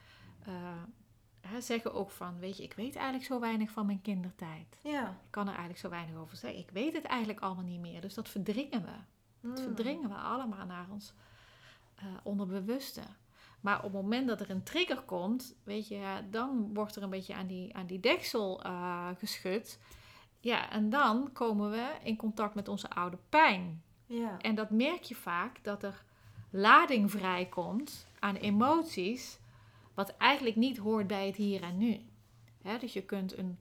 eh, 0.46 0.54
hè, 1.42 1.62
zeggen 1.62 1.94
ook 1.94 2.12
van, 2.12 2.40
weet 2.40 2.58
je, 2.58 2.64
ik 2.64 2.74
weet 2.74 2.96
eigenlijk 2.96 3.26
zo 3.26 3.40
weinig 3.40 3.70
van 3.72 3.86
mijn 3.86 4.02
kindertijd. 4.02 4.80
Ja. 4.84 5.08
Ik 5.10 5.16
kan 5.30 5.44
er 5.44 5.50
eigenlijk 5.50 5.80
zo 5.80 5.90
weinig 5.90 6.16
over 6.16 6.38
zeggen. 6.38 6.60
Ik 6.60 6.70
weet 6.70 6.94
het 6.94 7.06
eigenlijk 7.06 7.40
allemaal 7.40 7.64
niet 7.64 7.80
meer. 7.80 8.02
Dus 8.02 8.14
dat 8.14 8.30
verdringen 8.30 8.82
we. 8.82 8.92
Dat 9.50 9.58
Hmm. 9.60 9.74
verdringen 9.76 10.10
we 10.10 10.16
allemaal 10.16 10.66
naar 10.66 10.88
ons 10.92 11.14
eh, 11.96 12.06
onderbewuste. 12.24 13.02
Maar 13.62 13.78
op 13.78 13.84
het 13.84 14.02
moment 14.02 14.28
dat 14.28 14.40
er 14.42 14.50
een 14.50 14.64
trigger 14.64 15.02
komt, 15.02 15.56
weet 15.64 15.88
je, 15.88 16.22
dan 16.30 16.74
wordt 16.74 16.96
er 16.96 17.04
een 17.04 17.10
beetje 17.10 17.36
aan 17.36 17.48
die, 17.48 17.76
aan 17.76 17.86
die 17.86 18.00
deksel 18.00 18.64
eh, 18.64 19.08
geschud. 19.18 19.80
Ja, 20.40 20.70
en 20.70 20.90
dan 20.90 21.30
komen 21.34 21.72
we 21.72 21.92
in 22.04 22.16
contact 22.18 22.56
met 22.56 22.68
onze 22.68 22.90
oude 22.90 23.18
pijn. 23.30 23.84
Ja. 24.06 24.38
En 24.42 24.56
dat 24.56 24.70
merk 24.70 25.04
je 25.04 25.16
vaak 25.16 25.64
dat 25.64 25.84
er 25.84 26.04
lading 26.50 27.12
vrijkomt 27.12 28.08
aan 28.20 28.36
emoties, 28.36 29.40
wat 29.94 30.18
eigenlijk 30.18 30.56
niet 30.56 30.78
hoort 30.78 31.08
bij 31.08 31.26
het 31.26 31.36
hier 31.36 31.64
en 31.64 31.78
nu. 31.78 32.00
Dus 32.80 32.94
je 32.94 33.04
kunt, 33.04 33.38
een, 33.38 33.58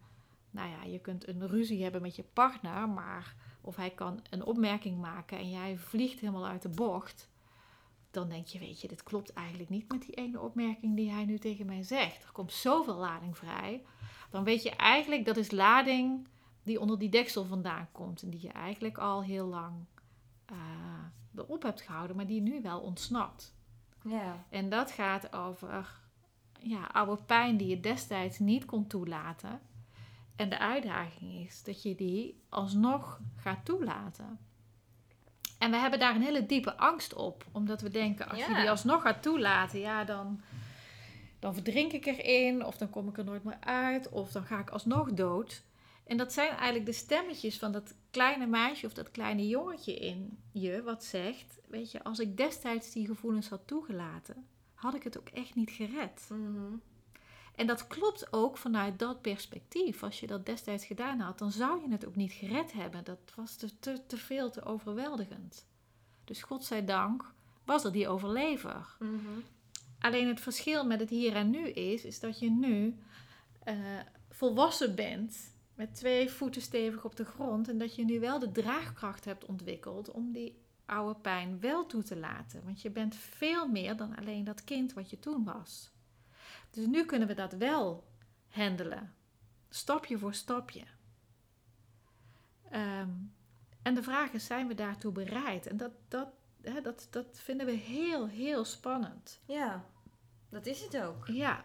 nou 0.50 0.70
ja, 0.70 0.82
je 0.82 0.98
kunt 0.98 1.28
een 1.28 1.46
ruzie 1.48 1.82
hebben 1.82 2.02
met 2.02 2.16
je 2.16 2.24
partner, 2.32 2.88
maar 2.88 3.34
of 3.60 3.76
hij 3.76 3.90
kan 3.90 4.20
een 4.30 4.44
opmerking 4.44 5.00
maken 5.00 5.38
en 5.38 5.50
jij 5.50 5.78
vliegt 5.78 6.20
helemaal 6.20 6.46
uit 6.46 6.62
de 6.62 6.68
bocht, 6.68 7.28
dan 8.10 8.28
denk 8.28 8.46
je, 8.46 8.58
weet 8.58 8.80
je, 8.80 8.88
dit 8.88 9.02
klopt 9.02 9.32
eigenlijk 9.32 9.68
niet 9.68 9.92
met 9.92 10.02
die 10.02 10.14
ene 10.14 10.40
opmerking 10.40 10.96
die 10.96 11.10
hij 11.10 11.24
nu 11.24 11.38
tegen 11.38 11.66
mij 11.66 11.82
zegt. 11.82 12.24
Er 12.24 12.32
komt 12.32 12.52
zoveel 12.52 12.94
lading 12.94 13.38
vrij. 13.38 13.82
Dan 14.30 14.44
weet 14.44 14.62
je 14.62 14.70
eigenlijk, 14.70 15.24
dat 15.24 15.36
is 15.36 15.50
lading 15.50 16.28
die 16.62 16.80
onder 16.80 16.98
die 16.98 17.08
deksel 17.08 17.44
vandaan 17.44 17.88
komt 17.92 18.22
en 18.22 18.30
die 18.30 18.42
je 18.42 18.48
eigenlijk 18.48 18.98
al 18.98 19.22
heel 19.22 19.46
lang 19.46 19.74
eh, 20.46 20.56
erop 21.36 21.62
hebt 21.62 21.80
gehouden, 21.80 22.16
maar 22.16 22.26
die 22.26 22.40
nu 22.40 22.62
wel 22.62 22.80
ontsnapt. 22.80 23.54
Ja. 24.02 24.44
En 24.50 24.68
dat 24.68 24.90
gaat 24.90 25.32
over 25.32 26.02
ja, 26.60 26.84
oude 26.84 27.22
pijn 27.22 27.56
die 27.56 27.68
je 27.68 27.80
destijds 27.80 28.38
niet 28.38 28.64
kon 28.64 28.86
toelaten. 28.86 29.60
En 30.36 30.48
de 30.48 30.58
uitdaging 30.58 31.46
is 31.46 31.62
dat 31.62 31.82
je 31.82 31.94
die 31.94 32.42
alsnog 32.48 33.20
gaat 33.36 33.64
toelaten. 33.64 34.38
En 35.58 35.70
we 35.70 35.76
hebben 35.76 35.98
daar 35.98 36.14
een 36.14 36.22
hele 36.22 36.46
diepe 36.46 36.76
angst 36.76 37.14
op, 37.14 37.44
omdat 37.52 37.80
we 37.80 37.88
denken: 37.90 38.28
als 38.28 38.46
je 38.46 38.54
die 38.54 38.70
alsnog 38.70 39.02
gaat 39.02 39.22
toelaten, 39.22 39.78
ja, 39.78 40.04
dan, 40.04 40.40
dan 41.38 41.54
verdrink 41.54 41.92
ik 41.92 42.06
erin, 42.06 42.64
of 42.64 42.76
dan 42.76 42.90
kom 42.90 43.08
ik 43.08 43.18
er 43.18 43.24
nooit 43.24 43.44
meer 43.44 43.60
uit, 43.60 44.08
of 44.08 44.32
dan 44.32 44.44
ga 44.44 44.58
ik 44.58 44.70
alsnog 44.70 45.12
dood. 45.12 45.62
En 46.04 46.16
dat 46.16 46.32
zijn 46.32 46.48
eigenlijk 46.48 46.86
de 46.86 46.92
stemmetjes 46.92 47.58
van 47.58 47.72
dat 47.72 47.94
kleine 48.10 48.46
meisje 48.46 48.86
of 48.86 48.94
dat 48.94 49.10
kleine 49.10 49.48
jongetje 49.48 49.94
in 49.94 50.38
je, 50.52 50.82
wat 50.82 51.04
zegt: 51.04 51.58
Weet 51.66 51.90
je, 51.90 52.04
als 52.04 52.18
ik 52.18 52.36
destijds 52.36 52.92
die 52.92 53.06
gevoelens 53.06 53.48
had 53.48 53.66
toegelaten, 53.66 54.46
had 54.74 54.94
ik 54.94 55.02
het 55.02 55.18
ook 55.18 55.28
echt 55.28 55.54
niet 55.54 55.70
gered. 55.70 56.26
Mhm. 56.28 56.74
En 57.54 57.66
dat 57.66 57.86
klopt 57.86 58.32
ook 58.32 58.56
vanuit 58.56 58.98
dat 58.98 59.20
perspectief. 59.20 60.02
Als 60.02 60.20
je 60.20 60.26
dat 60.26 60.46
destijds 60.46 60.84
gedaan 60.84 61.20
had, 61.20 61.38
dan 61.38 61.50
zou 61.50 61.80
je 61.80 61.90
het 61.90 62.06
ook 62.06 62.16
niet 62.16 62.32
gered 62.32 62.72
hebben. 62.72 63.04
Dat 63.04 63.32
was 63.34 63.56
te, 63.56 63.78
te, 63.78 64.00
te 64.06 64.16
veel, 64.16 64.50
te 64.50 64.64
overweldigend. 64.64 65.66
Dus 66.24 66.42
godzijdank 66.42 67.32
was 67.64 67.84
er 67.84 67.92
die 67.92 68.08
overlever. 68.08 68.96
Mhm. 68.98 69.40
Alleen 69.98 70.28
het 70.28 70.40
verschil 70.40 70.86
met 70.86 71.00
het 71.00 71.10
hier 71.10 71.36
en 71.36 71.50
nu 71.50 71.68
is, 71.68 72.04
is 72.04 72.20
dat 72.20 72.38
je 72.38 72.50
nu 72.50 72.98
eh, 73.58 73.76
volwassen 74.30 74.94
bent 74.94 75.53
met 75.74 75.94
twee 75.94 76.30
voeten 76.30 76.62
stevig 76.62 77.04
op 77.04 77.16
de 77.16 77.24
grond 77.24 77.68
en 77.68 77.78
dat 77.78 77.94
je 77.94 78.04
nu 78.04 78.20
wel 78.20 78.38
de 78.38 78.52
draagkracht 78.52 79.24
hebt 79.24 79.44
ontwikkeld 79.44 80.10
om 80.10 80.32
die 80.32 80.62
oude 80.86 81.20
pijn 81.20 81.60
wel 81.60 81.86
toe 81.86 82.02
te 82.02 82.16
laten. 82.16 82.64
Want 82.64 82.82
je 82.82 82.90
bent 82.90 83.14
veel 83.16 83.68
meer 83.68 83.96
dan 83.96 84.16
alleen 84.16 84.44
dat 84.44 84.64
kind 84.64 84.92
wat 84.92 85.10
je 85.10 85.18
toen 85.18 85.44
was. 85.44 85.90
Dus 86.70 86.86
nu 86.86 87.04
kunnen 87.04 87.28
we 87.28 87.34
dat 87.34 87.52
wel 87.52 88.04
handelen, 88.48 89.14
stapje 89.68 90.18
voor 90.18 90.34
stapje. 90.34 90.82
Ehm, 92.70 93.10
en 93.82 93.94
de 93.94 94.02
vraag 94.02 94.32
is, 94.32 94.46
zijn 94.46 94.68
we 94.68 94.74
daartoe 94.74 95.12
bereid? 95.12 95.66
En 95.66 95.76
dat, 95.76 95.92
dat, 96.08 96.28
hè, 96.62 96.80
dat, 96.80 97.06
dat 97.10 97.26
vinden 97.40 97.66
we 97.66 97.72
heel, 97.72 98.28
heel 98.28 98.64
spannend. 98.64 99.40
Ja. 99.46 99.84
Dat 100.48 100.66
is 100.66 100.82
het 100.82 100.98
ook. 101.00 101.26
Ja, 101.26 101.64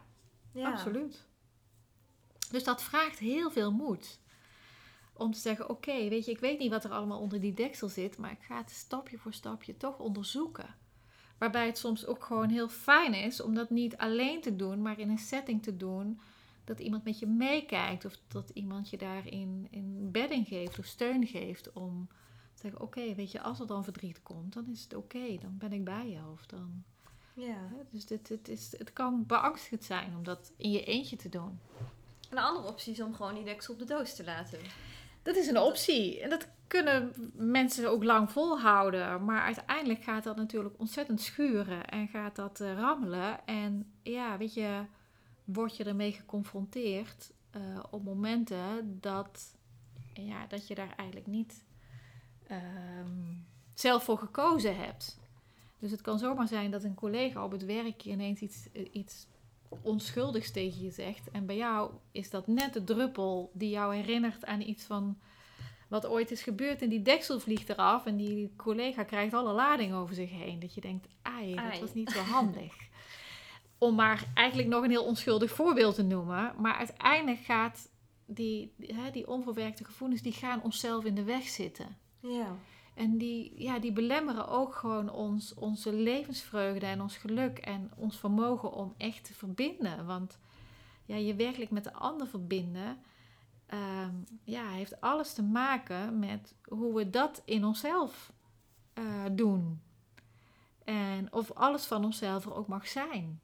Ja. 0.52 0.72
absoluut. 0.72 1.28
Dus 2.52 2.64
dat 2.64 2.84
vraagt 2.84 3.20
heel 3.20 3.52
veel 3.52 3.72
moed. 3.72 4.20
Om 5.14 5.32
te 5.32 5.40
zeggen, 5.40 5.70
oké, 5.70 6.10
weet 6.10 6.26
je, 6.26 6.32
ik 6.32 6.40
weet 6.40 6.60
niet 6.60 6.70
wat 6.70 6.84
er 6.84 6.92
allemaal 6.92 7.20
onder 7.20 7.40
die 7.40 7.54
deksel 7.54 7.88
zit, 7.90 8.18
maar 8.18 8.32
ik 8.32 8.42
ga 8.42 8.58
het 8.58 8.72
stapje 8.72 9.18
voor 9.18 9.34
stapje 9.34 9.78
toch 9.78 10.00
onderzoeken. 10.00 10.76
Waarbij 11.38 11.66
het 11.66 11.78
soms 11.78 12.06
ook 12.06 12.24
gewoon 12.24 12.50
heel 12.50 12.70
fijn 12.70 13.14
is 13.14 13.42
om 13.42 13.54
dat 13.54 13.70
niet 13.70 13.98
alleen 13.98 14.42
te 14.42 14.56
doen, 14.56 14.82
maar 14.82 15.00
in 15.00 15.10
een 15.10 15.18
setting 15.18 15.64
te 15.64 15.78
doen. 15.78 16.20
Dat 16.64 16.80
iemand 16.80 17.04
met 17.04 17.20
je 17.20 17.28
meekijkt 17.28 18.06
of 18.06 18.18
dat 18.28 18.50
iemand 18.50 18.90
je 18.90 18.98
daarin 18.98 19.68
in 19.70 20.12
bedding 20.12 20.48
geeft 20.48 20.80
of 20.80 20.86
steun 20.86 21.28
geeft. 21.28 21.72
Om 21.74 22.08
te 22.54 22.62
zeggen, 22.62 22.82
oké, 22.82 23.16
weet 23.16 23.32
je, 23.32 23.42
als 23.42 23.60
er 23.60 23.68
dan 23.68 23.84
verdriet 23.84 24.24
komt, 24.24 24.54
dan 24.54 24.68
is 24.68 24.84
het 24.84 24.94
oké, 24.96 25.38
dan 25.42 25.58
ben 25.58 25.74
ik 25.74 25.84
bij 25.84 26.10
je. 26.10 26.22
Of 26.34 26.46
dan, 26.46 26.84
Ja. 27.34 27.70
dus 27.90 28.06
dit, 28.06 28.28
dit 28.28 28.48
is, 28.48 28.74
het 28.78 28.94
kan 28.94 29.26
beangstigend 29.26 29.84
zijn 29.84 30.16
om 30.16 30.24
dat 30.24 30.52
in 30.58 30.72
je 30.72 30.84
eentje 30.84 31.16
te 31.16 31.30
doen. 31.30 31.60
Een 32.30 32.38
andere 32.38 32.68
optie 32.68 32.94
is 32.94 33.02
om 33.02 33.14
gewoon 33.14 33.36
die 33.36 33.44
deksel 33.44 33.74
op 33.74 33.80
de 33.80 33.86
doos 33.86 34.16
te 34.16 34.24
laten. 34.24 34.60
Dat 35.24 35.36
is 35.36 35.48
een 35.48 35.60
optie. 35.60 36.22
En 36.22 36.30
dat 36.30 36.48
kunnen 36.68 37.14
mensen 37.34 37.90
ook 37.90 38.04
lang 38.04 38.32
volhouden. 38.32 39.26
Maar 39.26 39.42
uiteindelijk 39.42 40.04
gaat 40.04 40.24
dat 40.24 40.36
natuurlijk 40.36 40.76
ontzettend 40.78 41.22
schuren 41.22 41.86
en 41.86 42.08
gaat 42.08 42.36
dat 42.36 42.60
eh, 42.60 42.74
rammelen. 42.74 43.46
En 43.46 43.92
ja, 44.04 44.38
weet 44.38 44.54
je, 44.54 44.86
word 45.44 45.78
je 45.78 45.84
ermee 45.84 46.12
geconfronteerd 46.12 47.32
eh, 47.52 47.62
op 47.90 48.04
momenten 48.04 48.98
dat, 49.02 49.56
ja, 50.14 50.48
dat 50.48 50.68
je 50.68 50.76
daar 50.76 50.94
eigenlijk 50.96 51.28
niet 51.28 51.64
ehm, 52.48 53.34
zelf 53.74 54.04
voor 54.04 54.18
gekozen 54.18 54.76
hebt. 54.76 55.20
Dus 55.80 55.92
het 55.92 56.02
kan 56.02 56.20
zomaar 56.20 56.48
zijn 56.48 56.72
dat 56.72 56.84
een 56.84 56.96
collega 56.96 57.44
op 57.44 57.52
het 57.52 57.66
werk 57.66 58.06
ineens 58.06 58.40
iets, 58.40 58.68
eh, 58.74 58.88
iets 58.92 59.28
onschuldigs 59.82 60.52
tegen 60.52 60.84
je 60.84 60.92
zegt. 60.92 61.32
En 61.32 61.46
bij 61.46 61.56
jou 61.56 61.92
is 62.12 62.30
dat 62.30 62.48
net 62.48 62.74
de 62.74 62.84
druppel 62.84 63.52
die 63.54 63.70
jou 63.70 63.96
herinnert 63.96 64.46
aan 64.46 64.62
iets 64.62 64.84
van 64.84 65.18
wat 65.88 66.08
ooit 66.08 66.32
is 66.32 66.42
gebeurd. 66.42 66.82
En 66.82 66.90
die 66.90 67.02
deksel 67.02 67.40
vliegt 67.40 67.70
eraf 67.70 68.06
en 68.06 68.16
die 68.16 68.54
collega 68.56 69.04
krijgt 69.04 69.34
alle 69.34 69.54
lading 69.54 69.94
over 69.94 70.16
zich 70.16 70.30
heen. 70.30 70.60
Dat 70.60 70.74
je 70.74 70.82
denkt, 70.82 71.08
ai, 71.22 71.56
dat 71.56 71.80
was 71.80 71.94
niet 71.94 72.10
zo 72.10 72.20
handig. 72.20 72.74
Om 73.78 73.96
maar 73.96 74.24
eigenlijk 74.34 74.68
nog 74.68 74.84
een 74.84 74.90
heel 74.90 75.06
onschuldig 75.06 75.52
voorbeeld 75.52 75.96
te 75.96 76.04
noemen. 76.04 76.54
Maar 76.58 76.76
uiteindelijk 76.76 77.40
gaat 77.40 77.90
die, 78.26 78.74
hè, 78.78 79.12
die 79.12 79.28
onverwerkte 79.28 79.86
gevoelens, 79.86 80.22
die 80.22 80.34
gaan 80.34 80.62
onszelf 80.64 81.06
in 81.06 81.16
de 81.16 81.24
weg 81.24 81.48
zitten. 81.48 81.98
Ja. 82.20 82.58
En 83.00 83.18
die, 83.18 83.54
ja, 83.56 83.80
die 83.80 83.92
belemmeren 83.92 84.48
ook 84.48 84.76
gewoon 84.76 85.10
ons, 85.10 85.54
onze 85.54 85.94
levensvreugde 85.94 86.86
en 86.86 87.02
ons 87.02 87.18
geluk 87.18 87.58
en 87.58 87.92
ons 87.96 88.18
vermogen 88.18 88.72
om 88.74 88.94
echt 88.98 89.24
te 89.24 89.34
verbinden. 89.34 90.06
Want 90.06 90.38
ja, 91.06 91.16
je 91.16 91.36
werkelijk 91.36 91.72
met 91.72 91.84
de 91.84 91.94
ander 91.94 92.28
verbinden, 92.28 92.98
ehm, 93.66 94.14
ja, 94.44 94.70
heeft 94.70 95.02
alles 95.02 95.34
te 95.34 95.44
maken 95.44 96.20
met 96.20 96.56
hoe 96.64 96.96
we 96.96 97.10
dat 97.10 97.42
in 97.46 97.66
onszelf 97.66 98.34
eh, 98.94 99.26
doen. 99.32 99.82
En 100.84 101.34
of 101.34 101.52
alles 101.52 101.86
van 101.86 102.06
onszelf 102.06 102.46
er 102.46 102.56
ook 102.56 102.68
mag 102.68 102.88
zijn. 102.88 103.42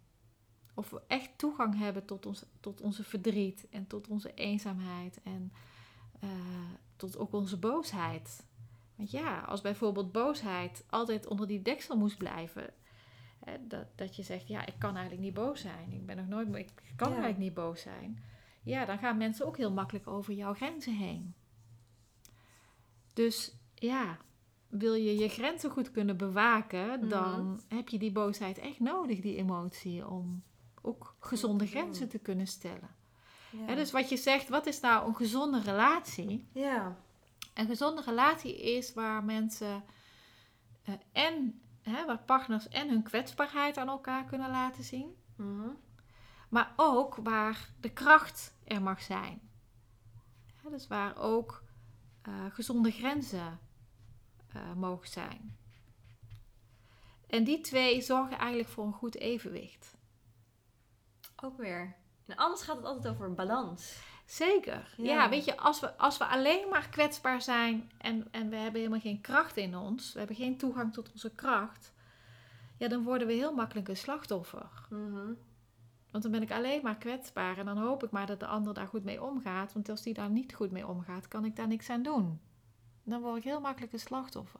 Of 0.73 0.89
we 0.89 1.01
echt 1.07 1.29
toegang 1.37 1.77
hebben 1.77 2.05
tot, 2.05 2.25
ons, 2.25 2.45
tot 2.59 2.81
onze 2.81 3.03
verdriet 3.03 3.67
en 3.69 3.87
tot 3.87 4.07
onze 4.07 4.33
eenzaamheid 4.33 5.19
en 5.23 5.53
eh, 6.19 6.29
tot 6.95 7.17
ook 7.17 7.33
onze 7.33 7.57
boosheid. 7.57 8.45
Want 8.95 9.11
ja, 9.11 9.39
als 9.39 9.61
bijvoorbeeld 9.61 10.11
boosheid 10.11 10.83
altijd 10.89 11.27
onder 11.27 11.47
die 11.47 11.61
deksel 11.61 11.97
moest 11.97 12.17
blijven. 12.17 12.73
Hè, 13.45 13.67
dat, 13.67 13.85
dat 13.95 14.15
je 14.15 14.23
zegt, 14.23 14.47
ja, 14.47 14.65
ik 14.65 14.73
kan 14.77 14.91
eigenlijk 14.95 15.21
niet 15.25 15.33
boos 15.33 15.61
zijn. 15.61 15.91
Ik 15.91 16.05
ben 16.05 16.17
nog 16.17 16.27
nooit, 16.27 16.55
ik 16.57 16.69
kan 16.95 17.07
Ja. 17.09 17.13
eigenlijk 17.13 17.43
niet 17.43 17.53
boos 17.53 17.81
zijn. 17.81 18.23
Ja, 18.63 18.85
dan 18.85 18.97
gaan 18.97 19.17
mensen 19.17 19.45
ook 19.45 19.57
heel 19.57 19.71
makkelijk 19.71 20.07
over 20.07 20.33
jouw 20.33 20.53
grenzen 20.53 20.93
heen. 20.95 21.33
Dus 23.13 23.55
ja, 23.75 24.17
wil 24.67 24.93
je 24.93 25.17
je 25.17 25.29
grenzen 25.29 25.69
goed 25.69 25.91
kunnen 25.91 26.17
bewaken, 26.17 26.99
Mhm. 26.99 27.07
dan 27.09 27.61
heb 27.67 27.89
je 27.89 27.99
die 27.99 28.11
boosheid 28.11 28.57
echt 28.57 28.79
nodig, 28.79 29.19
die 29.19 29.35
emotie, 29.37 30.07
om 30.07 30.43
ook 30.81 31.15
gezonde 31.19 31.57
doen. 31.63 31.67
grenzen 31.67 32.09
te 32.09 32.19
kunnen 32.19 32.47
stellen. 32.47 32.95
Ja. 33.67 33.75
Dus 33.75 33.91
wat 33.91 34.09
je 34.09 34.17
zegt, 34.17 34.49
wat 34.49 34.65
is 34.65 34.79
nou 34.79 35.07
een 35.07 35.15
gezonde 35.15 35.61
relatie? 35.61 36.47
ja. 36.51 36.97
Een 37.55 37.65
gezonde 37.67 38.01
relatie 38.01 38.61
is 38.75 38.93
waar 38.93 39.23
mensen 39.23 39.83
eh, 40.83 40.93
en 41.11 41.61
hè, 41.81 42.05
waar 42.05 42.23
partners 42.23 42.67
en 42.67 42.89
hun 42.89 43.03
kwetsbaarheid 43.03 43.77
aan 43.77 43.87
elkaar 43.87 44.25
kunnen 44.25 44.49
laten 44.49 44.83
zien, 44.83 45.15
Mhm. 45.35 45.69
maar 46.49 46.73
ook 46.75 47.15
waar 47.15 47.69
de 47.79 47.89
kracht 47.89 48.53
er 48.63 48.81
mag 48.81 49.01
zijn. 49.01 49.49
Hè, 50.55 50.69
dus 50.69 50.87
waar 50.87 51.17
ook 51.17 51.63
eh, 52.21 52.45
gezonde 52.49 52.91
grenzen 52.91 53.59
eh, 54.47 54.73
mogen 54.73 55.07
zijn. 55.07 55.57
En 57.27 57.43
die 57.43 57.61
twee 57.61 58.01
zorgen 58.01 58.37
eigenlijk 58.37 58.69
voor 58.69 58.85
een 58.85 58.93
goed 58.93 59.15
evenwicht. 59.15 59.95
Ook 61.35 61.57
weer. 61.57 61.95
En 62.25 62.35
anders 62.35 62.61
gaat 62.61 62.75
het 62.75 62.85
altijd 62.85 63.13
over 63.13 63.33
balans. 63.33 63.97
Zeker. 64.25 64.93
Ja, 64.97 65.03
Ja. 65.03 65.29
weet 65.29 65.45
je, 65.45 65.57
als 65.57 65.79
we, 65.79 65.97
als 65.97 66.17
we 66.17 66.25
alleen 66.25 66.69
maar 66.69 66.89
kwetsbaar 66.89 67.41
zijn 67.41 67.91
en, 67.97 68.27
en 68.31 68.49
we 68.49 68.55
hebben 68.55 68.79
helemaal 68.79 68.99
geen 68.99 69.21
kracht 69.21 69.57
in 69.57 69.75
ons, 69.77 70.13
we 70.13 70.17
hebben 70.19 70.35
geen 70.37 70.57
toegang 70.57 70.93
tot 70.93 71.11
onze 71.11 71.31
kracht, 71.35 71.93
ja, 72.77 72.87
dan 72.87 73.03
worden 73.03 73.27
we 73.27 73.33
heel 73.33 73.53
makkelijk 73.53 73.87
een 73.87 73.97
slachtoffer. 73.97 74.69
Mhm. 74.89 75.31
Want 76.11 76.23
dan 76.23 76.31
ben 76.31 76.41
ik 76.41 76.51
alleen 76.51 76.79
maar 76.83 76.97
kwetsbaar 76.97 77.57
en 77.57 77.65
dan 77.65 77.77
hoop 77.77 78.03
ik 78.03 78.11
maar 78.11 78.25
dat 78.25 78.39
de 78.39 78.45
ander 78.45 78.73
daar 78.73 78.87
goed 78.87 79.03
mee 79.03 79.23
omgaat. 79.23 79.73
Want 79.73 79.89
als 79.89 80.01
die 80.01 80.13
daar 80.13 80.29
niet 80.29 80.53
goed 80.53 80.71
mee 80.71 80.87
omgaat, 80.87 81.27
kan 81.27 81.45
ik 81.45 81.55
daar 81.55 81.67
niks 81.67 81.89
aan 81.89 82.03
doen. 82.03 82.39
Dan 83.03 83.21
word 83.21 83.37
ik 83.37 83.43
heel 83.43 83.59
makkelijk 83.59 83.93
een 83.93 83.99
slachtoffer. 83.99 84.59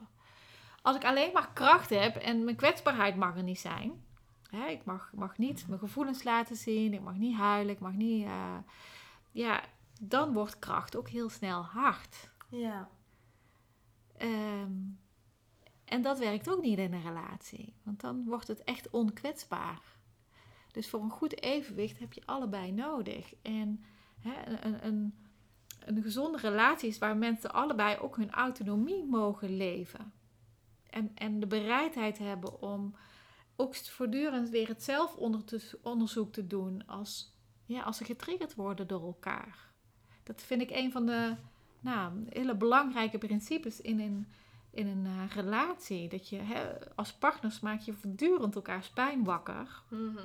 Als 0.82 0.95
ik 0.95 1.03
alleen 1.05 1.32
maar 1.34 1.49
kracht 1.53 1.89
heb 1.89 2.16
en 2.16 2.43
mijn 2.43 2.55
kwetsbaarheid 2.55 3.16
mag 3.16 3.36
er 3.38 3.43
niet 3.43 3.59
zijn. 3.59 4.03
Hè, 4.49 4.66
ik 4.68 4.86
mag, 4.86 5.11
mag 5.13 5.38
niet 5.38 5.66
mijn 5.68 5.80
gevoelens 5.80 6.24
laten 6.24 6.55
zien, 6.55 6.93
ik 6.93 7.01
mag 7.01 7.16
niet 7.16 7.36
huilen, 7.36 7.74
ik 7.74 7.80
mag 7.80 7.93
niet... 7.93 8.26
eh, 8.26 8.57
ja, 9.36 9.63
dan 10.01 10.33
wordt 10.33 10.59
kracht 10.59 10.95
ook 10.95 11.09
heel 11.09 11.29
snel 11.29 11.63
hard. 11.63 12.31
Ja. 12.49 12.89
Ehm, 14.17 14.71
en 15.86 16.01
dat 16.01 16.19
werkt 16.19 16.49
ook 16.49 16.61
niet 16.61 16.77
in 16.77 16.93
een 16.93 17.01
relatie, 17.01 17.75
want 17.83 18.01
dan 18.01 18.25
wordt 18.25 18.47
het 18.47 18.63
echt 18.63 18.89
onkwetsbaar. 18.89 19.81
Dus 20.71 20.89
voor 20.89 21.01
een 21.01 21.09
goed 21.09 21.41
evenwicht 21.41 21.99
heb 21.99 22.13
je 22.13 22.25
allebei 22.25 22.71
nodig. 22.71 23.33
En 23.41 23.83
hè, 24.19 24.65
een, 24.65 24.86
een, 24.86 25.15
een 25.79 26.01
gezonde 26.01 26.38
relatie 26.38 26.89
is 26.89 26.97
waar 26.97 27.17
mensen 27.17 27.53
allebei 27.53 27.97
ook 27.97 28.15
hun 28.15 28.31
autonomie 28.31 29.05
mogen 29.05 29.57
leven. 29.57 30.13
En, 30.89 31.11
en 31.15 31.39
de 31.39 31.47
bereidheid 31.47 32.17
hebben 32.17 32.61
om 32.61 32.95
ook 33.55 33.75
voortdurend 33.75 34.49
weer 34.49 34.67
het 34.67 34.83
zelfonderzoek 34.83 36.33
te 36.33 36.47
doen 36.47 36.88
als, 36.88 37.34
ja, 37.66 37.82
als 37.82 37.97
ze 37.97 38.03
getriggerd 38.05 38.55
worden 38.55 38.88
door 38.88 39.01
elkaar. 39.01 39.57
Dat 40.24 40.41
vind 40.41 40.61
ik 40.61 40.70
een 40.72 40.91
van 40.91 41.05
de 41.05 41.36
nou, 41.80 42.11
hele 42.30 42.55
belangrijke 42.55 43.18
principes 43.18 43.82
in 43.82 43.99
een, 43.99 44.28
in 44.72 44.88
een 44.88 45.05
eh, 45.05 45.36
relatie. 45.36 46.09
Dat 46.09 46.30
je 46.30 46.38
hè, 46.38 46.93
als 46.95 47.13
partners 47.13 47.59
maak 47.59 47.80
je 47.80 47.93
voortdurend 47.93 48.55
elkaars 48.55 48.89
pijn 48.89 49.24
wakker. 49.24 49.82
Mhm. 49.89 50.18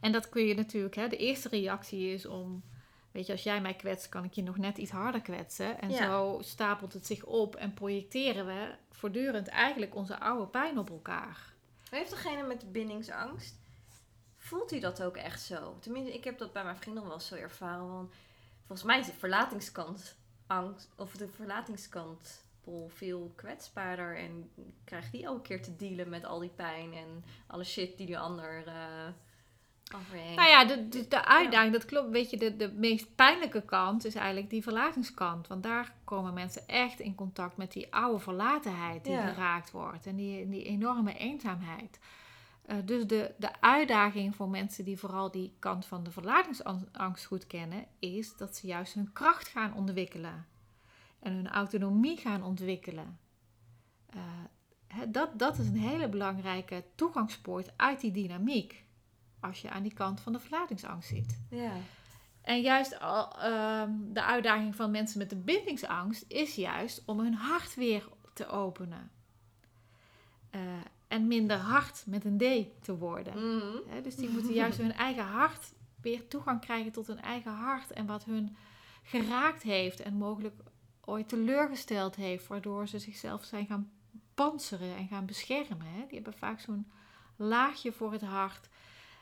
En 0.00 0.12
dat 0.12 0.28
kun 0.28 0.44
je 0.44 0.54
natuurlijk, 0.54 0.94
hè, 0.94 1.08
de 1.08 1.16
eerste 1.16 1.48
reactie 1.48 2.12
is 2.12 2.26
om, 2.26 2.62
weet 3.10 3.26
je, 3.26 3.32
als 3.32 3.42
jij 3.42 3.60
mij 3.60 3.74
kwetst, 3.74 4.08
kan 4.08 4.24
ik 4.24 4.32
je 4.32 4.42
nog 4.42 4.56
net 4.58 4.78
iets 4.78 4.90
harder 4.90 5.20
kwetsen. 5.20 5.80
En 5.80 5.90
Ja. 5.90 6.04
zo 6.04 6.38
stapelt 6.42 6.92
het 6.92 7.06
zich 7.06 7.24
op 7.24 7.56
en 7.56 7.74
projecteren 7.74 8.46
we 8.46 8.74
voortdurend 8.90 9.48
eigenlijk 9.48 9.94
onze 9.94 10.18
oude 10.20 10.46
pijn 10.46 10.78
op 10.78 10.90
elkaar. 10.90 11.52
Heeft 11.90 12.10
degene 12.10 12.46
met 12.46 12.72
bindingsangst, 12.72 13.60
voelt 14.52 14.70
hij 14.70 14.80
dat 14.80 15.02
ook 15.02 15.16
echt 15.16 15.42
zo? 15.42 15.76
Tenminste, 15.80 16.14
ik 16.14 16.24
heb 16.24 16.38
dat 16.38 16.52
bij 16.52 16.64
mijn 16.64 16.76
vrienden 16.76 17.06
wel 17.08 17.20
zo 17.20 17.34
ervaren. 17.34 17.88
Want 17.88 18.12
volgens 18.66 18.82
mij 18.88 18.98
is 18.98 19.06
de 19.06 19.12
verlatingskant 19.12 20.16
angst, 20.46 20.88
of 20.96 21.12
de 21.12 21.28
verlatingskant 21.28 22.44
veel 22.88 23.32
kwetsbaarder 23.36 24.16
en 24.16 24.50
krijgt 24.84 25.12
die 25.12 25.24
elke 25.24 25.42
keer 25.42 25.62
te 25.62 25.76
dealen 25.76 26.08
met 26.08 26.24
al 26.24 26.38
die 26.38 26.52
pijn 26.56 26.92
en 26.92 27.24
alle 27.46 27.64
shit 27.64 27.96
die 27.96 28.06
die 28.06 28.18
ander 28.18 28.66
eh 28.66 29.08
overheen. 29.94 30.34
Nou 30.36 30.48
ja, 30.48 30.64
de, 30.64 30.88
de, 30.88 31.08
de 31.08 31.24
uitdaging, 31.24 31.72
dat 31.72 31.84
klopt. 31.84 32.10
Weet 32.10 32.30
je, 32.30 32.36
de, 32.36 32.56
de 32.56 32.72
meest 32.72 33.14
pijnlijke 33.14 33.62
kant 33.62 34.04
is 34.04 34.14
eigenlijk 34.14 34.50
die 34.50 34.62
verlatingskant. 34.62 35.46
Want 35.46 35.62
daar 35.62 35.92
komen 36.04 36.34
mensen 36.34 36.66
echt 36.66 37.00
in 37.00 37.14
contact 37.14 37.56
met 37.56 37.72
die 37.72 37.94
oude 37.94 38.18
verlatenheid 38.18 39.04
die 39.04 39.12
Ja. 39.12 39.26
geraakt 39.26 39.70
wordt. 39.70 40.06
En 40.06 40.16
die, 40.16 40.48
die 40.48 40.64
enorme 40.64 41.14
eenzaamheid. 41.16 41.98
Eh, 42.62 42.76
dus 42.84 43.06
de, 43.06 43.34
de 43.38 43.60
uitdaging 43.60 44.36
voor 44.36 44.48
mensen 44.48 44.84
die 44.84 44.98
vooral 44.98 45.30
die 45.30 45.56
kant 45.58 45.86
van 45.86 46.04
de 46.04 46.10
verlatingsangst 46.10 47.24
goed 47.24 47.46
kennen, 47.46 47.86
is 47.98 48.36
dat 48.36 48.56
ze 48.56 48.66
juist 48.66 48.94
hun 48.94 49.12
kracht 49.12 49.48
gaan 49.48 49.74
ontwikkelen. 49.74 50.46
En 51.18 51.32
hun 51.32 51.48
autonomie 51.48 52.16
gaan 52.16 52.42
ontwikkelen. 52.42 53.18
Eh, 54.06 54.20
dat, 55.08 55.38
dat 55.38 55.58
is 55.58 55.66
een 55.66 55.76
hele 55.76 56.08
belangrijke 56.08 56.84
toegangspoort 56.94 57.72
uit 57.76 58.00
die 58.00 58.12
dynamiek. 58.12 58.84
Als 59.40 59.60
je 59.60 59.70
aan 59.70 59.82
die 59.82 59.94
kant 59.94 60.20
van 60.20 60.32
de 60.32 60.38
verlatingsangst 60.38 61.08
zit. 61.08 61.40
Ja. 61.50 61.72
En 62.42 62.60
juist 62.60 63.00
al, 63.00 63.38
ehm, 63.38 63.90
de 64.12 64.22
uitdaging 64.22 64.76
van 64.76 64.90
mensen 64.90 65.18
met 65.18 65.30
de 65.30 65.36
bindingsangst 65.36 66.24
is 66.28 66.54
juist 66.54 67.02
om 67.06 67.20
hun 67.20 67.34
hart 67.34 67.74
weer 67.74 68.08
te 68.32 68.46
openen. 68.46 69.10
Eh, 70.50 70.60
en 71.12 71.26
minder 71.26 71.56
hard 71.56 72.04
met 72.06 72.24
een 72.24 72.38
D 72.38 72.84
te 72.84 72.96
worden. 72.96 73.34
Mhm. 73.34 74.02
Dus 74.02 74.16
die 74.16 74.28
moeten 74.28 74.52
juist 74.52 74.78
hun 74.78 74.92
eigen 74.92 75.24
hart 75.24 75.72
weer 76.00 76.28
toegang 76.28 76.60
krijgen 76.60 76.92
tot 76.92 77.06
hun 77.06 77.20
eigen 77.20 77.52
hart. 77.52 77.90
En 77.90 78.06
wat 78.06 78.24
hun 78.24 78.56
geraakt 79.02 79.62
heeft 79.62 80.00
en 80.00 80.14
mogelijk 80.14 80.54
ooit 81.04 81.28
teleurgesteld 81.28 82.16
heeft. 82.16 82.46
Waardoor 82.46 82.88
ze 82.88 82.98
zichzelf 82.98 83.44
zijn 83.44 83.66
gaan 83.66 83.90
panseren 84.34 84.96
en 84.96 85.08
gaan 85.08 85.26
beschermen. 85.26 86.06
Die 86.06 86.14
hebben 86.14 86.38
vaak 86.38 86.60
zo'n 86.60 86.90
laagje 87.36 87.92
voor 87.92 88.12
het 88.12 88.22
hart. 88.22 88.68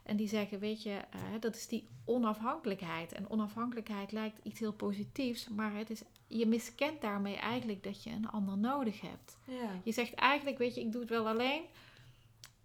En 0.02 0.16
die 0.16 0.28
zeggen, 0.28 0.58
weet 0.58 0.82
je, 0.82 0.90
eh, 0.90 1.20
dat 1.40 1.56
is 1.56 1.66
die 1.66 1.88
onafhankelijkheid. 2.04 3.12
En 3.12 3.30
onafhankelijkheid 3.30 4.12
lijkt 4.12 4.38
iets 4.42 4.60
heel 4.60 4.72
positiefs. 4.72 5.48
Maar 5.48 5.74
het 5.74 5.90
is, 5.90 6.02
je 6.26 6.46
miskent 6.46 7.00
daarmee 7.00 7.36
eigenlijk 7.36 7.82
dat 7.82 8.02
je 8.02 8.10
een 8.10 8.28
ander 8.28 8.58
nodig 8.58 9.00
hebt. 9.00 9.38
Ja. 9.44 9.70
Je 9.84 9.92
zegt 9.92 10.14
eigenlijk, 10.14 10.58
weet 10.58 10.74
je, 10.74 10.80
ik 10.80 10.92
doe 10.92 11.00
het 11.00 11.10
wel 11.10 11.28
alleen 11.28 11.62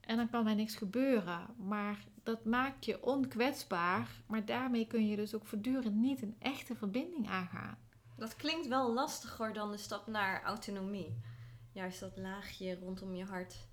en 0.06 0.18
dan 0.18 0.30
kan 0.30 0.44
mij 0.44 0.56
niks 0.56 0.76
gebeuren. 0.76 1.46
Maar 1.58 2.06
dat 2.24 2.46
maakt 2.46 2.86
je 2.86 3.04
onkwetsbaar, 3.04 4.10
maar 4.28 4.46
daarmee 4.46 4.88
kun 4.88 5.08
je 5.08 5.16
dus 5.16 5.36
ook 5.36 5.46
voortdurend 5.46 5.96
niet 5.96 6.22
een 6.22 6.36
echte 6.40 6.76
verbinding 6.76 7.30
aangaan. 7.30 7.78
Dat 8.18 8.36
klinkt 8.36 8.68
wel 8.68 8.94
lastiger 8.94 9.54
dan 9.54 9.72
de 9.72 9.78
stap 9.78 10.08
naar 10.08 10.44
autonomie. 10.44 11.22
Juist 11.72 12.00
dat 12.00 12.18
laagje 12.18 12.76
rondom 12.76 13.16
je 13.16 13.26
hart 13.26 13.68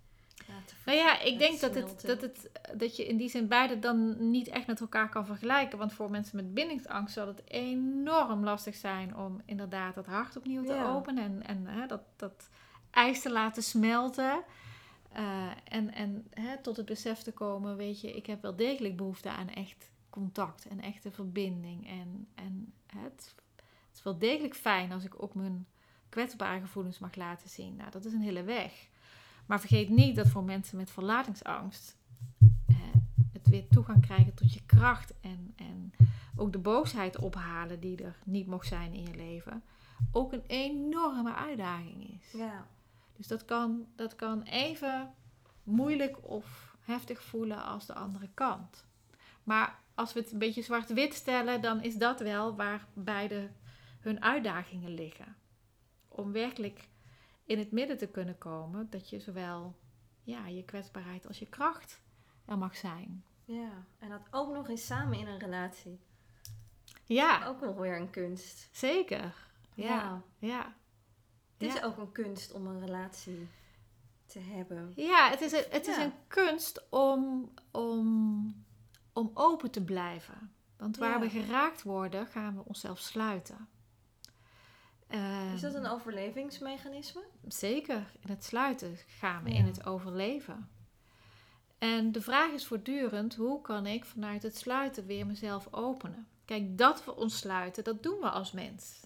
Nou 0.85 0.99
ja, 0.99 1.21
ik 1.21 1.39
denk 1.39 1.61
dat, 1.61 1.75
het, 1.75 2.01
dat, 2.07 2.21
het, 2.21 2.51
dat 2.77 2.97
je 2.97 3.07
in 3.07 3.17
die 3.17 3.29
zin 3.29 3.49
beide 3.49 3.79
dan 3.79 4.31
niet 4.31 4.49
echt 4.49 4.67
met 4.67 4.81
elkaar 4.81 5.09
kan 5.09 5.27
vergelijken. 5.27 5.79
Want 5.79 5.93
voor 5.93 6.11
mensen 6.11 6.37
met 6.37 6.55
bindingsangst 6.55 7.15
zal 7.15 7.27
het 7.27 7.43
enorm 7.51 8.45
lastig 8.45 8.75
zijn 8.75 9.17
om 9.17 9.41
inderdaad 9.45 9.95
dat 9.95 10.07
hart 10.07 10.37
opnieuw 10.37 10.65
te 10.65 10.73
Ja. 10.73 10.95
openen 10.95 11.25
en, 11.25 11.43
en 11.47 11.67
hè, 11.67 11.87
dat, 11.87 12.03
dat 12.17 12.49
ijs 12.91 13.23
te 13.23 13.31
laten 13.33 13.63
smelten. 13.63 14.43
Eh, 15.13 15.51
en 15.69 15.95
en 15.95 16.27
hè, 16.31 16.59
tot 16.63 16.77
het 16.77 16.87
besef 16.87 17.19
te 17.19 17.33
komen, 17.33 17.77
weet 17.77 18.01
je, 18.01 18.13
ik 18.17 18.27
heb 18.27 18.43
wel 18.43 18.57
degelijk 18.57 18.97
behoefte 18.97 19.31
aan 19.31 19.49
echt 19.49 19.91
contact 20.11 20.67
en 20.69 20.81
echte 20.81 21.11
verbinding. 21.11 21.89
En, 21.89 22.29
en 22.35 22.73
het, 22.87 23.35
het 23.57 23.97
is 23.97 24.03
wel 24.03 24.19
degelijk 24.19 24.55
fijn 24.55 24.93
als 24.93 25.05
ik 25.05 25.23
ook 25.23 25.35
mijn 25.35 25.67
kwetsbare 26.09 26.61
gevoelens 26.61 26.99
mag 26.99 27.15
laten 27.15 27.49
zien. 27.49 27.77
Nou, 27.77 27.91
dat 27.91 28.05
is 28.05 28.13
een 28.13 28.21
hele 28.23 28.43
weg. 28.43 28.91
Maar 29.47 29.61
vergeet 29.61 29.89
niet 29.89 30.17
dat 30.17 30.29
voor 30.29 30.45
mensen 30.45 30.77
met 30.77 30.91
verlatingsangst 30.91 31.97
eh, 32.67 32.77
het 33.33 33.49
weer 33.49 33.69
toegang 33.69 34.01
krijgen 34.07 34.35
tot 34.35 34.55
je 34.55 34.63
kracht 34.67 35.15
en, 35.21 35.53
en 35.57 35.93
ook 36.37 36.53
de 36.53 36.59
boosheid 36.59 37.19
ophalen 37.19 37.81
die 37.81 38.03
er 38.05 38.17
niet 38.25 38.47
mocht 38.47 38.67
zijn 38.67 38.93
in 38.93 39.03
je 39.03 39.15
leven, 39.15 39.63
ook 40.13 40.33
een 40.33 40.45
enorme 40.47 41.35
uitdaging 41.35 42.21
is. 42.21 42.33
Ja. 42.33 42.67
Dus 43.17 43.27
dat 43.27 43.45
kan, 43.45 43.87
dat 43.97 44.17
kan 44.17 44.43
even 44.43 45.11
moeilijk 45.63 46.29
of 46.29 46.77
heftig 46.81 47.23
voelen 47.23 47.65
als 47.65 47.87
de 47.87 47.95
andere 47.95 48.29
kant. 48.35 48.85
Maar 49.43 49.81
als 49.95 50.13
we 50.13 50.21
het 50.21 50.33
een 50.33 50.39
beetje 50.39 50.63
zwart-wit 50.63 51.15
stellen, 51.15 51.61
dan 51.61 51.83
is 51.83 51.97
dat 51.97 52.21
wel 52.21 52.57
waar 52.57 52.87
beide 52.93 53.51
hun 54.01 54.23
uitdagingen 54.23 54.95
liggen. 54.95 55.37
Om 56.09 56.33
werkelijk 56.33 56.89
in 57.45 57.59
het 57.59 57.71
midden 57.73 57.99
te 57.99 58.07
kunnen 58.09 58.39
komen, 58.39 58.91
dat 58.91 59.11
je 59.11 59.21
zowel 59.21 59.77
ja, 60.23 60.47
je 60.47 60.65
kwetsbaarheid 60.65 61.27
als 61.27 61.39
je 61.39 61.47
kracht 61.47 62.01
er 62.45 62.59
mag 62.59 62.77
zijn. 62.77 63.25
ja. 63.45 63.85
En 63.99 64.09
dat 64.09 64.21
ook 64.31 64.53
nog 64.55 64.69
eens 64.69 64.87
samen 64.87 65.19
in 65.19 65.27
een 65.27 65.39
relatie. 65.39 66.01
Ja, 67.05 67.47
Ook 67.47 67.61
nog 67.61 67.77
weer 67.77 67.97
een 68.01 68.11
kunst. 68.11 68.69
zeker. 68.73 69.35
Ja, 69.75 70.23
ja. 70.39 70.75
Het 71.59 71.69
is 71.69 71.75
Ja. 71.75 71.85
ook 71.85 71.97
een 71.99 72.13
kunst 72.13 72.53
om 72.53 72.67
een 72.67 72.81
relatie 72.81 73.49
te 74.27 74.39
hebben. 74.39 74.93
Ja, 74.97 75.29
het 75.31 75.41
is 75.41 75.53
een, 75.53 75.65
het 75.71 75.87
is 75.87 75.97
een 75.97 76.13
kunst 76.29 76.87
om, 76.91 77.53
om, 77.71 78.65
om 79.13 79.31
open 79.35 79.71
te 79.71 79.85
blijven. 79.85 80.53
Want 80.77 80.97
waar 80.97 81.21
we 81.21 81.31
geraakt 81.31 81.83
worden, 81.83 82.27
gaan 82.27 82.57
we 82.57 82.65
onszelf 82.65 82.99
sluiten. 82.99 83.69
Is 85.55 85.61
dat 85.61 85.75
Ehm, 85.75 85.85
een 85.85 85.91
overlevingsmechanisme? 85.91 87.23
Zeker, 87.49 88.13
in 88.21 88.29
het 88.31 88.45
sluiten 88.45 88.97
gaan 89.07 89.43
we 89.45 89.51
Ja. 89.51 89.57
in 89.57 89.65
het 89.65 89.87
overleven. 89.87 90.69
En 91.79 92.13
de 92.13 92.21
vraag 92.23 92.51
is 92.51 92.67
voortdurend, 92.67 93.35
hoe 93.35 93.61
kan 93.61 93.87
ik 93.87 94.05
vanuit 94.05 94.43
het 94.43 94.57
sluiten 94.57 95.07
weer 95.07 95.27
mezelf 95.27 95.69
openen? 95.73 96.27
Kijk, 96.45 96.79
dat 96.79 97.05
we 97.05 97.17
ons 97.17 97.39
sluiten, 97.39 97.85
dat 97.85 98.03
doen 98.03 98.19
we 98.21 98.31
als 98.31 98.53
mens. 98.53 99.01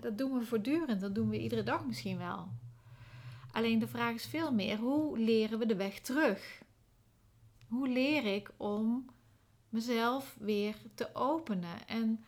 Dat 0.00 0.18
doen 0.18 0.38
we 0.38 0.44
voortdurend, 0.44 1.00
dat 1.00 1.14
doen 1.14 1.28
we 1.28 1.38
iedere 1.40 1.62
dag 1.62 1.84
misschien 1.84 2.18
wel. 2.18 2.48
Alleen 3.52 3.78
de 3.78 3.86
vraag 3.88 4.14
is 4.14 4.26
veel 4.26 4.52
meer, 4.52 4.78
hoe 4.78 5.18
leren 5.18 5.58
we 5.58 5.66
de 5.66 5.76
weg 5.76 6.00
terug? 6.00 6.62
Hoe 7.68 7.88
leer 7.88 8.24
ik 8.34 8.50
om 8.56 9.06
mezelf 9.68 10.36
weer 10.38 10.76
te 10.94 11.14
openen? 11.14 11.86
En 11.86 12.24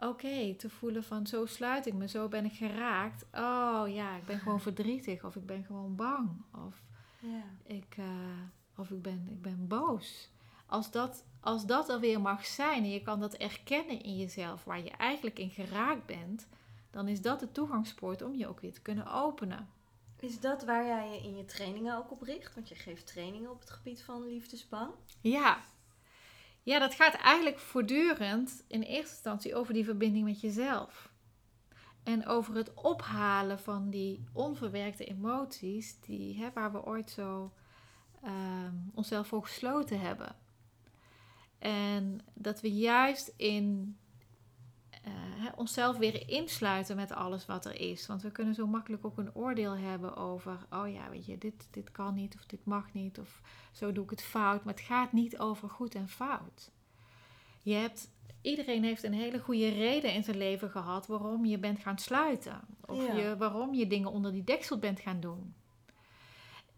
oké, 0.00 0.54
te 0.54 0.70
voelen 0.70 1.04
van 1.04 1.26
zo 1.26 1.46
sluit 1.46 1.86
ik 1.86 1.94
me, 1.94 2.08
zo 2.08 2.28
ben 2.28 2.44
ik 2.44 2.52
geraakt. 2.52 3.24
Oh 3.32 3.82
ja, 3.86 4.16
ik 4.16 4.24
ben 4.24 4.38
gewoon 4.38 4.60
verdrietig 4.70 5.24
of 5.24 5.36
ik 5.36 5.46
ben 5.46 5.64
gewoon 5.64 5.96
bang 5.96 6.30
of 6.66 6.82
Ja. 7.20 7.44
ik, 7.64 7.94
eh, 7.98 8.04
of 8.76 8.90
ik, 8.90 9.02
ben, 9.02 9.26
ik 9.30 9.42
ben 9.42 9.66
boos. 9.68 10.30
Als 10.66 10.90
dat, 10.90 11.24
als 11.40 11.66
dat 11.66 11.88
er 11.88 12.00
weer 12.00 12.20
mag 12.20 12.46
zijn 12.46 12.82
en 12.82 12.90
je 12.90 13.02
kan 13.02 13.20
dat 13.20 13.34
erkennen 13.34 14.02
in 14.02 14.16
jezelf 14.16 14.64
waar 14.64 14.82
je 14.82 14.90
eigenlijk 14.90 15.38
in 15.38 15.50
geraakt 15.50 16.06
bent, 16.06 16.46
dan 16.90 17.08
is 17.08 17.22
dat 17.22 17.40
de 17.40 17.52
toegangspoort 17.52 18.22
om 18.22 18.34
je 18.34 18.48
ook 18.48 18.60
weer 18.60 18.72
te 18.72 18.82
kunnen 18.82 19.12
openen. 19.12 19.68
Is 20.20 20.40
dat 20.40 20.64
waar 20.64 20.86
jij 20.86 21.10
je 21.10 21.22
in 21.22 21.36
je 21.36 21.44
trainingen 21.44 21.96
ook 21.96 22.10
op 22.10 22.22
richt? 22.22 22.54
Want 22.54 22.68
je 22.68 22.74
geeft 22.74 23.06
trainingen 23.06 23.50
op 23.50 23.60
het 23.60 23.70
gebied 23.70 24.02
van 24.02 24.26
liefdesbang. 24.26 24.90
Ja. 25.20 25.60
Ja, 26.68 26.78
dat 26.78 26.94
gaat 26.94 27.14
eigenlijk 27.14 27.58
voortdurend 27.58 28.64
in 28.66 28.82
eerste 28.82 29.12
instantie 29.12 29.54
over 29.54 29.74
die 29.74 29.84
verbinding 29.84 30.24
met 30.24 30.40
jezelf. 30.40 31.12
En 32.02 32.26
over 32.26 32.54
het 32.54 32.74
ophalen 32.74 33.58
van 33.58 33.90
die 33.90 34.24
onverwerkte 34.32 35.04
emoties 35.04 36.00
die, 36.00 36.38
hè, 36.38 36.50
waar 36.54 36.72
we 36.72 36.84
ooit 36.84 37.10
zo 37.10 37.52
ehm, 38.22 38.74
onszelf 38.94 39.26
voor 39.26 39.42
gesloten 39.42 40.00
hebben. 40.00 40.36
En 41.58 42.20
dat 42.34 42.60
we 42.60 42.72
juist 42.72 43.32
in 43.36 43.96
hè, 45.48 45.56
onszelf 45.56 45.96
weer 45.96 46.28
insluiten 46.28 46.96
met 46.96 47.12
alles 47.12 47.46
wat 47.46 47.64
er 47.64 47.80
is. 47.80 48.06
Want 48.06 48.22
we 48.22 48.30
kunnen 48.30 48.54
zo 48.54 48.66
makkelijk 48.66 49.04
ook 49.06 49.18
een 49.18 49.34
oordeel 49.34 49.76
hebben 49.76 50.16
over, 50.16 50.66
oh 50.70 50.92
ja, 50.92 51.10
weet 51.10 51.26
je, 51.26 51.38
dit, 51.38 51.68
dit 51.70 51.92
kan 51.92 52.14
niet 52.14 52.34
of 52.34 52.46
dit 52.46 52.64
mag 52.64 52.92
niet 52.92 53.18
of 53.18 53.40
zo 53.72 53.92
doe 53.92 54.04
ik 54.04 54.10
het 54.10 54.22
fout. 54.22 54.64
Maar 54.64 54.74
het 54.74 54.82
gaat 54.82 55.12
niet 55.12 55.38
over 55.38 55.68
goed 55.70 55.94
en 55.94 56.08
fout. 56.08 56.70
Je 57.62 57.74
hebt, 57.74 58.10
iedereen 58.42 58.84
heeft 58.84 59.02
een 59.02 59.12
hele 59.12 59.38
goede 59.38 59.68
reden 59.68 60.12
in 60.12 60.24
zijn 60.24 60.36
leven 60.36 60.70
gehad 60.70 61.06
waarom 61.06 61.44
je 61.44 61.58
bent 61.58 61.78
gaan 61.78 61.98
sluiten. 61.98 62.60
Of 62.86 63.06
Ja. 63.06 63.12
je, 63.14 63.36
waarom 63.36 63.74
je 63.74 63.86
dingen 63.86 64.10
onder 64.10 64.32
die 64.32 64.44
deksel 64.44 64.78
bent 64.78 65.00
gaan 65.00 65.20
doen. 65.20 65.54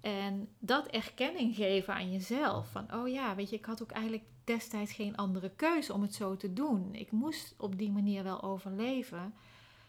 En 0.01 0.49
dat 0.59 0.87
erkenning 0.87 1.55
geven 1.55 1.95
aan 1.95 2.13
jezelf. 2.13 2.71
Van, 2.71 2.95
oh 2.95 3.09
ja, 3.09 3.35
weet 3.35 3.51
je, 3.51 3.57
ik 3.57 3.65
had 3.65 3.83
ook 3.83 3.91
eigenlijk 3.91 4.25
destijds 4.45 4.93
geen 4.93 5.17
andere 5.17 5.51
keuze 5.51 5.93
om 5.93 6.03
het 6.03 6.15
zo 6.15 6.37
te 6.37 6.53
doen. 6.53 6.95
Ik 6.95 7.11
moest 7.11 7.55
op 7.59 7.79
die 7.79 7.91
manier 7.91 8.23
wel 8.23 8.43
overleven. 8.43 9.35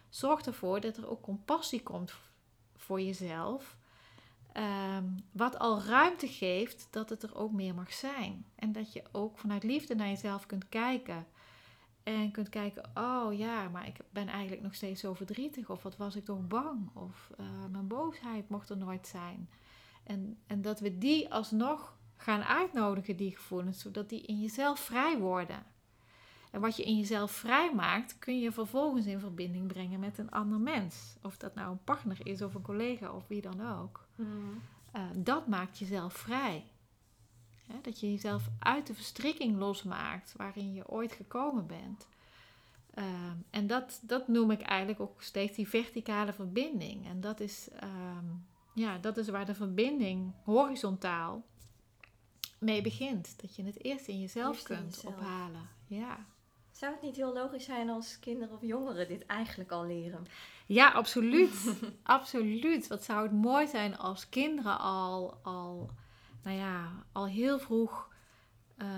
Zorg 0.08 0.40
ervoor 0.40 0.80
dat 0.80 0.96
er 0.96 1.10
ook 1.10 1.22
compassie 1.22 1.82
komt 1.82 2.14
voor 2.76 3.00
jezelf. 3.00 3.76
Ehm, 4.52 5.04
wat 5.32 5.58
al 5.58 5.82
ruimte 5.82 6.28
geeft 6.28 6.86
dat 6.90 7.10
het 7.10 7.22
er 7.22 7.36
ook 7.36 7.52
meer 7.52 7.74
mag 7.74 7.92
zijn. 7.92 8.44
En 8.54 8.72
dat 8.72 8.92
je 8.92 9.02
ook 9.12 9.38
vanuit 9.38 9.62
liefde 9.62 9.94
naar 9.94 10.08
jezelf 10.08 10.46
kunt 10.46 10.68
kijken. 10.68 11.26
En 12.02 12.30
kunt 12.30 12.48
kijken, 12.48 12.90
oh 12.94 13.38
ja, 13.38 13.68
maar 13.68 13.86
ik 13.86 13.96
ben 14.10 14.28
eigenlijk 14.28 14.62
nog 14.62 14.74
steeds 14.74 15.00
zo 15.00 15.14
verdrietig. 15.14 15.70
Of 15.70 15.82
wat 15.82 15.96
was 15.96 16.16
ik 16.16 16.24
toch 16.24 16.46
bang? 16.46 16.90
Of 16.94 17.30
eh, 17.38 17.46
mijn 17.70 17.86
boosheid 17.86 18.48
mocht 18.48 18.70
er 18.70 18.76
nooit 18.76 19.06
zijn. 19.06 19.48
En, 20.02 20.38
en 20.46 20.62
dat 20.62 20.80
we 20.80 20.98
die 20.98 21.32
alsnog 21.32 21.96
gaan 22.16 22.42
uitnodigen, 22.42 23.16
die 23.16 23.36
gevoelens, 23.36 23.80
zodat 23.80 24.08
die 24.08 24.22
in 24.22 24.40
jezelf 24.40 24.80
vrij 24.80 25.18
worden. 25.18 25.62
En 26.50 26.60
wat 26.60 26.76
je 26.76 26.82
in 26.82 26.98
jezelf 26.98 27.30
vrij 27.30 27.74
maakt, 27.74 28.18
kun 28.18 28.40
je 28.40 28.52
vervolgens 28.52 29.06
in 29.06 29.20
verbinding 29.20 29.66
brengen 29.66 30.00
met 30.00 30.18
een 30.18 30.30
ander 30.30 30.58
mens. 30.58 31.16
Of 31.22 31.36
dat 31.36 31.54
nou 31.54 31.70
een 31.70 31.84
partner 31.84 32.26
is, 32.26 32.42
of 32.42 32.54
een 32.54 32.62
collega, 32.62 33.12
of 33.12 33.26
wie 33.26 33.40
dan 33.40 33.80
ook. 33.80 34.06
Eh, 34.92 35.02
dat 35.16 35.46
maakt 35.46 35.78
jezelf 35.78 36.12
vrij. 36.12 36.64
Dat 37.82 38.00
je 38.00 38.10
jezelf 38.10 38.48
uit 38.58 38.86
de 38.86 38.94
verstrikking 38.94 39.58
losmaakt 39.58 40.34
waarin 40.36 40.74
je 40.74 40.88
ooit 40.88 41.12
gekomen 41.12 41.66
bent. 41.66 42.08
Ehm, 42.94 43.36
en 43.50 43.66
dat, 43.66 44.00
dat 44.02 44.28
noem 44.28 44.50
ik 44.50 44.60
eigenlijk 44.60 45.00
ook 45.00 45.22
steeds 45.22 45.56
die 45.56 45.68
verticale 45.68 46.32
verbinding. 46.32 47.06
En 47.06 47.20
dat 47.20 47.40
is, 47.40 47.68
ehm, 47.76 48.26
ja, 48.72 48.98
dat 48.98 49.16
is 49.16 49.28
waar 49.28 49.46
de 49.46 49.54
verbinding 49.54 50.32
horizontaal 50.44 51.44
mee 52.58 52.82
begint. 52.82 53.40
Dat 53.40 53.56
je 53.56 53.64
het 53.64 53.84
eerst 53.84 54.06
in 54.06 54.20
jezelf 54.20 54.54
Eerst 54.54 54.68
in 54.70 54.76
kunt 54.76 54.94
jezelf. 54.94 55.14
ophalen. 55.14 55.68
Ja. 55.86 56.26
Zou 56.70 56.92
het 56.92 57.02
niet 57.02 57.16
heel 57.16 57.32
logisch 57.32 57.64
zijn 57.64 57.90
als 57.90 58.18
kinderen 58.18 58.54
of 58.54 58.60
jongeren 58.62 59.08
dit 59.08 59.26
eigenlijk 59.26 59.70
al 59.70 59.86
leren? 59.86 60.26
Ja, 60.66 60.90
absoluut. 60.90 61.74
absoluut. 62.02 62.86
Wat 62.86 63.04
zou 63.04 63.22
het 63.22 63.32
mooi 63.32 63.66
zijn 63.66 63.98
als 63.98 64.28
kinderen 64.28 64.78
al, 64.78 65.38
al, 65.42 65.90
nou 66.42 66.56
ja, 66.56 67.04
al 67.12 67.26
heel 67.26 67.58
vroeg 67.58 68.10
eh, 68.76 68.88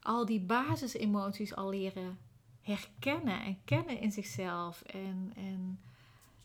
al 0.00 0.26
die 0.26 0.40
basisemoties 0.40 1.54
al 1.54 1.68
leren 1.68 2.18
herkennen 2.60 3.40
en 3.40 3.58
kennen 3.64 4.00
in 4.00 4.12
zichzelf. 4.12 4.82
En, 4.82 5.32
en 5.36 5.80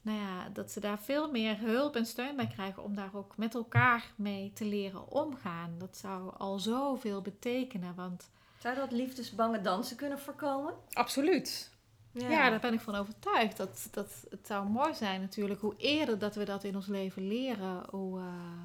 nou 0.02 0.18
ja, 0.18 0.50
dat 0.50 0.72
ze 0.72 0.80
daar 0.80 1.00
veel 1.00 1.32
meer 1.32 1.60
hulp 1.60 1.96
en 1.96 2.06
steun 2.06 2.36
bij 2.36 2.48
krijgen 2.48 2.84
om 2.84 2.96
daar 2.96 3.16
ook 3.16 3.38
met 3.38 3.54
elkaar 3.56 4.12
mee 4.16 4.52
te 4.54 4.66
leren 4.66 5.08
omgaan. 5.12 5.76
Dat 5.78 5.98
zou 5.98 6.34
al 6.38 6.60
zoveel 6.60 7.22
betekenen. 7.22 7.96
Want 7.96 8.30
Zou 8.60 8.76
dat 8.76 8.92
liefdesbange 8.92 9.62
dansen 9.62 9.98
kunnen 9.98 10.20
voorkomen? 10.20 10.74
absoluut. 10.92 11.70
Ja. 12.14 12.50
daar 12.50 12.60
ben 12.60 12.74
ik 12.74 12.80
van 12.80 12.96
overtuigd. 12.96 13.58
Dat, 13.58 13.88
dat 13.92 14.26
het 14.30 14.48
zou 14.48 14.70
mooi 14.70 14.94
zijn 14.96 15.22
natuurlijk. 15.22 15.62
Hoe 15.62 15.76
eerder 15.78 16.20
dat 16.20 16.36
we 16.36 16.44
dat 16.44 16.64
in 16.64 16.76
ons 16.76 16.88
leven 16.88 17.28
leren, 17.28 17.84
hoe, 17.90 18.20
eh, 18.20 18.64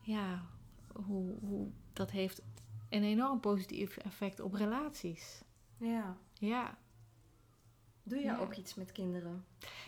ja, 0.00 0.42
hoe, 1.06 1.34
hoe 1.40 1.68
dat 1.92 2.10
heeft 2.10 2.42
een 2.88 3.02
enorm 3.02 3.40
positief 3.40 3.96
effect 3.96 4.40
op 4.40 4.54
relaties. 4.54 5.42
ja. 5.78 6.16
Ja. 6.40 6.76
Doe 8.08 8.20
je 8.20 8.40
ook 8.40 8.54
iets 8.54 8.74
met 8.74 8.92
kinderen? 8.92 9.44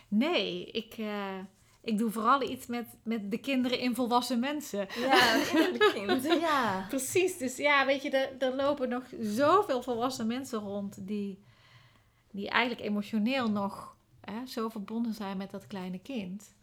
Nee, 0.07 0.65
ik, 0.65 0.93
eh, 0.97 1.37
ik 1.81 1.97
doe 1.97 2.11
vooral 2.11 2.41
iets 2.41 2.65
met, 2.65 2.85
met 3.03 3.31
de 3.31 3.37
kinderen 3.37 3.79
in 3.79 3.95
volwassen 3.95 4.39
mensen. 4.39 4.87
Ja, 4.99 5.35
innerlijk 5.35 5.91
kind. 5.93 6.23
Ja. 6.23 6.85
Precies, 6.89 7.37
dus 7.37 7.57
ja, 7.57 7.85
weet 7.85 8.01
je, 8.01 8.09
er, 8.09 8.47
er 8.47 8.55
lopen 8.55 8.89
nog 8.89 9.03
zoveel 9.19 9.81
volwassen 9.81 10.27
mensen 10.27 10.59
rond 10.59 11.07
die, 11.07 11.43
die 12.31 12.49
eigenlijk 12.49 12.87
emotioneel 12.87 13.49
nog 13.49 13.95
hè, 14.21 14.45
zo 14.45 14.69
verbonden 14.69 15.13
zijn 15.13 15.37
met 15.37 15.51
dat 15.51 15.67
kleine 15.67 15.99
kind. 15.99 16.53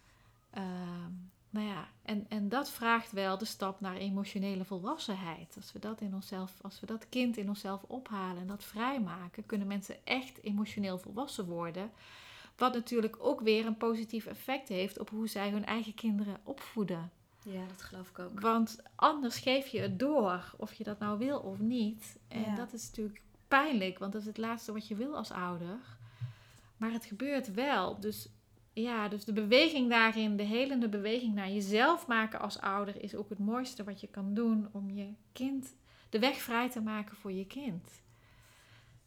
Ehm, 0.51 1.13
nou 1.51 1.67
ja, 1.67 1.89
en, 2.03 2.27
en 2.29 2.49
dat 2.49 2.71
vraagt 2.71 3.13
wel 3.13 3.39
de 3.39 3.45
stap 3.45 3.81
naar 3.81 3.97
emotionele 3.97 4.65
volwassenheid. 4.65 5.53
Als 5.57 5.73
we 5.73 5.79
dat 5.79 6.01
in 6.01 6.15
onszelf, 6.15 6.53
als 6.63 6.81
we 6.81 6.87
dat 6.87 7.09
kind 7.09 7.37
in 7.37 7.49
onszelf 7.49 7.83
ophalen 7.83 8.41
en 8.41 8.47
dat 8.47 8.65
vrijmaken, 8.65 9.47
kunnen 9.47 9.67
mensen 9.67 9.97
echt 10.05 10.43
emotioneel 10.43 10.99
volwassen 10.99 11.47
worden. 11.47 11.91
Wat 12.57 12.75
natuurlijk 12.75 13.17
ook 13.21 13.41
weer 13.41 13.67
een 13.67 13.77
positief 13.77 14.27
effect 14.27 14.69
heeft 14.69 14.99
op 14.99 15.11
hoe 15.11 15.29
zij 15.29 15.51
hun 15.51 15.65
eigen 15.65 15.95
kinderen 15.95 16.37
opvoeden. 16.43 17.11
ja, 17.43 17.67
dat 17.69 17.83
geloof 17.83 18.09
ik 18.09 18.19
ook. 18.19 18.41
Want 18.41 18.79
anders 18.95 19.39
geef 19.39 19.67
je 19.67 19.81
het 19.81 19.99
door, 19.99 20.55
of 20.57 20.73
je 20.73 20.85
dat 20.85 20.99
nou 20.99 21.19
wil 21.19 21.39
of 21.39 21.59
niet. 21.59 22.19
En 22.29 22.41
Ja. 22.41 22.55
dat 22.55 22.73
is 22.73 22.87
natuurlijk 22.87 23.21
pijnlijk, 23.49 23.99
want 23.99 24.13
dat 24.13 24.21
is 24.21 24.27
het 24.27 24.37
laatste 24.39 24.73
wat 24.73 24.89
je 24.89 24.95
wil 24.95 25.17
als 25.17 25.31
ouder. 25.31 25.79
Maar 26.77 26.93
het 26.93 27.05
gebeurt 27.05 27.55
wel. 27.55 28.01
Dus 28.01 28.29
ja, 28.83 29.09
dus 29.09 29.25
de 29.25 29.33
beweging 29.33 29.91
daarin, 29.91 30.37
de 30.37 30.43
helende 30.43 30.89
beweging 30.89 31.35
naar 31.35 31.51
jezelf 31.51 32.07
maken 32.07 32.41
als 32.41 32.61
ouder, 32.61 33.03
is 33.03 33.15
ook 33.15 33.29
het 33.29 33.39
mooiste 33.39 33.85
wat 33.85 34.01
je 34.01 34.07
kan 34.07 34.35
doen 34.35 34.69
om 34.73 34.91
je 34.91 35.13
kind 35.33 35.75
de 36.09 36.19
weg 36.19 36.37
vrij 36.37 36.71
te 36.71 36.81
maken 36.81 37.17
voor 37.17 37.33
je 37.33 37.47
kind. 37.47 38.03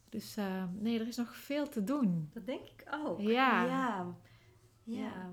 Dus 0.08 0.36
eh, 0.36 0.64
nee, 0.72 1.00
er 1.00 1.08
is 1.08 1.16
nog 1.16 1.36
veel 1.36 1.68
te 1.68 1.84
doen. 1.84 2.30
Dat 2.32 2.46
denk 2.46 2.64
ik 2.64 2.86
ook. 2.90 3.20
Ja. 3.20 3.64
ja. 3.64 4.14
Ja. 4.84 5.30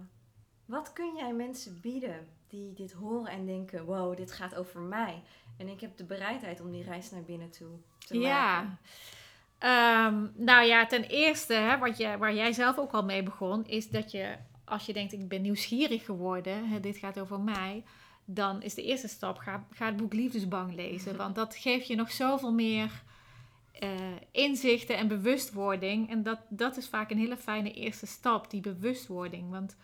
Wat 0.65 0.93
kun 0.93 1.15
jij 1.15 1.33
mensen 1.33 1.79
bieden 1.81 2.27
die 2.47 2.73
dit 2.73 2.91
horen 2.91 3.31
en 3.31 3.45
denken: 3.45 3.85
wow, 3.85 4.17
dit 4.17 4.31
gaat 4.31 4.55
over 4.55 4.81
mij. 4.81 5.23
En 5.57 5.67
ik 5.67 5.81
heb 5.81 5.97
de 5.97 6.03
bereidheid 6.03 6.61
om 6.61 6.71
die 6.71 6.83
reis 6.83 7.11
naar 7.11 7.23
binnen 7.23 7.49
toe 7.49 7.71
te 8.07 8.19
Ja. 8.19 8.77
Ehm, 9.59 10.25
nou 10.35 10.65
ja, 10.65 10.85
ten 10.85 11.03
eerste, 11.03 11.53
hè, 11.53 11.77
wat 11.77 11.97
je, 11.97 12.17
waar 12.17 12.33
jij 12.33 12.53
zelf 12.53 12.77
ook 12.77 12.91
al 12.91 13.03
mee 13.03 13.23
begon, 13.23 13.67
is 13.67 13.89
dat 13.89 14.11
je 14.11 14.35
als 14.69 14.85
je 14.85 14.93
denkt, 14.93 15.13
ik 15.13 15.27
ben 15.27 15.41
nieuwsgierig 15.41 16.05
geworden, 16.05 16.69
hè, 16.69 16.79
dit 16.79 16.97
gaat 16.97 17.19
over 17.19 17.39
mij, 17.39 17.83
dan 18.25 18.61
is 18.61 18.73
de 18.73 18.83
eerste 18.83 19.07
stap, 19.07 19.37
ga, 19.37 19.65
ga 19.71 19.85
het 19.85 19.97
boek 19.97 20.13
Liefdesbang 20.13 20.75
lezen. 20.75 21.17
Want 21.17 21.35
dat 21.35 21.55
geeft 21.55 21.87
je 21.87 21.95
nog 21.95 22.11
zoveel 22.11 22.53
meer 22.53 23.03
eh, 23.71 23.89
inzichten 24.31 24.97
en 24.97 25.07
bewustwording. 25.07 26.09
En 26.09 26.23
dat, 26.23 26.39
dat 26.49 26.77
is 26.77 26.87
vaak 26.87 27.11
een 27.11 27.17
hele 27.17 27.37
fijne 27.37 27.73
eerste 27.73 28.05
stap, 28.05 28.49
die 28.49 28.61
bewustwording. 28.61 29.49
Want 29.49 29.75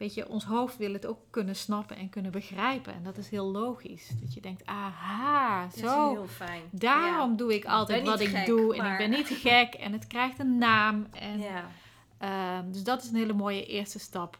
weet 0.00 0.14
je, 0.14 0.28
ons 0.28 0.44
hoofd 0.44 0.76
wil 0.76 0.92
het 0.92 1.06
ook 1.06 1.18
kunnen 1.30 1.56
snappen 1.56 1.96
en 1.96 2.08
kunnen 2.08 2.30
begrijpen. 2.32 2.94
En 2.94 3.02
dat 3.02 3.16
is 3.16 3.28
heel 3.28 3.50
logisch. 3.50 4.10
Dat 4.20 4.34
je 4.34 4.40
denkt, 4.40 4.66
aha, 4.66 5.62
Dat 5.64 5.74
is 5.74 5.80
zo. 5.80 6.10
heel 6.12 6.26
fijn. 6.26 6.62
Daarom 6.70 7.36
doe 7.36 7.54
ik 7.54 7.64
altijd 7.64 8.06
wat 8.06 8.20
ik 8.20 8.28
gek, 8.28 8.46
doe. 8.46 8.76
En 8.76 8.92
ik 8.92 8.98
ben 8.98 9.10
niet 9.10 9.28
gek. 9.46 9.74
En 9.74 9.92
het 9.92 10.06
krijgt 10.06 10.38
een 10.38 10.58
naam. 10.58 11.06
En, 11.12 11.38
Ja. 11.38 11.70
ehm, 12.18 12.70
dus 12.72 12.82
dat 12.84 13.02
is 13.02 13.08
een 13.08 13.16
hele 13.16 13.32
mooie 13.32 13.66
eerste 13.66 13.98
stap. 13.98 14.38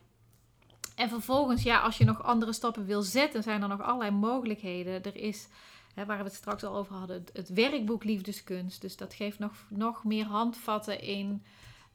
En 0.97 1.09
vervolgens, 1.09 1.63
ja, 1.63 1.81
als 1.81 1.99
je 1.99 2.05
nog 2.05 2.23
andere 2.23 2.53
stappen 2.53 2.87
wil 2.87 3.03
zetten, 3.03 3.43
zijn 3.43 3.63
er 3.63 3.69
nog 3.69 3.83
allerlei 3.83 4.11
mogelijkheden. 4.11 5.03
Er 5.03 5.17
is, 5.17 5.49
hè, 5.95 6.05
waar 6.07 6.19
we 6.19 6.25
het 6.25 6.35
straks 6.35 6.65
al 6.65 6.77
over 6.77 6.95
hadden, 6.95 7.17
het, 7.17 7.31
het 7.33 7.49
werkboek 7.49 8.05
Liefdeskunst. 8.05 8.81
Dus 8.81 8.97
dat 8.97 9.15
geeft 9.15 9.39
nog, 9.39 9.53
nog 9.69 10.05
meer 10.05 10.25
handvatten 10.27 11.01
in 11.03 11.43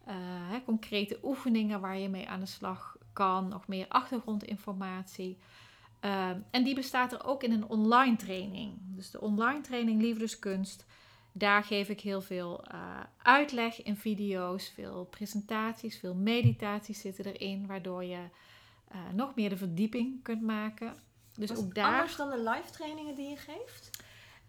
eh, 0.05 0.15
concrete 0.65 1.17
oefeningen 1.23 1.79
waar 1.79 1.97
je 1.97 2.09
mee 2.09 2.27
aan 2.29 2.39
de 2.39 2.45
slag 2.45 2.95
kan. 3.15 3.47
Nog 3.47 3.67
meer 3.67 3.85
achtergrondinformatie. 3.87 5.37
Ehm, 5.99 6.39
en 6.51 6.63
die 6.63 6.75
bestaat 6.75 7.11
er 7.11 7.25
ook 7.25 7.43
in 7.43 7.51
een 7.51 7.69
online 7.69 8.15
training. 8.15 8.73
Dus 8.81 9.11
de 9.11 9.21
online 9.21 9.61
training 9.61 10.01
Liefdeskunst. 10.01 10.85
Daar 11.31 11.63
geef 11.63 11.89
ik 11.89 12.01
heel 12.01 12.21
veel 12.21 12.63
eh, 12.63 12.99
uitleg 13.21 13.83
in 13.83 13.95
video's, 13.95 14.71
veel 14.73 15.05
presentaties, 15.05 15.99
veel 15.99 16.15
meditaties 16.15 16.99
zitten 16.99 17.25
erin, 17.25 17.67
waardoor 17.67 18.03
je 18.03 18.23
eh, 18.87 18.99
nog 19.13 19.35
meer 19.35 19.49
de 19.49 19.57
verdieping 19.57 20.23
kunt 20.23 20.41
maken. 20.41 20.93
Dus 21.35 21.55
ook 21.55 21.75
daar. 21.75 21.93
anders 21.93 22.15
dan 22.15 22.29
de 22.29 22.49
live 22.49 22.71
trainingen 22.71 23.15
die 23.15 23.29
je 23.29 23.37
geeft? 23.37 23.89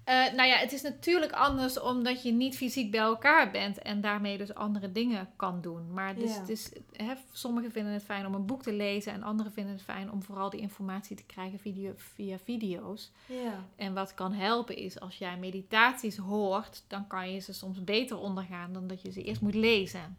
Eh, 0.07 0.15
nou 0.33 0.49
ja, 0.49 0.57
het 0.57 0.73
is 0.73 0.83
natuurlijk 0.83 1.33
anders 1.33 1.81
omdat 1.81 2.23
je 2.23 2.33
niet 2.33 2.57
fysiek 2.57 2.91
bij 2.91 3.01
elkaar 3.01 3.51
bent 3.51 3.79
en 3.79 4.01
daarmee 4.01 4.39
dus 4.39 4.55
andere 4.55 4.93
dingen 4.93 5.29
kan 5.37 5.61
doen. 5.61 5.93
Maar 5.93 6.15
dus, 6.15 6.35
Ja. 6.35 6.45
dus, 6.45 6.71
hè, 6.93 7.15
sommigen 7.33 7.71
vinden 7.73 7.93
het 7.93 8.03
fijn 8.03 8.27
om 8.27 8.35
een 8.35 8.47
boek 8.47 8.63
te 8.63 8.73
lezen 8.73 9.13
en 9.13 9.23
anderen 9.23 9.53
vinden 9.53 9.73
het 9.73 9.83
fijn 9.83 10.11
om 10.11 10.23
vooral 10.23 10.51
die 10.51 10.61
informatie 10.61 11.17
te 11.17 11.25
krijgen 11.25 11.59
video, 11.59 11.93
via 11.97 12.39
video's. 12.39 13.11
Ja. 13.27 13.65
En 13.77 13.95
wat 13.95 14.15
kan 14.15 14.33
helpen 14.33 14.77
is 14.77 15.01
als 15.01 15.17
jij 15.19 15.37
meditaties 15.37 16.17
hoort, 16.17 16.83
dan 16.87 17.07
kan 17.07 17.33
je 17.33 17.39
ze 17.41 17.53
soms 17.53 17.85
beter 17.85 18.19
ondergaan 18.19 18.73
dan 18.73 18.87
dat 18.87 19.03
je 19.03 19.11
ze 19.13 19.23
eerst 19.23 19.41
moet 19.41 19.55
lezen. 19.55 20.19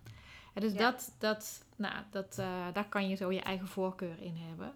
En 0.53 0.61
dus 0.61 0.71
Ja. 0.73 0.77
dat, 0.77 1.15
dat, 1.17 1.63
nou, 1.75 1.93
dat, 2.11 2.35
eh, 2.39 2.65
daar 2.73 2.89
kan 2.89 3.09
je 3.09 3.15
zo 3.15 3.31
je 3.31 3.41
eigen 3.41 3.67
voorkeur 3.67 4.21
in 4.21 4.35
hebben. 4.37 4.73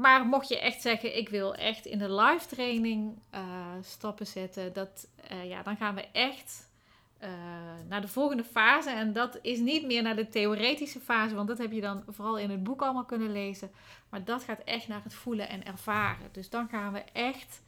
Maar 0.00 0.26
mocht 0.26 0.48
je 0.48 0.60
echt 0.60 0.80
zeggen, 0.80 1.16
ik 1.16 1.28
wil 1.28 1.54
echt 1.54 1.86
in 1.86 1.98
de 1.98 2.12
live 2.12 2.46
training 2.46 3.18
eh, 3.30 3.42
stappen 3.80 4.26
zetten, 4.26 4.72
dat, 4.72 5.08
eh, 5.28 5.48
ja, 5.48 5.62
dan 5.62 5.76
gaan 5.76 5.94
we 5.94 6.08
echt 6.12 6.68
eh, 7.18 7.30
naar 7.88 8.00
de 8.00 8.08
volgende 8.08 8.44
fase. 8.44 8.90
En 8.90 9.12
dat 9.12 9.38
is 9.42 9.58
niet 9.58 9.86
meer 9.86 10.02
naar 10.02 10.16
de 10.16 10.28
theoretische 10.28 11.00
fase, 11.00 11.34
want 11.34 11.48
dat 11.48 11.58
heb 11.58 11.72
je 11.72 11.80
dan 11.80 12.02
vooral 12.08 12.38
in 12.38 12.50
het 12.50 12.62
boek 12.62 12.82
allemaal 12.82 13.04
kunnen 13.04 13.32
lezen. 13.32 13.70
Maar 14.08 14.24
dat 14.24 14.44
gaat 14.44 14.60
echt 14.64 14.88
naar 14.88 15.02
het 15.02 15.14
voelen 15.14 15.48
en 15.48 15.64
ervaren. 15.64 16.28
Dus 16.32 16.50
dan 16.50 16.68
gaan 16.68 16.92
we 16.92 17.04
echt 17.12 17.62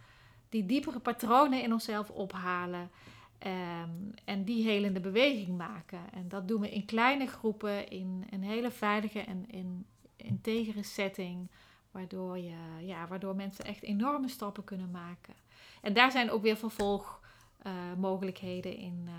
die 0.49 0.67
diepere 0.67 0.99
patronen 0.99 1.63
in 1.63 1.73
onszelf 1.73 2.11
ophalen. 2.11 2.91
ehm, 3.39 3.91
en 4.25 4.45
die 4.45 4.65
helende 4.69 5.01
beweging 5.01 5.57
maken. 5.57 6.01
En 6.13 6.29
dat 6.29 6.49
doen 6.49 6.61
we 6.61 6.71
in 6.71 6.85
kleine 6.85 7.27
groepen, 7.27 7.89
in 7.89 8.27
een 8.31 8.43
hele 8.43 8.71
veilige 8.71 9.21
en 9.21 9.45
in 9.51 9.87
integere 10.17 10.83
setting. 10.83 11.49
Waardoor, 11.93 12.39
je, 12.39 12.57
ja, 12.81 13.07
waardoor 13.07 13.37
mensen 13.37 13.65
echt 13.65 13.83
enorme 13.83 14.29
stappen 14.29 14.65
kunnen 14.65 14.91
maken. 14.91 15.35
En 15.81 15.93
daar 15.93 16.11
zijn 16.11 16.31
ook 16.31 16.43
weer 16.43 16.57
vervolgmogelijkheden 16.57 18.77
in 18.77 19.05
eh, 19.07 19.15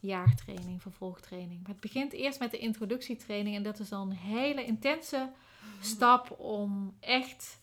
jaartraining, 0.00 0.82
vervolgtraining. 0.82 1.62
Maar 1.62 1.70
het 1.70 1.80
begint 1.80 2.12
eerst 2.12 2.38
met 2.38 2.50
de 2.50 2.58
introductietraining. 2.58 3.56
En 3.56 3.62
dat 3.62 3.78
is 3.78 3.88
dan 3.88 4.10
een 4.10 4.16
hele 4.16 4.64
intense 4.64 5.32
stap 5.80 6.38
om 6.38 6.96
echt 7.00 7.60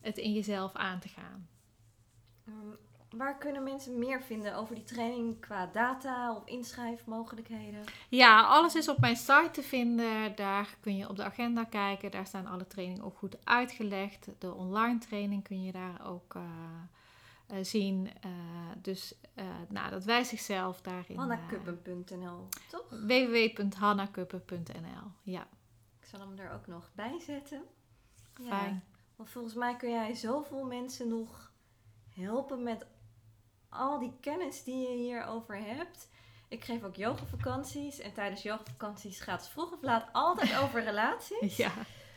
het 0.00 0.18
in 0.18 0.32
jezelf 0.32 0.74
aan 0.74 1.00
te 1.00 1.08
gaan. 1.08 1.48
Waar 3.16 3.38
kunnen 3.38 3.62
mensen 3.62 3.98
meer 3.98 4.22
vinden 4.22 4.54
over 4.54 4.74
die 4.74 4.84
training 4.84 5.40
qua 5.40 5.66
data 5.66 6.34
of 6.36 6.46
inschrijfmogelijkheden? 6.46 7.84
Ja, 8.08 8.42
alles 8.42 8.74
is 8.74 8.88
op 8.88 8.98
mijn 8.98 9.16
site 9.16 9.48
te 9.52 9.62
vinden. 9.62 10.36
Daar 10.36 10.76
kun 10.80 10.96
je 10.96 11.08
op 11.08 11.16
de 11.16 11.24
agenda 11.24 11.64
kijken. 11.64 12.10
Daar 12.10 12.26
staan 12.26 12.46
alle 12.46 12.66
trainingen 12.66 13.04
ook 13.04 13.18
goed 13.18 13.36
uitgelegd. 13.44 14.28
De 14.38 14.54
online 14.54 14.98
training 14.98 15.42
kun 15.44 15.62
je 15.62 15.72
daar 15.72 16.06
ook 16.06 16.34
eh, 16.34 16.42
eh, 17.46 17.64
zien. 17.64 18.10
Eh, 18.20 18.30
dus 18.82 19.14
eh, 19.34 19.44
nou, 19.68 19.90
dat 19.90 20.04
wijst 20.04 20.30
zichzelf 20.30 20.80
daarin. 20.80 21.16
Hannakuppen.nl, 21.16 22.48
toch? 22.70 22.88
www.hannakuppen.nl 22.90 25.10
Ja, 25.22 25.46
Ik 26.00 26.06
zal 26.06 26.20
hem 26.20 26.38
er 26.38 26.52
ook 26.52 26.66
nog 26.66 26.90
bij 26.94 27.20
zetten. 27.20 27.62
fijn. 28.34 28.84
Want 29.16 29.30
volgens 29.30 29.54
mij 29.54 29.76
kun 29.76 29.90
jij 29.90 30.14
zoveel 30.14 30.64
mensen 30.64 31.08
nog 31.08 31.52
helpen 32.14 32.62
met 32.62 32.86
al 33.70 33.98
die 33.98 34.12
kennis 34.20 34.64
die 34.64 34.88
je 34.88 34.94
hierover 34.96 35.56
hebt. 35.56 36.08
Ik 36.48 36.64
geef 36.64 36.82
ook 36.84 36.94
yogavakanties. 36.96 37.98
En 38.00 38.12
tijdens 38.12 38.42
yogavakanties 38.42 39.20
gaat 39.20 39.40
het 39.40 39.50
vroeg 39.50 39.72
of 39.72 39.82
laat 39.82 40.08
altijd 40.12 40.58
over 40.62 40.82
relaties. 40.84 41.56
Ja, 41.56 41.70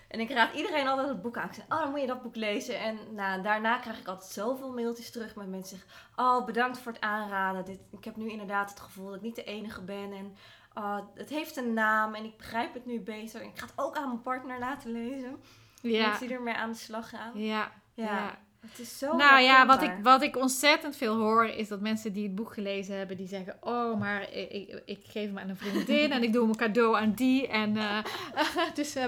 En 0.08 0.20
ik 0.20 0.32
raad 0.32 0.54
iedereen 0.54 0.88
altijd 0.88 1.08
het 1.08 1.22
boek 1.22 1.38
aan. 1.38 1.47
Ik 1.47 1.54
zeg, 1.54 1.66
oh, 1.70 1.80
dan 1.80 1.89
moet 1.91 2.01
je 2.01 2.08
dat 2.08 2.22
boek 2.22 2.36
lezen. 2.36 2.80
En 2.80 2.97
nou, 3.16 3.41
daarna 3.41 3.78
krijg 3.78 3.99
ik 3.99 4.08
altijd 4.08 4.32
zoveel 4.32 4.72
mailtjes 4.74 5.12
terug 5.12 5.36
met 5.36 5.47
mensen 5.47 5.78
zeggen... 5.78 5.97
Oh, 6.16 6.45
bedankt 6.45 6.78
voor 6.80 6.91
het 6.91 7.01
aanraden. 7.01 7.66
Dit, 7.66 7.80
ik 7.91 8.04
heb 8.04 8.16
nu 8.16 8.30
inderdaad 8.30 8.70
het 8.70 8.80
gevoel 8.80 9.06
dat 9.06 9.16
ik 9.16 9.22
niet 9.22 9.36
de 9.36 9.43
enige 9.43 9.82
ben. 9.82 10.14
En 10.14 10.36
oh, 10.74 10.97
het 11.14 11.30
heeft 11.30 11.56
een 11.58 11.74
naam 11.74 12.14
en 12.16 12.24
ik 12.24 12.38
begrijp 12.38 12.74
het 12.74 12.86
nu 12.86 12.99
beter. 13.01 13.41
En 13.41 13.47
ik 13.47 13.60
ga 13.60 13.66
het 13.66 13.74
ook 13.76 13.95
aan 13.95 14.08
mijn 14.08 14.22
partner 14.22 14.60
laten 14.60 14.91
lezen. 14.91 15.43
ja, 15.82 16.08
Mensen 16.08 16.28
die 16.28 16.36
ermee 16.36 16.56
aan 16.56 16.72
de 16.72 16.78
slag 16.78 17.10
gaan. 17.10 17.32
ja. 17.39 17.72
Ja, 17.95 18.04
ja. 18.04 18.38
Het 18.70 18.80
is 18.80 18.97
zo 18.97 19.16
Nou 19.16 19.41
ja, 19.41 19.66
wat 19.66 19.82
ik, 19.82 19.91
wat 20.03 20.22
ik 20.22 20.38
ontzettend 20.38 20.95
veel 20.95 21.16
hoor, 21.16 21.45
is 21.45 21.68
dat 21.68 21.80
mensen 21.80 22.14
die 22.14 22.24
het 22.24 22.36
boek 22.36 22.53
gelezen 22.53 22.97
hebben, 22.97 23.18
die 23.18 23.28
zeggen: 23.28 23.55
Oh, 23.61 23.99
maar 23.99 24.32
ik, 24.32 24.51
ik, 24.51 24.82
ik 24.86 24.99
geef 25.07 25.26
hem 25.28 25.39
aan 25.39 25.49
een 25.49 25.57
vriendin 25.57 26.11
en 26.11 26.24
ik 26.24 26.34
doe 26.34 26.41
hem 26.41 26.49
een 26.49 26.55
cadeau 26.55 26.97
aan 26.97 27.14
die. 27.14 27.47
En, 27.47 27.78
eh, 27.78 27.97
dus 28.76 28.95
eh, 28.95 29.05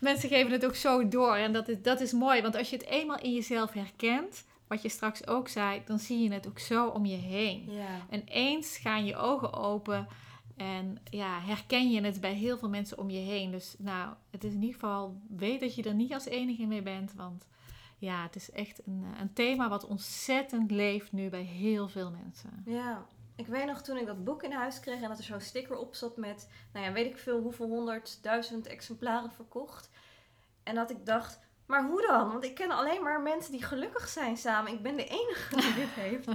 mensen 0.00 0.28
geven 0.28 0.52
het 0.52 0.64
ook 0.64 0.74
zo 0.74 1.08
door. 1.08 1.34
En 1.34 1.52
dat 1.52 1.68
is, 1.68 1.82
dat 1.82 2.00
is 2.00 2.12
mooi, 2.12 2.42
want 2.42 2.56
als 2.56 2.70
je 2.70 2.76
het 2.76 2.86
eenmaal 2.86 3.18
in 3.20 3.34
jezelf 3.34 3.72
herkent, 3.72 4.44
wat 4.66 4.82
je 4.82 4.88
straks 4.88 5.26
ook 5.26 5.48
zei, 5.48 5.82
dan 5.84 5.98
zie 5.98 6.22
je 6.22 6.32
het 6.32 6.46
ook 6.48 6.58
zo 6.58 6.86
om 6.86 7.06
je 7.06 7.16
heen. 7.16 7.64
Ja, 7.68 8.06
En 8.10 8.22
eens 8.24 8.76
gaan 8.76 9.04
je 9.04 9.16
ogen 9.16 9.52
open 9.52 10.06
en 10.56 10.98
ja, 11.10 11.40
herken 11.40 11.90
je 11.90 12.00
het 12.00 12.20
bij 12.20 12.32
heel 12.32 12.58
veel 12.58 12.68
mensen 12.68 12.98
om 12.98 13.10
je 13.10 13.18
heen. 13.18 13.50
Dus 13.50 13.74
nou, 13.78 14.14
het 14.30 14.44
is 14.44 14.52
in 14.52 14.60
ieder 14.60 14.74
geval, 14.74 15.20
weet 15.36 15.60
dat 15.60 15.74
je 15.74 15.82
er 15.82 15.94
niet 15.94 16.14
als 16.14 16.24
enige 16.24 16.66
mee 16.66 16.82
bent. 16.82 17.12
Want 17.16 17.46
ja, 17.98 18.22
het 18.22 18.36
is 18.36 18.50
echt 18.50 18.86
een, 18.86 19.04
eh, 19.14 19.20
een 19.20 19.32
thema 19.32 19.68
wat 19.68 19.86
ontzettend 19.86 20.70
leeft 20.70 21.12
nu 21.12 21.28
bij 21.28 21.42
heel 21.42 21.88
veel 21.88 22.10
mensen. 22.10 22.62
ja. 22.64 23.06
Ik 23.36 23.46
weet 23.46 23.66
nog 23.66 23.82
toen 23.82 23.96
ik 23.96 24.06
dat 24.06 24.24
boek 24.24 24.42
in 24.42 24.52
huis 24.52 24.80
kreeg 24.80 25.02
en 25.02 25.08
dat 25.08 25.18
er 25.18 25.24
zo'n 25.24 25.40
sticker 25.40 25.76
op 25.76 25.94
zat 25.94 26.16
met, 26.16 26.48
nou 26.72 26.86
ja, 26.86 26.92
weet 26.92 27.06
ik 27.06 27.18
veel 27.18 27.40
hoeveel 27.40 27.68
honderdduizend 27.68 28.66
exemplaren 28.66 29.32
verkocht. 29.32 29.90
En 30.62 30.74
dat 30.74 30.90
ik 30.90 31.06
dacht, 31.06 31.38
maar 31.66 31.84
hoe 31.86 32.06
dan? 32.06 32.28
Want 32.32 32.44
ik 32.44 32.54
ken 32.54 32.70
alleen 32.70 33.02
maar 33.02 33.20
mensen 33.20 33.52
die 33.52 33.62
gelukkig 33.62 34.08
zijn 34.08 34.36
samen. 34.36 34.72
Ik 34.72 34.82
ben 34.82 34.96
de 34.96 35.04
enige 35.06 35.56
die 35.56 35.74
dit 35.74 35.90
heeft. 36.04 36.28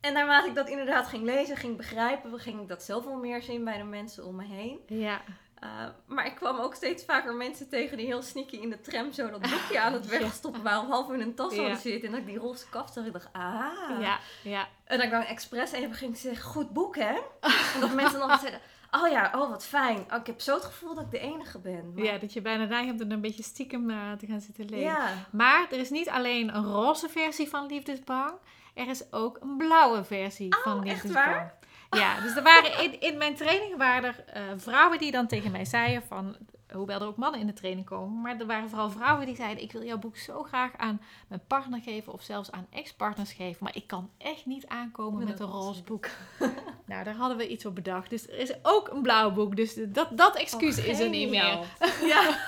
En 0.00 0.12
naarmate 0.12 0.48
ik 0.48 0.54
dat 0.54 0.68
inderdaad 0.68 1.06
ging 1.06 1.24
lezen, 1.24 1.56
ging 1.56 1.76
begrijpen, 1.76 2.40
ging 2.40 2.60
ik 2.60 2.68
dat 2.68 2.82
zelf 2.82 3.04
wel 3.04 3.18
meer 3.18 3.42
zien 3.42 3.64
bij 3.64 3.78
de 3.78 3.84
mensen 3.84 4.24
om 4.24 4.36
me 4.36 4.44
heen. 4.44 4.80
Ja, 4.86 5.22
Uh, 5.64 5.68
maar 6.06 6.26
ik 6.26 6.34
kwam 6.34 6.58
ook 6.58 6.74
steeds 6.74 7.04
vaker 7.04 7.34
mensen 7.34 7.68
tegen 7.68 7.96
die 7.96 8.06
heel 8.06 8.22
sneaky 8.22 8.56
in 8.56 8.70
de 8.70 8.80
tram 8.80 9.12
zo 9.12 9.30
dat 9.30 9.40
boekje 9.40 9.80
aan 9.80 9.92
het 9.92 10.06
wegstoppen 10.06 10.62
waren 10.62 10.82
of 10.82 10.88
half 10.88 11.12
in 11.12 11.20
een 11.20 11.34
tas 11.34 11.54
Ja. 11.54 11.60
hadden 11.60 11.78
zitten. 11.80 12.04
En 12.08 12.10
dat 12.10 12.20
ik 12.20 12.26
die 12.26 12.38
roze 12.38 12.68
kaft 12.68 12.92
zag, 12.92 13.04
ik 13.04 13.12
dacht, 13.12 13.28
ah. 13.32 14.00
ja, 14.00 14.18
ja. 14.42 14.68
En 14.84 14.96
dat 14.96 15.06
ik 15.06 15.10
dan 15.12 15.22
expres 15.22 15.72
even 15.72 15.94
ging 15.94 16.16
zeggen, 16.16 16.50
goed 16.50 16.70
boek 16.72 16.96
hè? 16.96 17.14
En 17.74 17.80
dat 17.80 17.94
mensen 17.94 18.18
dan 18.18 18.38
zeiden, 18.38 18.60
oh 18.90 19.08
ja, 19.10 19.32
oh 19.34 19.50
wat 19.50 19.66
fijn. 19.66 19.98
Oh, 20.10 20.18
ik 20.18 20.26
heb 20.26 20.40
zo 20.40 20.54
het 20.54 20.64
gevoel 20.64 20.94
dat 20.94 21.04
ik 21.04 21.10
de 21.10 21.18
enige 21.18 21.58
ben. 21.58 21.92
Maar- 21.94 22.04
Ja, 22.04 22.18
dat 22.18 22.32
je 22.32 22.40
bijna 22.40 22.64
neigt 22.64 22.92
om 22.92 23.00
er 23.00 23.12
een 23.12 23.20
beetje 23.20 23.42
stiekem 23.42 23.90
eh, 23.90 24.12
te 24.12 24.26
gaan 24.26 24.40
zitten 24.40 24.64
lezen. 24.64 24.84
ja. 24.86 25.08
Maar 25.30 25.66
er 25.70 25.78
is 25.78 25.90
niet 25.90 26.08
alleen 26.08 26.54
een 26.56 26.64
roze 26.64 27.08
versie 27.08 27.48
van 27.48 27.66
Liefdesbang. 27.66 28.32
Er 28.74 28.88
is 28.88 29.12
ook 29.12 29.38
een 29.40 29.56
blauwe 29.56 30.04
versie 30.04 30.54
van 30.62 30.72
Oh, 30.72 30.78
echt 30.86 30.92
Liefdesbang. 31.04 31.26
waar? 31.26 31.55
Ja, 31.90 32.20
dus 32.20 32.36
er 32.36 32.42
waren 32.42 32.82
in, 32.84 33.00
in 33.00 33.18
mijn 33.18 33.34
training 33.34 33.76
waren 33.76 34.14
er 34.14 34.24
eh, 34.24 34.42
vrouwen 34.56 34.98
die 34.98 35.10
dan 35.10 35.26
tegen 35.26 35.50
mij 35.50 35.64
zeiden 35.64 36.02
van... 36.02 36.36
hoewel 36.72 37.00
er 37.00 37.06
ook 37.06 37.16
mannen 37.16 37.40
in 37.40 37.46
de 37.46 37.52
training 37.52 37.86
komen. 37.86 38.20
Maar 38.20 38.40
er 38.40 38.46
waren 38.46 38.68
vooral 38.68 38.90
vrouwen 38.90 39.26
die 39.26 39.36
zeiden: 39.36 39.62
Ik 39.62 39.72
wil 39.72 39.84
jouw 39.84 39.98
boek 39.98 40.16
zo 40.16 40.42
graag 40.42 40.76
aan 40.76 41.00
mijn 41.28 41.40
partner 41.46 41.80
geven 41.80 42.12
of 42.12 42.22
zelfs 42.22 42.50
aan 42.50 42.66
ex-partners 42.70 43.32
geven. 43.32 43.64
Maar 43.64 43.76
ik 43.76 43.86
kan 43.86 44.10
echt 44.18 44.46
niet 44.46 44.66
aankomen 44.66 45.18
met, 45.18 45.28
Met 45.28 45.40
een 45.40 45.46
roze 45.46 45.82
boek. 45.82 46.08
nou, 46.86 47.04
daar 47.04 47.16
hadden 47.16 47.36
we 47.36 47.48
iets 47.48 47.66
op 47.66 47.74
bedacht. 47.74 48.10
Dus 48.10 48.28
er 48.28 48.38
is 48.38 48.54
ook 48.62 48.88
een 48.88 49.02
blauw 49.02 49.30
boek. 49.30 49.56
Dus 49.56 49.78
dat, 49.88 50.08
dat 50.18 50.36
excuus 50.36 50.78
Oh, 50.78 50.86
is 50.86 51.00
er 51.00 51.08
niet 51.08 51.30
meer. 51.30 51.58
Ja. 52.12 52.38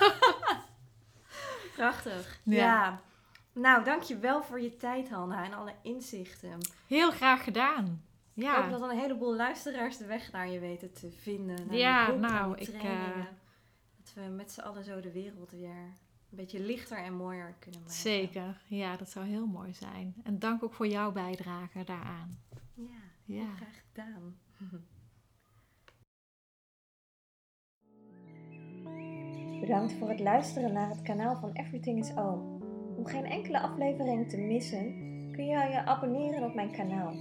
Prachtig. 1.75 2.39
Ja. 2.43 2.55
Ja. 2.55 3.01
Nou, 3.53 3.83
dankjewel 3.83 4.43
voor 4.43 4.61
je 4.61 4.75
tijd, 4.77 5.09
Hanna, 5.09 5.43
en 5.43 5.53
alle 5.53 5.73
inzichten. 5.81 6.57
Heel 6.87 7.11
graag 7.11 7.43
gedaan. 7.43 8.03
Ik 8.39 8.45
Ja. 8.45 8.61
hoop 8.61 8.79
dat 8.79 8.89
een 8.89 8.97
heleboel 8.97 9.35
luisteraars 9.35 9.97
de 9.97 10.05
weg 10.05 10.31
naar 10.31 10.49
je 10.49 10.59
weten 10.59 10.93
te 10.93 11.11
vinden. 11.11 11.67
Naar 11.67 11.75
Ja, 11.75 12.09
boek, 12.11 12.19
nou, 12.19 12.57
ik, 12.57 12.63
trainingen. 12.67 13.27
Dat 13.97 14.13
we 14.13 14.21
met 14.21 14.51
z'n 14.51 14.59
allen 14.61 14.83
zo 14.83 14.99
de 15.01 15.11
wereld 15.11 15.51
weer 15.51 15.75
een 16.29 16.37
beetje 16.37 16.59
lichter 16.59 16.97
en 17.03 17.13
mooier 17.13 17.55
kunnen 17.59 17.79
maken. 17.79 17.95
Zeker. 17.95 18.61
Ja, 18.67 18.97
dat 18.97 19.09
zou 19.09 19.25
heel 19.25 19.45
mooi 19.45 19.73
zijn. 19.73 20.15
En 20.23 20.39
dank 20.39 20.63
ook 20.63 20.73
voor 20.73 20.87
jouw 20.87 21.11
bijdrage 21.11 21.83
daaraan. 21.83 22.39
Ja, 22.73 22.83
Ja. 23.25 23.55
graag 23.55 23.81
gedaan. 23.87 24.37
Bedankt 29.61 29.93
voor 29.93 30.09
het 30.09 30.19
luisteren 30.19 30.73
naar 30.73 30.89
het 30.89 31.01
kanaal 31.01 31.35
van 31.35 31.51
Everything 31.53 31.99
is 31.99 32.15
Oom. 32.15 32.61
Om 32.97 33.05
geen 33.05 33.25
enkele 33.25 33.59
aflevering 33.59 34.29
te 34.29 34.37
missen, 34.37 34.83
kun 35.31 35.45
je 35.45 35.57
je 35.69 35.85
abonneren 35.85 36.43
op 36.43 36.53
mijn 36.55 36.71
kanaal. 36.71 37.13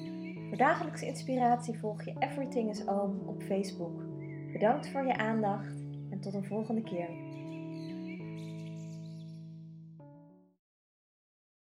Voor 0.48 0.56
dagelijkse 0.56 1.06
inspiratie 1.06 1.78
volg 1.78 2.04
je 2.04 2.14
Everything 2.18 2.70
is 2.70 2.86
Oom 2.86 3.22
op 3.26 3.42
Facebook. 3.42 4.02
Bedankt 4.52 4.88
voor 4.88 5.06
je 5.06 5.16
aandacht 5.16 5.74
en 6.10 6.20
tot 6.20 6.34
een 6.34 6.44
volgende 6.44 6.82
keer. 6.82 7.27